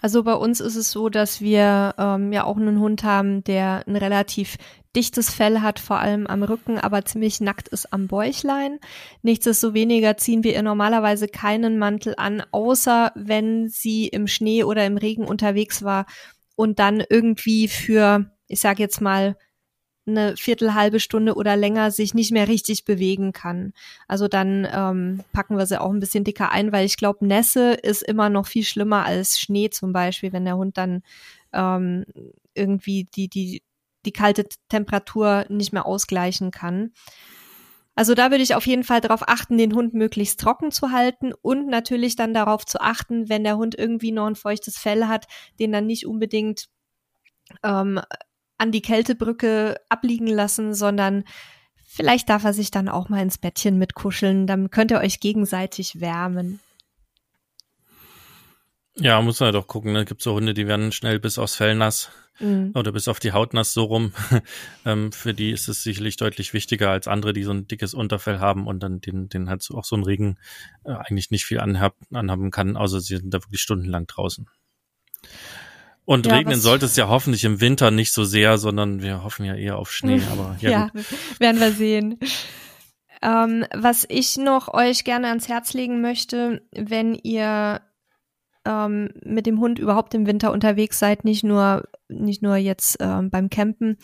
Also 0.00 0.24
bei 0.24 0.34
uns 0.34 0.60
ist 0.60 0.74
es 0.74 0.90
so, 0.90 1.08
dass 1.08 1.40
wir 1.40 1.94
ähm, 1.96 2.32
ja 2.32 2.42
auch 2.42 2.56
einen 2.56 2.80
Hund 2.80 3.04
haben, 3.04 3.44
der 3.44 3.84
ein 3.86 3.94
relativ 3.94 4.56
dichtes 4.96 5.32
Fell 5.32 5.60
hat, 5.60 5.78
vor 5.78 6.00
allem 6.00 6.26
am 6.26 6.42
Rücken, 6.42 6.78
aber 6.78 7.04
ziemlich 7.04 7.40
nackt 7.40 7.68
ist 7.68 7.92
am 7.92 8.08
Bäuchlein. 8.08 8.80
Nichtsdestoweniger 9.22 10.16
ziehen 10.16 10.42
wir 10.42 10.54
ihr 10.54 10.62
normalerweise 10.62 11.28
keinen 11.28 11.78
Mantel 11.78 12.14
an, 12.16 12.42
außer 12.50 13.12
wenn 13.14 13.68
sie 13.68 14.08
im 14.08 14.26
Schnee 14.26 14.64
oder 14.64 14.84
im 14.84 14.96
Regen 14.96 15.24
unterwegs 15.24 15.84
war 15.84 16.06
und 16.56 16.80
dann 16.80 17.02
irgendwie 17.08 17.68
für, 17.68 18.26
ich 18.48 18.60
sage 18.60 18.82
jetzt 18.82 19.00
mal, 19.00 19.36
eine 20.06 20.36
Viertel, 20.36 20.74
halbe 20.74 21.00
Stunde 21.00 21.34
oder 21.34 21.56
länger 21.56 21.90
sich 21.90 22.14
nicht 22.14 22.32
mehr 22.32 22.48
richtig 22.48 22.84
bewegen 22.84 23.32
kann. 23.32 23.72
Also 24.08 24.28
dann 24.28 24.66
ähm, 24.72 25.20
packen 25.32 25.56
wir 25.56 25.66
sie 25.66 25.80
auch 25.80 25.90
ein 25.90 26.00
bisschen 26.00 26.24
dicker 26.24 26.50
ein, 26.50 26.72
weil 26.72 26.86
ich 26.86 26.96
glaube, 26.96 27.26
Nässe 27.26 27.74
ist 27.74 28.02
immer 28.02 28.28
noch 28.28 28.46
viel 28.46 28.64
schlimmer 28.64 29.04
als 29.04 29.38
Schnee 29.38 29.70
zum 29.70 29.92
Beispiel, 29.92 30.32
wenn 30.32 30.44
der 30.44 30.56
Hund 30.56 30.76
dann 30.76 31.02
ähm, 31.52 32.04
irgendwie 32.54 33.04
die, 33.04 33.28
die, 33.28 33.62
die 34.04 34.12
kalte 34.12 34.46
Temperatur 34.68 35.46
nicht 35.48 35.72
mehr 35.72 35.86
ausgleichen 35.86 36.50
kann. 36.50 36.92
Also 37.94 38.14
da 38.14 38.30
würde 38.30 38.42
ich 38.42 38.54
auf 38.54 38.66
jeden 38.66 38.84
Fall 38.84 39.02
darauf 39.02 39.28
achten, 39.28 39.58
den 39.58 39.74
Hund 39.74 39.92
möglichst 39.92 40.40
trocken 40.40 40.70
zu 40.70 40.92
halten 40.92 41.32
und 41.42 41.68
natürlich 41.68 42.16
dann 42.16 42.32
darauf 42.32 42.64
zu 42.64 42.80
achten, 42.80 43.28
wenn 43.28 43.44
der 43.44 43.58
Hund 43.58 43.74
irgendwie 43.78 44.12
noch 44.12 44.26
ein 44.26 44.34
feuchtes 44.34 44.78
Fell 44.78 45.08
hat, 45.08 45.26
den 45.60 45.72
dann 45.72 45.86
nicht 45.86 46.06
unbedingt 46.06 46.68
ähm, 47.62 48.00
an 48.62 48.70
die 48.70 48.80
Kältebrücke 48.80 49.80
abliegen 49.88 50.28
lassen, 50.28 50.72
sondern 50.72 51.24
vielleicht 51.84 52.28
darf 52.28 52.44
er 52.44 52.52
sich 52.52 52.70
dann 52.70 52.88
auch 52.88 53.08
mal 53.08 53.20
ins 53.20 53.38
Bettchen 53.38 53.76
mitkuscheln. 53.76 54.46
Dann 54.46 54.70
könnt 54.70 54.92
ihr 54.92 55.00
euch 55.00 55.18
gegenseitig 55.18 56.00
wärmen. 56.00 56.60
Ja, 58.94 59.20
muss 59.20 59.40
man 59.40 59.52
doch 59.52 59.66
gucken. 59.66 59.92
Ne? 59.92 60.04
Gibt 60.04 60.22
so 60.22 60.34
Hunde, 60.34 60.54
die 60.54 60.68
werden 60.68 60.92
schnell 60.92 61.18
bis 61.18 61.38
aufs 61.38 61.56
Fell 61.56 61.74
nass 61.74 62.10
mhm. 62.38 62.70
oder 62.74 62.92
bis 62.92 63.08
auf 63.08 63.18
die 63.18 63.32
Haut 63.32 63.52
nass 63.52 63.72
so 63.72 63.84
rum. 63.84 64.12
ähm, 64.84 65.10
für 65.10 65.34
die 65.34 65.50
ist 65.50 65.68
es 65.68 65.82
sicherlich 65.82 66.16
deutlich 66.16 66.52
wichtiger 66.52 66.90
als 66.90 67.08
andere, 67.08 67.32
die 67.32 67.42
so 67.42 67.50
ein 67.50 67.66
dickes 67.66 67.94
Unterfell 67.94 68.38
haben 68.38 68.68
und 68.68 68.80
dann 68.80 69.00
den, 69.00 69.28
den 69.28 69.48
halt 69.48 69.66
auch 69.72 69.84
so 69.84 69.96
ein 69.96 70.04
Regen 70.04 70.38
äh, 70.84 70.92
eigentlich 70.92 71.32
nicht 71.32 71.46
viel 71.46 71.58
anhab, 71.58 71.96
anhaben 72.12 72.52
kann, 72.52 72.76
außer 72.76 73.00
sie 73.00 73.16
sind 73.16 73.34
da 73.34 73.42
wirklich 73.42 73.60
stundenlang 73.60 74.06
draußen. 74.06 74.48
Und 76.04 76.26
ja, 76.26 76.34
regnen 76.34 76.58
sollte 76.58 76.86
es 76.86 76.96
ja 76.96 77.08
hoffentlich 77.08 77.44
im 77.44 77.60
Winter 77.60 77.90
nicht 77.90 78.12
so 78.12 78.24
sehr, 78.24 78.58
sondern 78.58 79.02
wir 79.02 79.22
hoffen 79.22 79.44
ja 79.44 79.54
eher 79.54 79.78
auf 79.78 79.92
Schnee. 79.92 80.20
Aber 80.32 80.56
ja, 80.60 80.70
ja 80.70 80.90
werden 81.38 81.60
wir 81.60 81.72
sehen. 81.72 82.18
Ähm, 83.22 83.64
was 83.72 84.04
ich 84.08 84.36
noch 84.36 84.74
euch 84.74 85.04
gerne 85.04 85.28
ans 85.28 85.48
Herz 85.48 85.74
legen 85.74 86.00
möchte, 86.00 86.62
wenn 86.72 87.14
ihr 87.14 87.80
ähm, 88.64 89.10
mit 89.24 89.46
dem 89.46 89.60
Hund 89.60 89.78
überhaupt 89.78 90.14
im 90.14 90.26
Winter 90.26 90.52
unterwegs 90.52 90.98
seid, 90.98 91.24
nicht 91.24 91.44
nur 91.44 91.84
nicht 92.08 92.42
nur 92.42 92.56
jetzt 92.56 92.98
ähm, 93.00 93.30
beim 93.30 93.48
Campen, 93.48 93.96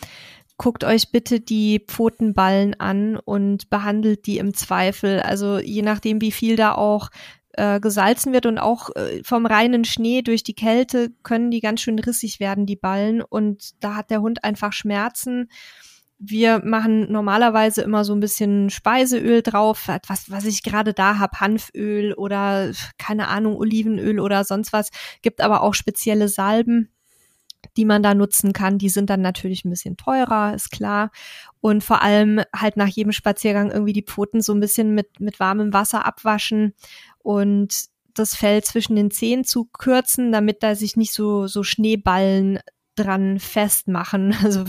guckt 0.57 0.83
euch 0.83 1.11
bitte 1.11 1.39
die 1.39 1.83
Pfotenballen 1.85 2.79
an 2.79 3.17
und 3.17 3.69
behandelt 3.69 4.25
die 4.25 4.37
im 4.37 4.53
Zweifel. 4.53 5.21
Also 5.21 5.59
je 5.59 5.81
nachdem, 5.81 6.21
wie 6.21 6.31
viel 6.31 6.55
da 6.55 6.75
auch 6.75 7.09
äh, 7.59 7.79
gesalzen 7.81 8.31
wird 8.31 8.45
und 8.45 8.57
auch 8.57 8.89
äh, 8.95 9.21
vom 9.23 9.45
reinen 9.45 9.83
Schnee 9.83 10.21
durch 10.21 10.43
die 10.43 10.53
Kälte 10.53 11.11
können 11.23 11.51
die 11.51 11.59
ganz 11.59 11.81
schön 11.81 11.99
rissig 11.99 12.39
werden, 12.39 12.65
die 12.65 12.77
Ballen. 12.77 13.21
Und 13.21 13.83
da 13.83 13.95
hat 13.95 14.11
der 14.11 14.21
Hund 14.21 14.45
einfach 14.45 14.71
Schmerzen. 14.71 15.49
Wir 16.17 16.61
machen 16.63 17.11
normalerweise 17.11 17.81
immer 17.81 18.05
so 18.05 18.13
ein 18.13 18.21
bisschen 18.21 18.69
Speiseöl 18.69 19.41
drauf, 19.41 19.89
was, 20.07 20.31
was 20.31 20.45
ich 20.45 20.63
gerade 20.63 20.93
da 20.93 21.19
hab, 21.19 21.41
Hanföl 21.41 22.13
oder 22.13 22.71
keine 22.97 23.27
Ahnung, 23.27 23.57
Olivenöl 23.57 24.19
oder 24.19 24.45
sonst 24.45 24.71
was. 24.71 24.89
Gibt 25.21 25.41
aber 25.41 25.61
auch 25.61 25.73
spezielle 25.73 26.29
Salben, 26.29 26.93
die 27.75 27.85
man 27.85 28.03
da 28.03 28.13
nutzen 28.13 28.53
kann. 28.53 28.77
Die 28.77 28.89
sind 28.89 29.09
dann 29.09 29.21
natürlich 29.21 29.65
ein 29.65 29.69
bisschen 29.69 29.97
teurer, 29.97 30.53
ist 30.53 30.71
klar. 30.71 31.11
Und 31.61 31.83
vor 31.83 32.01
allem 32.01 32.41
halt 32.55 32.77
nach 32.77 32.87
jedem 32.87 33.11
Spaziergang 33.11 33.69
irgendwie 33.69 33.93
die 33.93 34.05
Pfoten 34.05 34.41
so 34.41 34.53
ein 34.53 34.61
bisschen 34.61 34.95
mit, 34.95 35.19
mit 35.19 35.39
warmem 35.41 35.73
Wasser 35.73 36.05
abwaschen 36.05 36.73
und 37.29 37.85
das 38.15 38.33
Fell 38.35 38.63
zwischen 38.63 38.95
den 38.95 39.11
Zehen 39.11 39.43
zu 39.43 39.65
kürzen, 39.65 40.31
damit 40.31 40.63
da 40.63 40.73
sich 40.73 40.97
nicht 40.97 41.13
so, 41.13 41.45
so 41.45 41.61
Schneeballen 41.61 42.57
dran 42.95 43.37
festmachen. 43.37 44.35
Also 44.43 44.65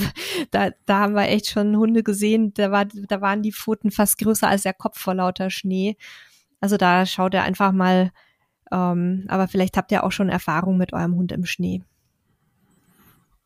da, 0.50 0.68
da 0.84 0.98
haben 0.98 1.14
wir 1.14 1.26
echt 1.28 1.48
schon 1.48 1.74
Hunde 1.78 2.02
gesehen, 2.02 2.52
da, 2.52 2.70
war, 2.70 2.84
da 2.84 3.22
waren 3.22 3.40
die 3.40 3.52
Pfoten 3.52 3.90
fast 3.90 4.18
größer 4.18 4.46
als 4.46 4.64
der 4.64 4.74
Kopf 4.74 5.00
vor 5.00 5.14
lauter 5.14 5.48
Schnee. 5.48 5.96
Also 6.60 6.76
da 6.76 7.06
schaut 7.06 7.32
er 7.32 7.44
einfach 7.44 7.72
mal, 7.72 8.10
ähm, 8.70 9.24
aber 9.28 9.48
vielleicht 9.48 9.78
habt 9.78 9.90
ihr 9.90 10.04
auch 10.04 10.12
schon 10.12 10.28
Erfahrung 10.28 10.76
mit 10.76 10.92
eurem 10.92 11.14
Hund 11.14 11.32
im 11.32 11.46
Schnee. 11.46 11.82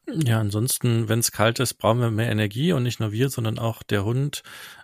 Ja, 0.07 0.39
ansonsten, 0.39 1.09
wenn 1.09 1.21
es 1.21 1.33
kalt 1.33 1.61
ist, 1.61 1.75
brauchen 1.75 2.01
wir 2.01 2.11
mehr 2.11 2.31
Energie 2.31 2.73
und 2.73 2.83
nicht 2.83 3.01
nur 3.01 3.11
wir, 3.11 3.31
sondern 3.31 3.59
auch 3.59 3.83
der 3.83 4.05
Hund. 4.05 4.43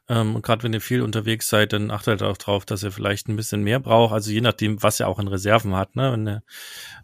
Ähm, 0.08 0.34
und 0.34 0.42
gerade 0.42 0.62
wenn 0.62 0.72
ihr 0.72 0.80
viel 0.80 1.02
unterwegs 1.02 1.48
seid, 1.48 1.74
dann 1.74 1.90
achtet 1.90 2.22
auch 2.22 2.38
drauf, 2.38 2.64
dass 2.64 2.82
er 2.82 2.90
vielleicht 2.90 3.28
ein 3.28 3.36
bisschen 3.36 3.62
mehr 3.62 3.80
braucht. 3.80 4.14
Also 4.14 4.30
je 4.30 4.40
nachdem, 4.40 4.82
was 4.82 4.98
er 4.98 5.08
auch 5.08 5.18
in 5.18 5.28
Reserven 5.28 5.76
hat. 5.76 5.94
Ne? 5.94 6.12
Wenn, 6.12 6.26
er, 6.26 6.42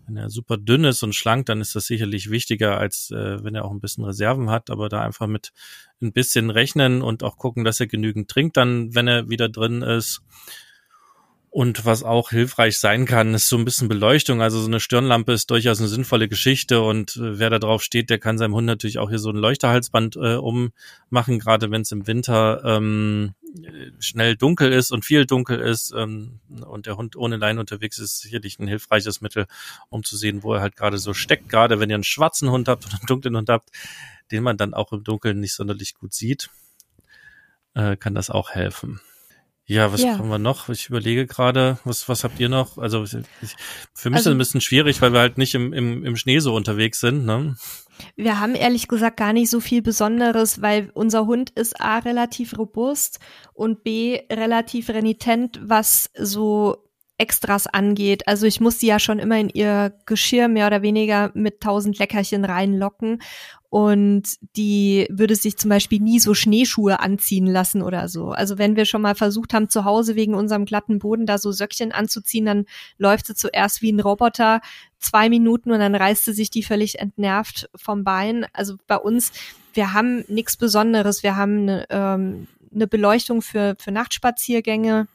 wenn 0.06 0.16
er 0.16 0.30
super 0.30 0.56
dünn 0.56 0.84
ist 0.84 1.02
und 1.02 1.14
schlank, 1.14 1.44
dann 1.46 1.60
ist 1.60 1.76
das 1.76 1.86
sicherlich 1.86 2.30
wichtiger, 2.30 2.78
als 2.78 3.10
äh, 3.10 3.44
wenn 3.44 3.54
er 3.54 3.66
auch 3.66 3.70
ein 3.70 3.80
bisschen 3.80 4.04
Reserven 4.04 4.48
hat. 4.48 4.70
Aber 4.70 4.88
da 4.88 5.02
einfach 5.02 5.26
mit 5.26 5.52
ein 6.00 6.14
bisschen 6.14 6.48
rechnen 6.48 7.02
und 7.02 7.22
auch 7.22 7.36
gucken, 7.36 7.64
dass 7.64 7.80
er 7.80 7.86
genügend 7.86 8.30
trinkt, 8.30 8.56
dann, 8.56 8.94
wenn 8.94 9.08
er 9.08 9.28
wieder 9.28 9.50
drin 9.50 9.82
ist. 9.82 10.22
Und 11.57 11.86
was 11.86 12.02
auch 12.02 12.28
hilfreich 12.28 12.78
sein 12.78 13.07
kann, 13.07 13.32
ist 13.32 13.48
so 13.48 13.57
ein 13.57 13.64
bisschen 13.64 13.88
Beleuchtung. 13.88 14.42
Also 14.42 14.61
so 14.61 14.66
eine 14.66 14.78
Stirnlampe 14.78 15.32
ist 15.32 15.50
durchaus 15.50 15.78
eine 15.78 15.88
sinnvolle 15.88 16.28
Geschichte 16.28 16.82
und 16.82 17.16
äh, 17.16 17.38
wer 17.38 17.48
da 17.48 17.59
drauf 17.59 17.82
steht, 17.82 18.11
der 18.11 18.18
kann 18.18 18.36
seinem 18.36 18.52
Hund 18.52 18.66
natürlich 18.66 18.98
auch 18.98 19.09
hier 19.09 19.18
so 19.18 19.30
ein 19.30 19.36
Leuchterhalsband 19.36 20.16
äh, 20.16 20.34
ummachen, 20.34 21.38
gerade 21.38 21.70
wenn 21.70 21.80
es 21.80 21.92
im 21.92 22.07
Winter 22.07 22.61
ähm, 22.62 23.32
schnell 24.00 24.36
dunkel 24.36 24.70
ist 24.70 24.92
und 24.92 25.07
viel 25.07 25.24
dunkel 25.24 25.59
ist 25.59 25.94
ähm, 25.96 26.40
und 26.66 26.84
der 26.84 26.98
Hund 26.98 27.16
ohne 27.16 27.38
Leine 27.38 27.61
unterwegs 27.61 27.98
ist, 28.00 28.20
sicherlich 28.20 28.59
ein 28.59 28.68
hilfreiches 28.68 29.22
Mittel, 29.22 29.46
um 29.88 30.04
zu 30.04 30.18
sehen, 30.18 30.42
wo 30.42 30.52
er 30.52 30.61
halt 30.61 30.76
gerade 30.76 30.98
so 30.98 31.14
steckt. 31.14 31.48
Gerade 31.48 31.80
wenn 31.80 31.88
ihr 31.88 31.96
einen 31.96 32.04
schwarzen 32.04 32.50
Hund 32.50 32.68
habt 32.68 32.84
oder 32.84 32.96
einen 32.96 33.07
dunklen 33.07 33.34
Hund 33.34 33.48
habt, 33.48 33.70
den 34.30 34.42
man 34.42 34.59
dann 34.59 34.74
auch 34.74 34.92
im 34.92 35.04
Dunkeln 35.04 35.40
nicht 35.40 35.54
sonderlich 35.54 35.94
gut 35.94 36.12
sieht, 36.12 36.50
äh, 37.72 37.96
kann 37.96 38.14
das 38.14 38.28
auch 38.28 38.50
helfen. 38.50 39.00
Ja, 39.68 39.92
was 39.92 40.00
ja. 40.02 40.18
haben 40.18 40.28
wir 40.28 40.38
noch? 40.38 40.68
Ich 40.68 40.88
überlege 40.88 41.26
gerade, 41.26 41.78
was, 41.82 42.08
was 42.08 42.22
habt 42.22 42.38
ihr 42.38 42.48
noch? 42.48 42.78
Also 42.78 43.02
ich, 43.02 43.16
für 43.94 44.10
mich 44.10 44.18
also, 44.18 44.18
ist 44.18 44.26
es 44.26 44.26
ein 44.28 44.38
bisschen 44.38 44.60
schwierig, 44.60 45.02
weil 45.02 45.12
wir 45.12 45.18
halt 45.18 45.38
nicht 45.38 45.54
im, 45.54 45.72
im, 45.72 46.04
im 46.04 46.16
Schnee 46.16 46.38
so 46.38 46.54
unterwegs 46.54 47.00
sind. 47.00 47.24
Ne? 47.24 47.56
Wir 48.14 48.38
haben 48.38 48.54
ehrlich 48.54 48.86
gesagt 48.86 49.16
gar 49.16 49.32
nicht 49.32 49.50
so 49.50 49.58
viel 49.58 49.82
Besonderes, 49.82 50.62
weil 50.62 50.90
unser 50.94 51.26
Hund 51.26 51.50
ist 51.50 51.80
A 51.80 51.98
relativ 51.98 52.56
robust 52.56 53.18
und 53.54 53.82
B 53.82 54.20
relativ 54.30 54.88
renitent, 54.88 55.58
was 55.60 56.10
so 56.16 56.86
Extras 57.18 57.66
angeht. 57.66 58.28
Also 58.28 58.46
ich 58.46 58.60
muss 58.60 58.78
sie 58.78 58.88
ja 58.88 58.98
schon 58.98 59.18
immer 59.18 59.38
in 59.38 59.48
ihr 59.48 59.94
Geschirr 60.04 60.48
mehr 60.48 60.66
oder 60.66 60.82
weniger 60.82 61.30
mit 61.34 61.60
tausend 61.60 61.98
Leckerchen 61.98 62.44
reinlocken 62.44 63.20
und 63.68 64.22
die 64.56 65.06
würde 65.10 65.34
sich 65.34 65.58
zum 65.58 65.68
Beispiel 65.68 66.00
nie 66.00 66.18
so 66.20 66.34
Schneeschuhe 66.34 67.00
anziehen 67.00 67.46
lassen 67.46 67.82
oder 67.82 68.08
so. 68.08 68.30
Also 68.30 68.58
wenn 68.58 68.76
wir 68.76 68.84
schon 68.84 69.02
mal 69.02 69.14
versucht 69.14 69.52
haben, 69.52 69.68
zu 69.68 69.84
Hause 69.84 70.14
wegen 70.14 70.34
unserem 70.34 70.64
glatten 70.64 70.98
Boden 70.98 71.26
da 71.26 71.36
so 71.36 71.52
Söckchen 71.52 71.92
anzuziehen, 71.92 72.46
dann 72.46 72.64
läuft 72.96 73.26
sie 73.26 73.34
zuerst 73.34 73.82
wie 73.82 73.92
ein 73.92 74.00
Roboter 74.00 74.60
zwei 74.98 75.28
Minuten 75.28 75.72
und 75.72 75.80
dann 75.80 75.94
reißt 75.94 76.24
sie 76.24 76.32
sich 76.32 76.50
die 76.50 76.62
völlig 76.62 77.00
entnervt 77.00 77.68
vom 77.74 78.04
Bein. 78.04 78.46
Also 78.52 78.76
bei 78.86 78.96
uns, 78.96 79.32
wir 79.74 79.92
haben 79.92 80.24
nichts 80.28 80.56
Besonderes. 80.56 81.22
Wir 81.22 81.36
haben 81.36 81.62
eine, 81.62 81.86
ähm, 81.90 82.46
eine 82.74 82.86
Beleuchtung 82.86 83.42
für, 83.42 83.76
für 83.78 83.90
Nachtspaziergänge 83.90 85.08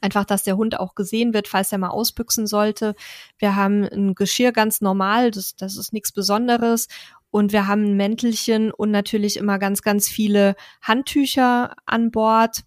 Einfach, 0.00 0.24
dass 0.24 0.44
der 0.44 0.56
Hund 0.56 0.78
auch 0.78 0.94
gesehen 0.94 1.32
wird, 1.32 1.48
falls 1.48 1.72
er 1.72 1.78
mal 1.78 1.88
ausbüchsen 1.88 2.46
sollte. 2.46 2.94
Wir 3.38 3.56
haben 3.56 3.84
ein 3.84 4.14
Geschirr 4.14 4.52
ganz 4.52 4.80
normal, 4.80 5.30
das, 5.30 5.56
das 5.56 5.76
ist 5.76 5.92
nichts 5.92 6.12
Besonderes. 6.12 6.88
Und 7.30 7.52
wir 7.52 7.66
haben 7.66 7.84
ein 7.84 7.96
Mäntelchen 7.96 8.70
und 8.70 8.90
natürlich 8.90 9.36
immer 9.36 9.58
ganz, 9.58 9.82
ganz 9.82 10.08
viele 10.08 10.54
Handtücher 10.82 11.74
an 11.86 12.10
Bord. 12.10 12.62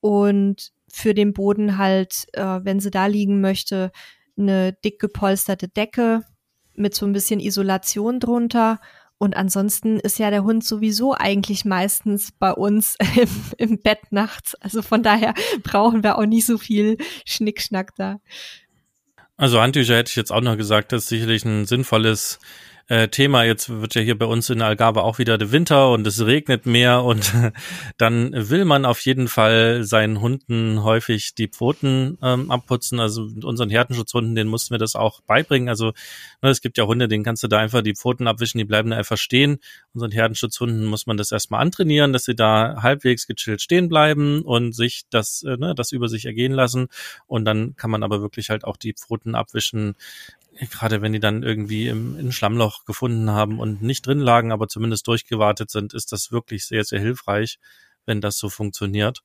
Und 0.00 0.72
für 0.92 1.14
den 1.14 1.32
Boden 1.32 1.78
halt, 1.78 2.26
äh, 2.32 2.60
wenn 2.62 2.80
sie 2.80 2.90
da 2.90 3.06
liegen 3.06 3.40
möchte, 3.40 3.92
eine 4.36 4.72
dick 4.72 4.98
gepolsterte 4.98 5.68
Decke 5.68 6.22
mit 6.74 6.94
so 6.94 7.06
ein 7.06 7.12
bisschen 7.12 7.40
Isolation 7.40 8.20
drunter 8.20 8.80
und 9.20 9.36
ansonsten 9.36 10.00
ist 10.00 10.18
ja 10.18 10.30
der 10.30 10.44
Hund 10.44 10.64
sowieso 10.64 11.14
eigentlich 11.14 11.66
meistens 11.66 12.32
bei 12.32 12.52
uns 12.52 12.96
im, 13.16 13.28
im 13.58 13.78
Bett 13.78 14.00
nachts. 14.10 14.54
Also 14.54 14.80
von 14.80 15.02
daher 15.02 15.34
brauchen 15.62 16.02
wir 16.02 16.16
auch 16.16 16.24
nicht 16.24 16.46
so 16.46 16.56
viel 16.56 16.96
Schnickschnack 17.26 17.94
da. 17.96 18.18
Also 19.36 19.60
Handtücher 19.60 19.98
hätte 19.98 20.08
ich 20.08 20.16
jetzt 20.16 20.32
auch 20.32 20.40
noch 20.40 20.56
gesagt, 20.56 20.92
das 20.92 21.02
ist 21.02 21.08
sicherlich 21.10 21.44
ein 21.44 21.66
sinnvolles 21.66 22.38
äh, 22.90 23.08
Thema. 23.08 23.44
Jetzt 23.44 23.70
wird 23.70 23.94
ja 23.94 24.00
hier 24.00 24.18
bei 24.18 24.26
uns 24.26 24.50
in 24.50 24.60
Algarve 24.62 25.04
auch 25.04 25.18
wieder 25.18 25.38
der 25.38 25.52
Winter 25.52 25.92
und 25.92 26.04
es 26.08 26.26
regnet 26.26 26.66
mehr 26.66 27.04
und 27.04 27.32
dann 27.98 28.32
will 28.32 28.64
man 28.64 28.84
auf 28.84 29.00
jeden 29.02 29.28
Fall 29.28 29.84
seinen 29.84 30.20
Hunden 30.20 30.82
häufig 30.82 31.36
die 31.36 31.46
Pfoten 31.46 32.18
ähm, 32.20 32.50
abputzen. 32.50 32.98
Also 32.98 33.26
mit 33.26 33.44
unseren 33.44 33.70
Härtenschutzhunden, 33.70 34.34
denen 34.34 34.50
mussten 34.50 34.74
wir 34.74 34.78
das 34.78 34.96
auch 34.96 35.20
beibringen. 35.20 35.68
Also 35.68 35.92
ne, 36.42 36.50
es 36.50 36.60
gibt 36.60 36.78
ja 36.78 36.84
Hunde, 36.84 37.06
denen 37.06 37.22
kannst 37.22 37.44
du 37.44 37.48
da 37.48 37.58
einfach 37.58 37.82
die 37.82 37.94
Pfoten 37.94 38.26
abwischen, 38.26 38.58
die 38.58 38.64
bleiben 38.64 38.90
da 38.90 38.96
einfach 38.96 39.18
stehen. 39.18 39.58
Unseren 39.94 40.10
Härtenschutzhunden 40.10 40.84
muss 40.86 41.06
man 41.06 41.16
das 41.16 41.30
erstmal 41.30 41.62
antrainieren, 41.62 42.12
dass 42.12 42.24
sie 42.24 42.34
da 42.34 42.82
halbwegs 42.82 43.28
gechillt 43.28 43.62
stehen 43.62 43.88
bleiben 43.88 44.42
und 44.42 44.72
sich 44.72 45.04
das, 45.10 45.44
äh, 45.44 45.56
ne, 45.56 45.76
das 45.76 45.92
über 45.92 46.08
sich 46.08 46.26
ergehen 46.26 46.52
lassen. 46.52 46.88
Und 47.28 47.44
dann 47.44 47.76
kann 47.76 47.92
man 47.92 48.02
aber 48.02 48.20
wirklich 48.20 48.50
halt 48.50 48.64
auch 48.64 48.76
die 48.76 48.94
Pfoten 48.94 49.36
abwischen, 49.36 49.94
gerade 50.68 51.02
wenn 51.02 51.12
die 51.12 51.20
dann 51.20 51.42
irgendwie 51.42 51.88
im, 51.88 52.18
im 52.18 52.32
Schlammloch 52.32 52.84
gefunden 52.84 53.30
haben 53.30 53.58
und 53.58 53.82
nicht 53.82 54.06
drin 54.06 54.20
lagen, 54.20 54.52
aber 54.52 54.68
zumindest 54.68 55.06
durchgewartet 55.06 55.70
sind, 55.70 55.94
ist 55.94 56.12
das 56.12 56.32
wirklich 56.32 56.66
sehr, 56.66 56.84
sehr 56.84 57.00
hilfreich, 57.00 57.58
wenn 58.06 58.20
das 58.20 58.36
so 58.36 58.48
funktioniert. 58.48 59.22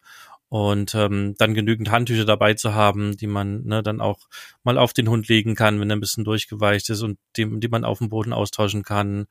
Und 0.48 0.93
ähm, 0.93 1.36
dann 1.38 1.54
genügend 1.56 1.89
Handtücher 1.89 2.24
dabei 2.24 2.54
zu 2.54 2.76
haben, 2.76 3.18
die 3.18 3.28
man 3.28 3.64
ne, 3.64 3.82
dann 3.82 4.00
auch 4.00 4.20
mal 4.64 4.78
auf 4.78 4.93
den 4.93 5.10
Hund 5.10 5.28
legen 5.28 5.56
kann, 5.56 5.80
wenn 5.80 5.89
er 5.89 5.96
ein 5.96 6.02
bisschen 6.02 6.24
durchgeweicht 6.24 6.89
ist 6.89 7.02
und 7.02 7.18
die, 7.36 7.60
die 7.60 7.68
man 7.68 7.84
auf 7.84 7.98
dem 7.98 8.10
Boden 8.10 8.32
austauschen 8.32 8.84
kann. 8.84 9.26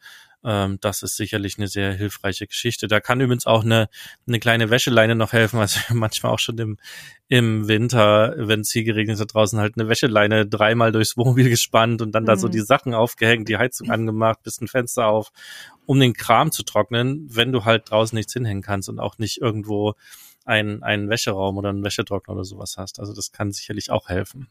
Ähm, 0.45 0.79
das 0.81 1.03
ist 1.03 1.17
sicherlich 1.17 1.57
eine 1.57 1.69
sehr 1.69 1.93
hilfreiche 1.95 2.47
Geschichte. 2.47 2.87
Da 2.87 3.01
kann 3.01 3.21
übrigens 3.21 3.47
auch 3.47 3.65
eine, 3.65 3.89
eine 4.27 4.39
kleine 4.39 4.69
Wäscheleine 4.69 5.15
noch 5.15 5.33
helfen. 5.33 5.59
Also 5.59 5.81
manchmal 5.95 6.33
auch 6.33 6.39
schon 6.39 6.59
im, 6.59 6.77
im 7.29 7.67
Winter, 7.67 8.35
wenn 8.37 8.61
es 8.61 8.71
hier 8.71 8.85
geregnet 8.85 9.19
hat, 9.19 9.33
draußen 9.33 9.59
halt 9.59 9.79
eine 9.79 9.89
Wäscheleine 9.89 10.47
dreimal 10.47 10.93
durchs 10.93 11.17
Wohnmobil 11.17 11.49
gespannt 11.49 12.03
und 12.03 12.13
dann 12.13 12.25
mhm. 12.25 12.27
da 12.27 12.37
so 12.37 12.49
mhm. 12.49 12.53
die 12.53 12.61
Sachen 12.61 12.93
aufgehängt, 12.93 13.49
die 13.49 13.57
Heizung 13.57 13.91
angemacht, 13.91 14.43
bisschen 14.43 14.69
Fenster 14.69 15.07
auf, 15.07 15.33
um 15.87 15.99
den 15.99 16.13
Kram 16.13 16.53
zu 16.53 16.63
trocknen, 16.63 17.27
wenn 17.31 17.53
du 17.53 17.65
halt 17.65 17.91
draußen 17.91 18.15
nichts 18.15 18.35
hinhängen 18.35 18.63
kannst 18.63 18.89
und 18.91 18.99
auch 19.01 19.17
nicht 19.17 19.41
irgendwo 19.41 19.95
einen, 20.45 20.83
einen 20.83 21.09
Wäscheraum 21.09 21.57
oder 21.57 21.71
einen 21.71 21.85
Wäschetrockner 21.85 22.35
oder 22.35 22.45
sowas 22.45 22.77
hast. 22.77 23.01
Also 23.01 23.13
das 23.15 23.33
kann 23.33 23.53
sicherlich 23.53 23.91
auch 23.91 24.09
helfen. 24.09 24.49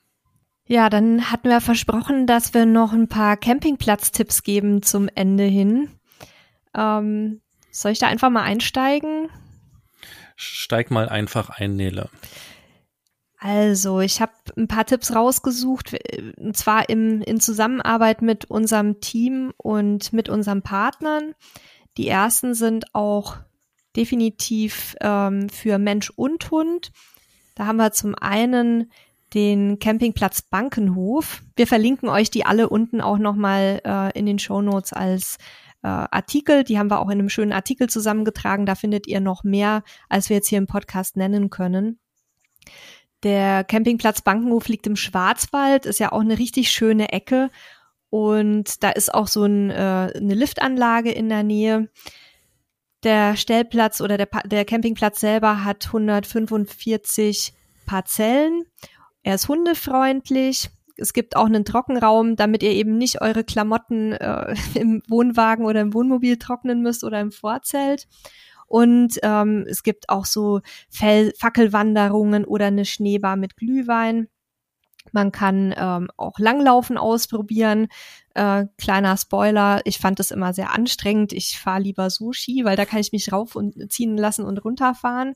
Ja, 0.66 0.90
dann 0.90 1.30
hatten 1.30 1.50
wir 1.50 1.60
versprochen, 1.60 2.26
dass 2.26 2.54
wir 2.54 2.66
noch 2.66 2.94
ein 2.94 3.10
paar 3.10 3.36
Campingplatz-Tipps 3.36 4.44
geben 4.44 4.82
zum 4.82 5.10
Ende 5.14 5.44
hin. 5.44 5.90
Ähm, 6.76 7.42
soll 7.70 7.92
ich 7.92 8.00
da 8.00 8.08
einfach 8.08 8.30
mal 8.30 8.44
einsteigen? 8.44 9.30
Steig 10.36 10.90
mal 10.90 11.10
einfach 11.10 11.50
ein, 11.50 11.76
Nele. 11.76 12.10
Also, 13.38 14.00
ich 14.00 14.22
habe 14.22 14.32
ein 14.56 14.70
paar 14.70 14.86
Tipps 14.86 15.14
rausgesucht, 15.14 15.98
und 16.38 16.56
zwar 16.56 16.88
im, 16.88 17.22
in 17.22 17.42
Zusammenarbeit 17.42 18.22
mit 18.22 18.46
unserem 18.46 19.02
Team 19.02 19.54
und 19.58 20.14
mit 20.14 20.30
unseren 20.30 20.62
Partnern. 20.62 21.36
Die 21.98 22.08
ersten 22.08 22.54
sind 22.54 22.96
auch 22.96 23.40
definitiv 23.96 24.96
ähm, 25.02 25.50
für 25.50 25.78
Mensch 25.78 26.10
und 26.10 26.50
Hund. 26.52 26.92
Da 27.56 27.66
haben 27.66 27.78
wir 27.78 27.92
zum 27.92 28.16
einen 28.16 28.92
den 29.34 29.80
Campingplatz 29.80 30.44
Bankenhof. 30.44 31.42
Wir 31.56 31.68
verlinken 31.68 32.10
euch 32.10 32.30
die 32.30 32.46
alle 32.46 32.70
unten 32.70 33.02
auch 33.02 33.18
nochmal 33.18 33.82
äh, 33.86 34.18
in 34.18 34.26
den 34.26 34.40
Show 34.40 34.62
Notes 34.62 34.94
als 34.94 35.38
äh, 35.82 35.88
Artikel. 35.88 36.64
Die 36.64 36.78
haben 36.78 36.90
wir 36.90 37.00
auch 37.00 37.10
in 37.10 37.20
einem 37.20 37.30
schönen 37.30 37.54
Artikel 37.54 37.90
zusammengetragen. 37.90 38.66
Da 38.66 38.76
findet 38.76 39.08
ihr 39.08 39.20
noch 39.20 39.44
mehr, 39.44 39.84
als 40.10 40.30
wir 40.30 40.38
jetzt 40.38 40.50
hier 40.50 40.60
im 40.60 40.68
Podcast 40.68 41.18
nennen 41.18 41.50
können. 41.50 42.00
Der 43.24 43.64
Campingplatz 43.64 44.22
Bankenhof 44.22 44.68
liegt 44.68 44.86
im 44.86 44.96
Schwarzwald, 44.96 45.86
ist 45.86 46.00
ja 46.00 46.12
auch 46.12 46.22
eine 46.22 46.38
richtig 46.38 46.70
schöne 46.70 47.12
Ecke. 47.12 47.50
Und 48.10 48.84
da 48.84 48.90
ist 48.90 49.14
auch 49.14 49.28
so 49.28 49.46
ein, 49.46 49.72
äh, 49.72 50.12
eine 50.16 50.36
Liftanlage 50.36 51.12
in 51.12 51.30
der 51.30 51.44
Nähe. 51.44 51.90
Der 53.04 53.36
Stellplatz 53.36 54.02
oder 54.02 54.18
der, 54.18 54.30
der 54.46 54.66
Campingplatz 54.66 55.20
selber 55.20 55.64
hat 55.66 55.88
145 55.88 57.54
Parzellen 57.86 58.66
er 59.24 59.36
ist 59.36 59.48
hundefreundlich. 59.48 60.70
Es 60.98 61.14
gibt 61.14 61.36
auch 61.36 61.46
einen 61.46 61.66
Trockenraum, 61.66 62.36
damit 62.36 62.62
ihr 62.62 62.72
eben 62.72 62.98
nicht 62.98 63.22
eure 63.22 63.44
Klamotten 63.44 64.12
äh, 64.12 64.54
im 64.76 65.02
Wohnwagen 65.08 65.66
oder 65.66 65.82
im 65.82 65.94
Wohnmobil 65.94 66.38
trocknen 66.38 66.82
müsst 66.82 67.04
oder 67.04 67.20
im 67.20 67.32
Vorzelt. 67.32 68.08
Und 68.68 69.20
ähm, 69.24 69.66
es 69.68 69.84
gibt 69.84 70.10
auch 70.10 70.26
so 70.26 70.62
Fell 70.90 71.34
Fackelwanderungen 71.38 72.44
oder 72.46 72.68
eine 72.68 72.86
Schneebar 72.86 73.36
mit 73.38 73.56
Glühwein. 73.56 74.28
Man 75.12 75.32
kann 75.32 75.74
ähm, 75.78 76.10
auch 76.18 76.40
Langlaufen 76.40 76.98
ausprobieren. 76.98 77.88
Äh, 78.34 78.66
kleiner 78.78 79.16
Spoiler, 79.18 79.82
ich 79.86 80.00
fand 80.00 80.20
das 80.20 80.32
immer 80.32 80.54
sehr 80.54 80.72
anstrengend. 80.72 81.34
Ich 81.34 81.60
fahre 81.60 81.82
lieber 81.82 82.10
Sushi, 82.10 82.66
weil 82.66 82.76
da 82.76 82.86
kann 82.86 83.00
ich 83.00 83.12
mich 83.12 83.32
rauf 83.32 83.56
und 83.56 83.92
ziehen 83.92 84.18
lassen 84.18 84.46
und 84.46 84.64
runterfahren. 84.64 85.36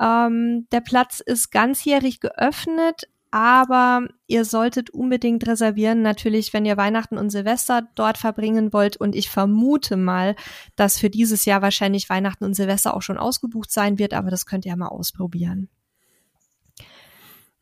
Ähm, 0.00 0.66
der 0.72 0.80
Platz 0.80 1.20
ist 1.20 1.52
ganzjährig 1.52 2.20
geöffnet, 2.20 3.08
aber 3.30 4.06
ihr 4.26 4.44
solltet 4.44 4.90
unbedingt 4.90 5.46
reservieren, 5.46 6.02
natürlich, 6.02 6.52
wenn 6.52 6.64
ihr 6.64 6.76
Weihnachten 6.76 7.18
und 7.18 7.30
Silvester 7.30 7.88
dort 7.94 8.18
verbringen 8.18 8.72
wollt. 8.72 8.96
Und 8.96 9.14
ich 9.14 9.28
vermute 9.28 9.96
mal, 9.96 10.36
dass 10.76 10.98
für 10.98 11.10
dieses 11.10 11.44
Jahr 11.44 11.62
wahrscheinlich 11.62 12.08
Weihnachten 12.08 12.44
und 12.44 12.54
Silvester 12.54 12.96
auch 12.96 13.02
schon 13.02 13.18
ausgebucht 13.18 13.70
sein 13.70 13.98
wird, 13.98 14.14
aber 14.14 14.30
das 14.30 14.46
könnt 14.46 14.66
ihr 14.66 14.76
mal 14.76 14.88
ausprobieren. 14.88 15.68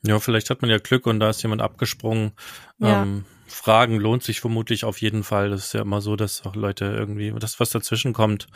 Ja, 0.04 0.18
vielleicht 0.18 0.50
hat 0.50 0.62
man 0.62 0.70
ja 0.70 0.78
Glück 0.78 1.06
und 1.06 1.20
da 1.20 1.30
ist 1.30 1.42
jemand 1.42 1.62
abgesprungen. 1.62 2.32
Ja. 2.78 3.02
Ähm, 3.02 3.24
Fragen 3.52 3.96
lohnt 3.96 4.22
sich 4.22 4.40
vermutlich 4.40 4.84
auf 4.84 5.00
jeden 5.00 5.22
Fall. 5.22 5.50
Das 5.50 5.66
ist 5.66 5.74
ja 5.74 5.82
immer 5.82 6.00
so, 6.00 6.16
dass 6.16 6.44
auch 6.44 6.56
Leute 6.56 6.86
irgendwie, 6.86 7.32
das 7.38 7.60
was 7.60 7.70
dazwischen 7.70 8.12
kommt 8.12 8.48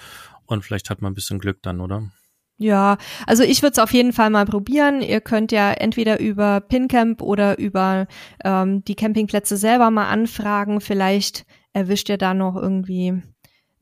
und 0.47 0.65
vielleicht 0.65 0.91
hat 0.91 1.03
man 1.03 1.13
ein 1.13 1.15
bisschen 1.15 1.39
Glück 1.39 1.63
dann, 1.63 1.81
oder? 1.81 2.11
Ja, 2.59 2.97
also 3.27 3.43
ich 3.43 3.61
würde 3.63 3.73
es 3.73 3.79
auf 3.79 3.93
jeden 3.93 4.15
Fall 4.15 4.31
mal 4.31 4.47
probieren. 4.47 5.03
Ihr 5.03 5.21
könnt 5.21 5.53
ja 5.53 5.73
entweder 5.73 6.19
über 6.21 6.61
PinCamp 6.61 7.21
oder 7.21 7.59
über 7.59 8.07
ähm, 8.43 8.83
die 8.85 8.95
Campingplätze 8.95 9.59
selber 9.59 9.91
mal 9.91 10.09
anfragen. 10.09 10.81
Vielleicht 10.81 11.45
erwischt 11.75 12.09
ihr 12.09 12.17
da 12.17 12.33
noch 12.33 12.57
irgendwie 12.57 13.23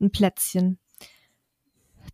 ein 0.01 0.11
Plätzchen. 0.11 0.77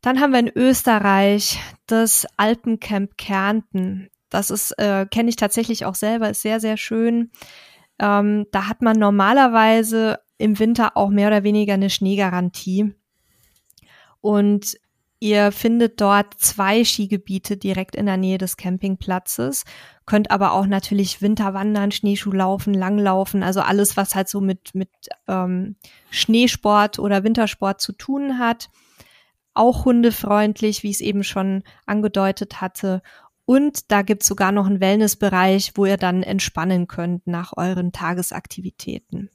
Dann 0.01 0.19
haben 0.19 0.33
wir 0.33 0.39
in 0.39 0.51
Österreich 0.55 1.59
das 1.87 2.27
Alpencamp 2.37 3.17
Kärnten. 3.17 4.09
Das 4.29 4.51
ist, 4.51 4.71
äh, 4.77 5.07
kenne 5.09 5.29
ich 5.29 5.35
tatsächlich 5.35 5.85
auch 5.85 5.95
selber, 5.95 6.29
ist 6.29 6.41
sehr, 6.43 6.59
sehr 6.59 6.77
schön. 6.77 7.31
Ähm, 8.01 8.47
da 8.51 8.67
hat 8.67 8.81
man 8.81 8.99
normalerweise 8.99 10.19
im 10.37 10.59
Winter 10.59 10.97
auch 10.97 11.09
mehr 11.09 11.27
oder 11.27 11.43
weniger 11.43 11.75
eine 11.75 11.89
Schneegarantie. 11.89 12.93
Und 14.19 14.75
Ihr 15.23 15.51
findet 15.51 16.01
dort 16.01 16.33
zwei 16.39 16.83
Skigebiete 16.83 17.55
direkt 17.55 17.95
in 17.95 18.07
der 18.07 18.17
Nähe 18.17 18.39
des 18.39 18.57
Campingplatzes, 18.57 19.65
könnt 20.07 20.31
aber 20.31 20.53
auch 20.53 20.65
natürlich 20.65 21.21
Winterwandern, 21.21 21.91
Schneeschuhlaufen, 21.91 22.73
Langlaufen, 22.73 23.43
also 23.43 23.61
alles, 23.61 23.95
was 23.97 24.15
halt 24.15 24.29
so 24.29 24.41
mit, 24.41 24.73
mit 24.73 24.89
ähm, 25.27 25.75
Schneesport 26.09 26.97
oder 26.97 27.23
Wintersport 27.23 27.79
zu 27.79 27.91
tun 27.91 28.39
hat. 28.39 28.71
Auch 29.53 29.85
hundefreundlich, 29.85 30.81
wie 30.81 30.89
ich 30.89 30.95
es 30.95 31.01
eben 31.01 31.23
schon 31.23 31.61
angedeutet 31.85 32.59
hatte. 32.59 33.03
Und 33.51 33.91
da 33.91 34.01
gibt's 34.01 34.27
sogar 34.27 34.53
noch 34.53 34.65
einen 34.65 34.79
Wellnessbereich, 34.79 35.73
wo 35.75 35.85
ihr 35.85 35.97
dann 35.97 36.23
entspannen 36.23 36.87
könnt 36.87 37.27
nach 37.27 37.51
euren 37.57 37.91
Tagesaktivitäten. 37.91 39.29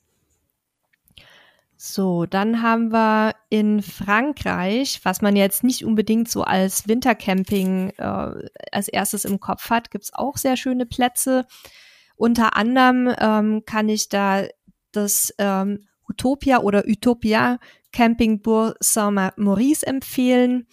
So, 1.77 2.25
dann 2.25 2.63
haben 2.63 2.93
wir 2.93 3.35
in 3.51 3.83
Frankreich, 3.83 5.01
was 5.03 5.21
man 5.21 5.37
jetzt 5.37 5.65
nicht 5.65 5.85
unbedingt 5.85 6.31
so 6.31 6.45
als 6.45 6.89
Wintercamping 6.89 7.91
äh, 7.99 8.49
als 8.73 8.89
erstes 8.89 9.27
im 9.27 9.39
Kopf 9.39 9.69
hat, 9.69 9.91
gibt's 9.91 10.15
auch 10.15 10.39
sehr 10.39 10.57
schöne 10.57 10.87
Plätze. 10.87 11.45
Unter 12.17 12.57
anderem 12.57 13.15
ähm, 13.21 13.65
kann 13.67 13.91
ich 13.91 14.09
da 14.09 14.45
das 14.93 15.35
ähm, 15.37 15.89
Utopia 16.09 16.61
oder 16.61 16.85
Utopia 16.87 17.59
Camping 17.93 18.41
Bourg 18.41 18.79
Saint-Maurice 18.81 19.87
empfehlen 19.87 20.67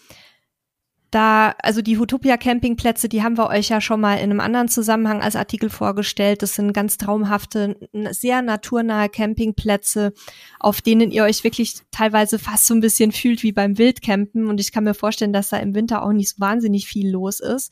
da, 1.13 1.53
also 1.61 1.81
die 1.81 1.97
Utopia 1.97 2.37
Campingplätze, 2.37 3.07
die 3.07 3.21
haben 3.21 3.37
wir 3.37 3.49
euch 3.49 3.69
ja 3.69 3.81
schon 3.81 4.01
mal 4.01 4.15
in 4.15 4.31
einem 4.31 4.39
anderen 4.39 4.67
Zusammenhang 4.67 5.21
als 5.21 5.35
Artikel 5.35 5.69
vorgestellt. 5.69 6.41
Das 6.41 6.55
sind 6.55 6.73
ganz 6.73 6.97
traumhafte, 6.97 7.77
sehr 8.11 8.41
naturnahe 8.41 9.09
Campingplätze, 9.09 10.13
auf 10.59 10.81
denen 10.81 11.11
ihr 11.11 11.23
euch 11.23 11.43
wirklich 11.43 11.75
teilweise 11.91 12.39
fast 12.39 12.65
so 12.65 12.73
ein 12.73 12.81
bisschen 12.81 13.11
fühlt 13.11 13.43
wie 13.43 13.51
beim 13.51 13.77
Wildcampen. 13.77 14.47
Und 14.47 14.59
ich 14.59 14.71
kann 14.71 14.85
mir 14.85 14.95
vorstellen, 14.95 15.33
dass 15.33 15.49
da 15.49 15.57
im 15.57 15.75
Winter 15.75 16.03
auch 16.03 16.13
nicht 16.13 16.29
so 16.29 16.39
wahnsinnig 16.39 16.87
viel 16.87 17.11
los 17.11 17.39
ist. 17.39 17.71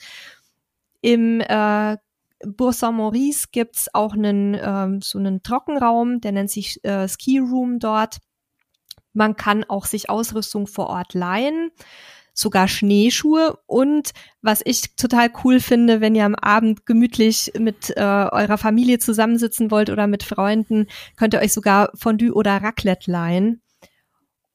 Im 1.01 1.41
äh, 1.41 1.97
Bourg 2.45 2.75
Saint-Maurice 2.75 3.47
gibt's 3.51 3.93
auch 3.93 4.13
einen, 4.13 4.55
ähm, 4.61 5.01
so 5.01 5.17
einen 5.17 5.41
Trockenraum, 5.41 6.21
der 6.21 6.31
nennt 6.31 6.51
sich 6.51 6.83
äh, 6.83 7.07
Ski 7.07 7.39
Room 7.39 7.79
dort. 7.79 8.17
Man 9.13 9.35
kann 9.35 9.63
auch 9.63 9.85
sich 9.85 10.09
Ausrüstung 10.11 10.67
vor 10.67 10.87
Ort 10.87 11.15
leihen 11.15 11.71
sogar 12.41 12.67
Schneeschuhe 12.67 13.57
und 13.65 14.11
was 14.41 14.61
ich 14.65 14.95
total 14.95 15.29
cool 15.43 15.59
finde, 15.59 16.01
wenn 16.01 16.15
ihr 16.15 16.25
am 16.25 16.35
Abend 16.35 16.85
gemütlich 16.85 17.53
mit 17.57 17.91
äh, 17.95 18.01
eurer 18.01 18.57
Familie 18.57 18.99
zusammensitzen 18.99 19.71
wollt 19.71 19.89
oder 19.89 20.07
mit 20.07 20.23
Freunden, 20.23 20.87
könnt 21.15 21.33
ihr 21.33 21.39
euch 21.39 21.53
sogar 21.53 21.91
Fondue 21.95 22.33
oder 22.33 22.57
Raclette 22.57 23.09
leihen. 23.09 23.61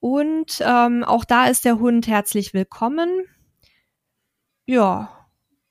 Und 0.00 0.60
ähm, 0.60 1.04
auch 1.04 1.24
da 1.24 1.46
ist 1.46 1.64
der 1.64 1.78
Hund 1.78 2.06
herzlich 2.06 2.52
willkommen. 2.52 3.24
Ja. 4.66 5.10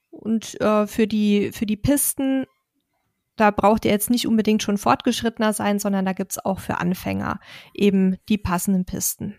Und 0.10 0.60
äh, 0.62 0.88
für 0.88 1.08
die 1.08 1.52
für 1.52 1.66
die 1.66 1.78
Pisten 1.78 2.46
da 3.36 3.52
braucht 3.52 3.86
ihr 3.86 3.92
jetzt 3.92 4.10
nicht 4.10 4.28
unbedingt 4.28 4.64
schon 4.64 4.78
fortgeschrittener 4.78 5.54
sein, 5.54 5.80
sondern 5.80 6.06
da 6.06 6.14
gibt's 6.14 6.40
auch 6.40 6.60
für 6.60 6.78
Anfänger 6.78 7.40
eben 7.74 8.18
die 8.30 8.38
passenden 8.38 8.86
Pisten. 8.86 9.36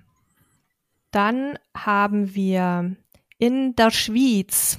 Dann 1.10 1.58
haben 1.74 2.34
wir 2.34 2.96
in 3.38 3.76
der 3.76 3.90
Schweiz, 3.90 4.78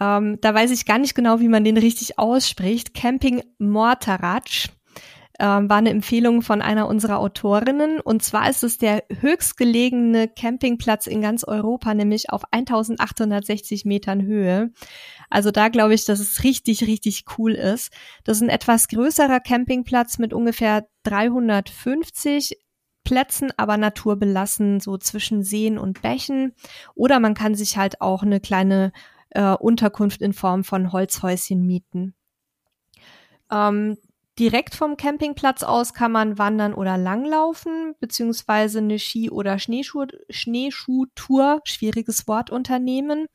ähm, 0.00 0.38
da 0.40 0.54
weiß 0.54 0.70
ich 0.70 0.86
gar 0.86 0.98
nicht 0.98 1.14
genau, 1.14 1.40
wie 1.40 1.48
man 1.48 1.64
den 1.64 1.76
richtig 1.76 2.18
ausspricht, 2.18 2.94
Camping 2.94 3.42
Mortaratsch 3.58 4.68
ähm, 5.40 5.70
war 5.70 5.78
eine 5.78 5.90
Empfehlung 5.90 6.42
von 6.42 6.60
einer 6.60 6.86
unserer 6.86 7.18
Autorinnen. 7.18 7.98
Und 7.98 8.22
zwar 8.22 8.48
ist 8.50 8.62
es 8.62 8.76
der 8.76 9.04
höchstgelegene 9.20 10.28
Campingplatz 10.28 11.06
in 11.06 11.22
ganz 11.22 11.44
Europa, 11.44 11.94
nämlich 11.94 12.30
auf 12.30 12.42
1860 12.50 13.86
Metern 13.86 14.22
Höhe. 14.22 14.70
Also 15.30 15.50
da 15.50 15.68
glaube 15.68 15.94
ich, 15.94 16.04
dass 16.04 16.20
es 16.20 16.44
richtig, 16.44 16.86
richtig 16.86 17.24
cool 17.38 17.52
ist. 17.52 17.90
Das 18.24 18.36
ist 18.36 18.42
ein 18.42 18.50
etwas 18.50 18.88
größerer 18.88 19.40
Campingplatz 19.40 20.18
mit 20.18 20.34
ungefähr 20.34 20.86
350 21.04 22.58
Plätzen, 23.10 23.52
aber 23.56 23.76
naturbelassen, 23.76 24.78
so 24.78 24.96
zwischen 24.96 25.42
Seen 25.42 25.78
und 25.78 26.00
Bächen. 26.00 26.54
Oder 26.94 27.18
man 27.18 27.34
kann 27.34 27.56
sich 27.56 27.76
halt 27.76 28.00
auch 28.00 28.22
eine 28.22 28.38
kleine 28.38 28.92
äh, 29.30 29.54
Unterkunft 29.54 30.22
in 30.22 30.32
Form 30.32 30.62
von 30.62 30.92
Holzhäuschen 30.92 31.66
mieten. 31.66 32.14
Ähm, 33.50 33.98
direkt 34.38 34.76
vom 34.76 34.96
Campingplatz 34.96 35.64
aus 35.64 35.92
kann 35.92 36.12
man 36.12 36.38
wandern 36.38 36.72
oder 36.72 36.96
langlaufen, 36.96 37.96
beziehungsweise 37.98 38.78
eine 38.78 39.00
Ski- 39.00 39.28
oder 39.28 39.58
Schneeschuh 39.58 40.06
Schneeschuhtour, 40.28 41.62
schwieriges 41.64 42.28
Wort, 42.28 42.50
unternehmen. 42.50 43.26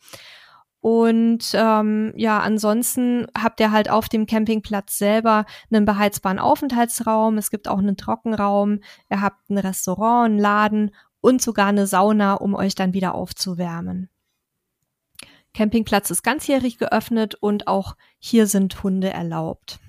Und 0.85 1.49
ähm, 1.55 2.13
ja, 2.15 2.41
ansonsten 2.41 3.25
habt 3.35 3.59
ihr 3.59 3.71
halt 3.71 3.89
auf 3.89 4.07
dem 4.07 4.27
Campingplatz 4.27 4.99
selber 4.99 5.47
einen 5.71 5.83
beheizbaren 5.83 6.37
Aufenthaltsraum. 6.37 7.39
Es 7.39 7.49
gibt 7.49 7.67
auch 7.67 7.79
einen 7.79 7.97
Trockenraum. 7.97 8.81
Ihr 9.09 9.19
habt 9.19 9.49
ein 9.49 9.57
Restaurant, 9.57 10.25
einen 10.25 10.37
Laden 10.37 10.91
und 11.21 11.41
sogar 11.41 11.65
eine 11.65 11.87
Sauna, 11.87 12.35
um 12.35 12.53
euch 12.53 12.75
dann 12.75 12.93
wieder 12.93 13.15
aufzuwärmen. 13.15 14.11
Campingplatz 15.55 16.11
ist 16.11 16.21
ganzjährig 16.21 16.77
geöffnet 16.77 17.33
und 17.33 17.67
auch 17.67 17.95
hier 18.19 18.45
sind 18.45 18.83
Hunde 18.83 19.09
erlaubt. 19.09 19.79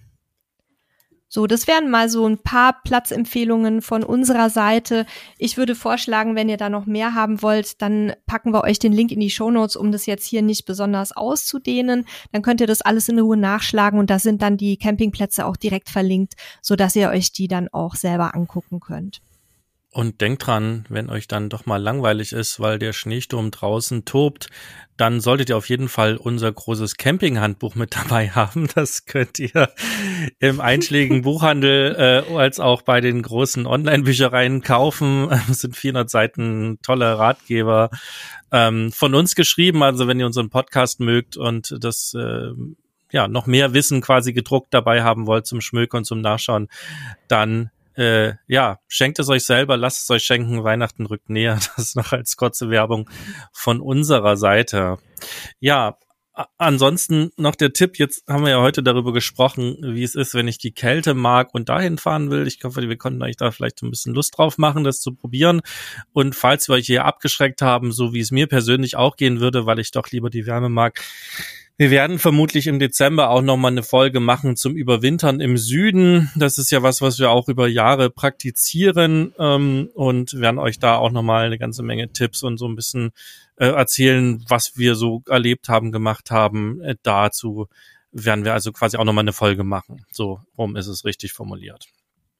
So, 1.36 1.46
das 1.46 1.66
wären 1.66 1.90
mal 1.90 2.08
so 2.08 2.26
ein 2.26 2.38
paar 2.38 2.80
Platzempfehlungen 2.82 3.82
von 3.82 4.02
unserer 4.02 4.48
Seite. 4.48 5.04
Ich 5.36 5.58
würde 5.58 5.74
vorschlagen, 5.74 6.34
wenn 6.34 6.48
ihr 6.48 6.56
da 6.56 6.70
noch 6.70 6.86
mehr 6.86 7.14
haben 7.14 7.42
wollt, 7.42 7.82
dann 7.82 8.14
packen 8.24 8.54
wir 8.54 8.64
euch 8.64 8.78
den 8.78 8.94
Link 8.94 9.12
in 9.12 9.20
die 9.20 9.28
Show 9.28 9.50
Notes, 9.50 9.76
um 9.76 9.92
das 9.92 10.06
jetzt 10.06 10.24
hier 10.24 10.40
nicht 10.40 10.64
besonders 10.64 11.14
auszudehnen. 11.14 12.06
Dann 12.32 12.40
könnt 12.40 12.62
ihr 12.62 12.66
das 12.66 12.80
alles 12.80 13.10
in 13.10 13.18
Ruhe 13.18 13.36
nachschlagen 13.36 13.98
und 13.98 14.08
da 14.08 14.18
sind 14.18 14.40
dann 14.40 14.56
die 14.56 14.78
Campingplätze 14.78 15.44
auch 15.44 15.58
direkt 15.58 15.90
verlinkt, 15.90 16.36
so 16.62 16.74
dass 16.74 16.96
ihr 16.96 17.10
euch 17.10 17.32
die 17.32 17.48
dann 17.48 17.68
auch 17.68 17.96
selber 17.96 18.34
angucken 18.34 18.80
könnt. 18.80 19.20
Und 19.96 20.20
denkt 20.20 20.46
dran, 20.46 20.84
wenn 20.90 21.08
euch 21.08 21.26
dann 21.26 21.48
doch 21.48 21.64
mal 21.64 21.78
langweilig 21.78 22.34
ist, 22.34 22.60
weil 22.60 22.78
der 22.78 22.92
Schneesturm 22.92 23.50
draußen 23.50 24.04
tobt, 24.04 24.48
dann 24.98 25.22
solltet 25.22 25.48
ihr 25.48 25.56
auf 25.56 25.70
jeden 25.70 25.88
Fall 25.88 26.18
unser 26.18 26.52
großes 26.52 26.98
Campinghandbuch 26.98 27.76
mit 27.76 27.96
dabei 27.96 28.28
haben. 28.34 28.68
Das 28.74 29.06
könnt 29.06 29.38
ihr 29.38 29.70
im 30.38 30.60
einschlägigen 30.60 31.22
Buchhandel 31.22 31.96
äh, 32.28 32.34
als 32.34 32.60
auch 32.60 32.82
bei 32.82 33.00
den 33.00 33.22
großen 33.22 33.66
Online-Büchereien 33.66 34.60
kaufen. 34.60 35.30
Es 35.50 35.60
sind 35.60 35.74
400 35.74 36.10
Seiten 36.10 36.78
tolle 36.82 37.18
Ratgeber 37.18 37.88
ähm, 38.52 38.92
von 38.92 39.14
uns 39.14 39.34
geschrieben. 39.34 39.82
Also 39.82 40.06
wenn 40.08 40.20
ihr 40.20 40.26
unseren 40.26 40.50
Podcast 40.50 41.00
mögt 41.00 41.38
und 41.38 41.74
das 41.80 42.12
äh, 42.12 42.50
ja 43.12 43.28
noch 43.28 43.46
mehr 43.46 43.72
Wissen 43.72 44.02
quasi 44.02 44.34
gedruckt 44.34 44.74
dabei 44.74 45.02
haben 45.02 45.26
wollt 45.26 45.46
zum 45.46 45.62
Schmökern 45.62 46.00
und 46.00 46.04
zum 46.04 46.20
Nachschauen, 46.20 46.68
dann 47.28 47.70
äh, 47.96 48.34
ja, 48.46 48.78
schenkt 48.88 49.18
es 49.18 49.28
euch 49.28 49.44
selber, 49.44 49.76
lasst 49.76 50.02
es 50.02 50.10
euch 50.10 50.24
schenken, 50.24 50.64
Weihnachten 50.64 51.06
rückt 51.06 51.30
näher. 51.30 51.58
Das 51.76 51.94
noch 51.94 52.12
als 52.12 52.36
kurze 52.36 52.70
Werbung 52.70 53.08
von 53.52 53.80
unserer 53.80 54.36
Seite. 54.36 54.98
Ja, 55.60 55.98
ansonsten 56.58 57.30
noch 57.36 57.54
der 57.54 57.72
Tipp, 57.72 57.98
jetzt 57.98 58.24
haben 58.28 58.44
wir 58.44 58.50
ja 58.50 58.60
heute 58.60 58.82
darüber 58.82 59.12
gesprochen, 59.12 59.78
wie 59.80 60.02
es 60.02 60.14
ist, 60.14 60.34
wenn 60.34 60.48
ich 60.48 60.58
die 60.58 60.72
Kälte 60.72 61.14
mag 61.14 61.54
und 61.54 61.68
dahin 61.68 61.98
fahren 61.98 62.30
will. 62.30 62.46
Ich 62.46 62.58
hoffe, 62.62 62.86
wir 62.86 62.98
konnten 62.98 63.22
euch 63.22 63.36
da 63.36 63.50
vielleicht 63.50 63.82
ein 63.82 63.90
bisschen 63.90 64.14
Lust 64.14 64.36
drauf 64.36 64.58
machen, 64.58 64.84
das 64.84 65.00
zu 65.00 65.14
probieren. 65.14 65.62
Und 66.12 66.34
falls 66.34 66.68
wir 66.68 66.74
euch 66.74 66.86
hier 66.86 67.04
abgeschreckt 67.04 67.62
haben, 67.62 67.92
so 67.92 68.12
wie 68.12 68.20
es 68.20 68.30
mir 68.30 68.46
persönlich 68.46 68.96
auch 68.96 69.16
gehen 69.16 69.40
würde, 69.40 69.66
weil 69.66 69.78
ich 69.78 69.90
doch 69.92 70.10
lieber 70.10 70.28
die 70.28 70.46
Wärme 70.46 70.68
mag, 70.68 71.02
Wir 71.78 71.90
werden 71.90 72.18
vermutlich 72.18 72.68
im 72.68 72.78
Dezember 72.78 73.28
auch 73.28 73.42
nochmal 73.42 73.70
eine 73.70 73.82
Folge 73.82 74.18
machen 74.18 74.56
zum 74.56 74.76
Überwintern 74.76 75.40
im 75.40 75.58
Süden. 75.58 76.30
Das 76.34 76.56
ist 76.56 76.70
ja 76.70 76.82
was, 76.82 77.02
was 77.02 77.18
wir 77.18 77.30
auch 77.30 77.48
über 77.48 77.68
Jahre 77.68 78.08
praktizieren 78.08 79.34
ähm, 79.38 79.90
und 79.92 80.32
werden 80.40 80.58
euch 80.58 80.78
da 80.78 80.96
auch 80.96 81.10
nochmal 81.10 81.44
eine 81.44 81.58
ganze 81.58 81.82
Menge 81.82 82.10
Tipps 82.10 82.42
und 82.42 82.56
so 82.56 82.66
ein 82.66 82.76
bisschen 82.76 83.10
äh, 83.56 83.66
erzählen, 83.66 84.42
was 84.48 84.78
wir 84.78 84.94
so 84.94 85.22
erlebt 85.28 85.68
haben, 85.68 85.92
gemacht 85.92 86.30
haben. 86.30 86.80
Äh, 86.80 86.96
dazu 87.02 87.68
werden 88.10 88.46
wir 88.46 88.54
also 88.54 88.72
quasi 88.72 88.96
auch 88.96 89.04
nochmal 89.04 89.24
eine 89.24 89.34
Folge 89.34 89.62
machen. 89.62 90.06
So 90.10 90.40
rum 90.56 90.76
ist 90.76 90.86
es 90.86 91.04
richtig 91.04 91.34
formuliert. 91.34 91.88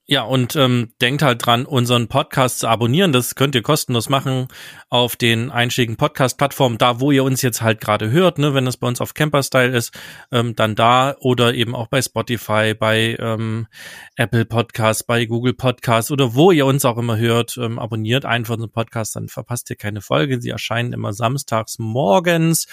Ja, 0.09 0.23
und 0.23 0.55
ähm, 0.55 0.93
denkt 1.01 1.23
halt 1.23 1.45
dran, 1.45 1.67
unseren 1.67 2.07
Podcast 2.07 2.61
zu 2.61 2.69
abonnieren. 2.69 3.11
Das 3.11 3.35
könnt 3.35 3.57
ihr 3.57 3.63
kostenlos 3.63 4.09
machen 4.09 4.47
auf 4.89 5.17
den 5.17 5.51
einschlägigen 5.51 5.97
Podcast-Plattformen, 5.97 6.79
da 6.79 7.01
wo 7.01 7.11
ihr 7.11 7.25
uns 7.25 7.43
jetzt 7.43 7.61
halt 7.61 7.81
gerade 7.81 8.13
hört, 8.13 8.39
ne, 8.39 8.55
wenn 8.55 8.69
es 8.69 8.77
bei 8.77 8.87
uns 8.87 9.01
auf 9.01 9.15
Camper-Style 9.15 9.77
ist, 9.77 9.93
ähm, 10.31 10.55
dann 10.55 10.77
da 10.77 11.17
oder 11.19 11.55
eben 11.55 11.75
auch 11.75 11.89
bei 11.89 12.01
Spotify, 12.01 12.73
bei 12.79 13.17
ähm, 13.19 13.67
Apple 14.15 14.45
Podcasts, 14.45 15.03
bei 15.03 15.27
Google 15.27 15.55
Podcasts 15.55 16.13
oder 16.13 16.37
wo 16.37 16.53
ihr 16.53 16.67
uns 16.67 16.85
auch 16.85 16.99
immer 16.99 17.19
hört, 17.19 17.57
ähm, 17.57 17.81
abonniert 17.81 18.25
einfach 18.25 18.55
unseren 18.55 18.71
Podcast, 18.71 19.17
dann 19.17 19.27
verpasst 19.27 19.71
ihr 19.71 19.77
keine 19.77 20.03
Folge. 20.03 20.41
Sie 20.41 20.51
erscheinen 20.51 20.93
immer 20.93 21.15
samstags 21.15 21.81
morgens. 21.81 22.69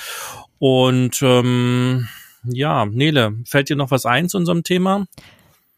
Und 0.60 1.20
ähm, 1.24 2.08
ja, 2.44 2.86
Nele, 2.86 3.40
fällt 3.48 3.70
dir 3.70 3.76
noch 3.76 3.90
was 3.90 4.06
ein 4.06 4.30
zu 4.30 4.38
unserem 4.38 4.62
Thema? 4.62 5.08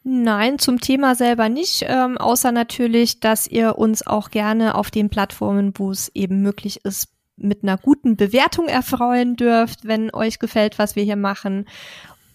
Nein, 0.08 0.60
zum 0.60 0.80
Thema 0.80 1.16
selber 1.16 1.50
nicht, 1.50 1.84
ähm, 1.88 2.20
außer 2.20 2.52
natürlich, 2.52 3.22
dass 3.22 3.48
ihr 3.48 3.80
uns 3.80 4.06
auch 4.06 4.30
gerne 4.30 4.76
auf 4.76 4.92
den 4.92 5.10
Plattformen, 5.10 5.74
wo 5.78 5.90
es 5.90 6.12
eben 6.14 6.44
möglich 6.44 6.86
ist, 6.86 7.08
mit 7.38 7.64
einer 7.64 7.76
guten 7.80 8.16
Bewertung 8.16 8.68
erfreuen 8.68 9.36
dürft, 9.36 9.86
wenn 9.86 10.14
euch 10.14 10.38
gefällt, 10.38 10.78
was 10.78 10.96
wir 10.96 11.04
hier 11.04 11.16
machen. 11.16 11.66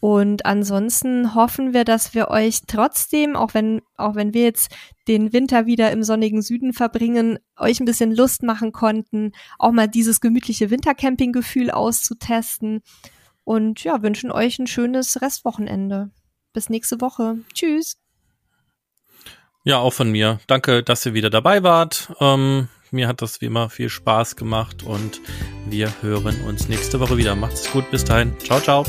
Und 0.00 0.46
ansonsten 0.46 1.36
hoffen 1.36 1.72
wir, 1.72 1.84
dass 1.84 2.12
wir 2.12 2.26
euch 2.28 2.62
trotzdem, 2.66 3.36
auch 3.36 3.54
wenn, 3.54 3.82
auch 3.96 4.16
wenn 4.16 4.34
wir 4.34 4.42
jetzt 4.42 4.74
den 5.06 5.32
Winter 5.32 5.66
wieder 5.66 5.92
im 5.92 6.02
sonnigen 6.02 6.42
Süden 6.42 6.72
verbringen, 6.72 7.38
euch 7.56 7.78
ein 7.78 7.86
bisschen 7.86 8.12
Lust 8.12 8.42
machen 8.42 8.72
konnten, 8.72 9.30
auch 9.60 9.70
mal 9.70 9.86
dieses 9.86 10.20
gemütliche 10.20 10.70
Wintercamping-Gefühl 10.70 11.70
auszutesten. 11.70 12.82
Und 13.44 13.84
ja, 13.84 14.02
wünschen 14.02 14.32
euch 14.32 14.58
ein 14.58 14.66
schönes 14.66 15.22
Restwochenende 15.22 16.10
bis 16.53 16.68
nächste 16.68 17.01
Woche. 17.01 17.38
Tschüss. 17.55 17.96
Ja, 19.64 19.78
auch 19.78 19.92
von 19.92 20.11
mir. 20.11 20.40
Danke, 20.46 20.82
dass 20.82 21.05
ihr 21.05 21.14
wieder 21.14 21.30
dabei 21.30 21.62
wart. 21.62 22.12
Ähm, 22.20 22.68
mir 22.90 23.09
hat 23.09 23.22
das 23.22 23.40
wie 23.40 23.46
immer 23.46 23.68
viel 23.68 23.88
Spaß 23.88 24.36
gemacht 24.36 24.82
und 24.82 25.20
wir 25.66 25.92
hören 26.03 26.40
uns 26.46 26.68
nächste 26.68 26.98
Woche 26.98 27.16
wieder. 27.16 27.36
Macht's 27.36 27.70
gut, 27.70 27.90
bis 27.90 28.05
dahin. 28.05 28.34
Ciao, 28.40 28.61
ciao. 28.61 28.84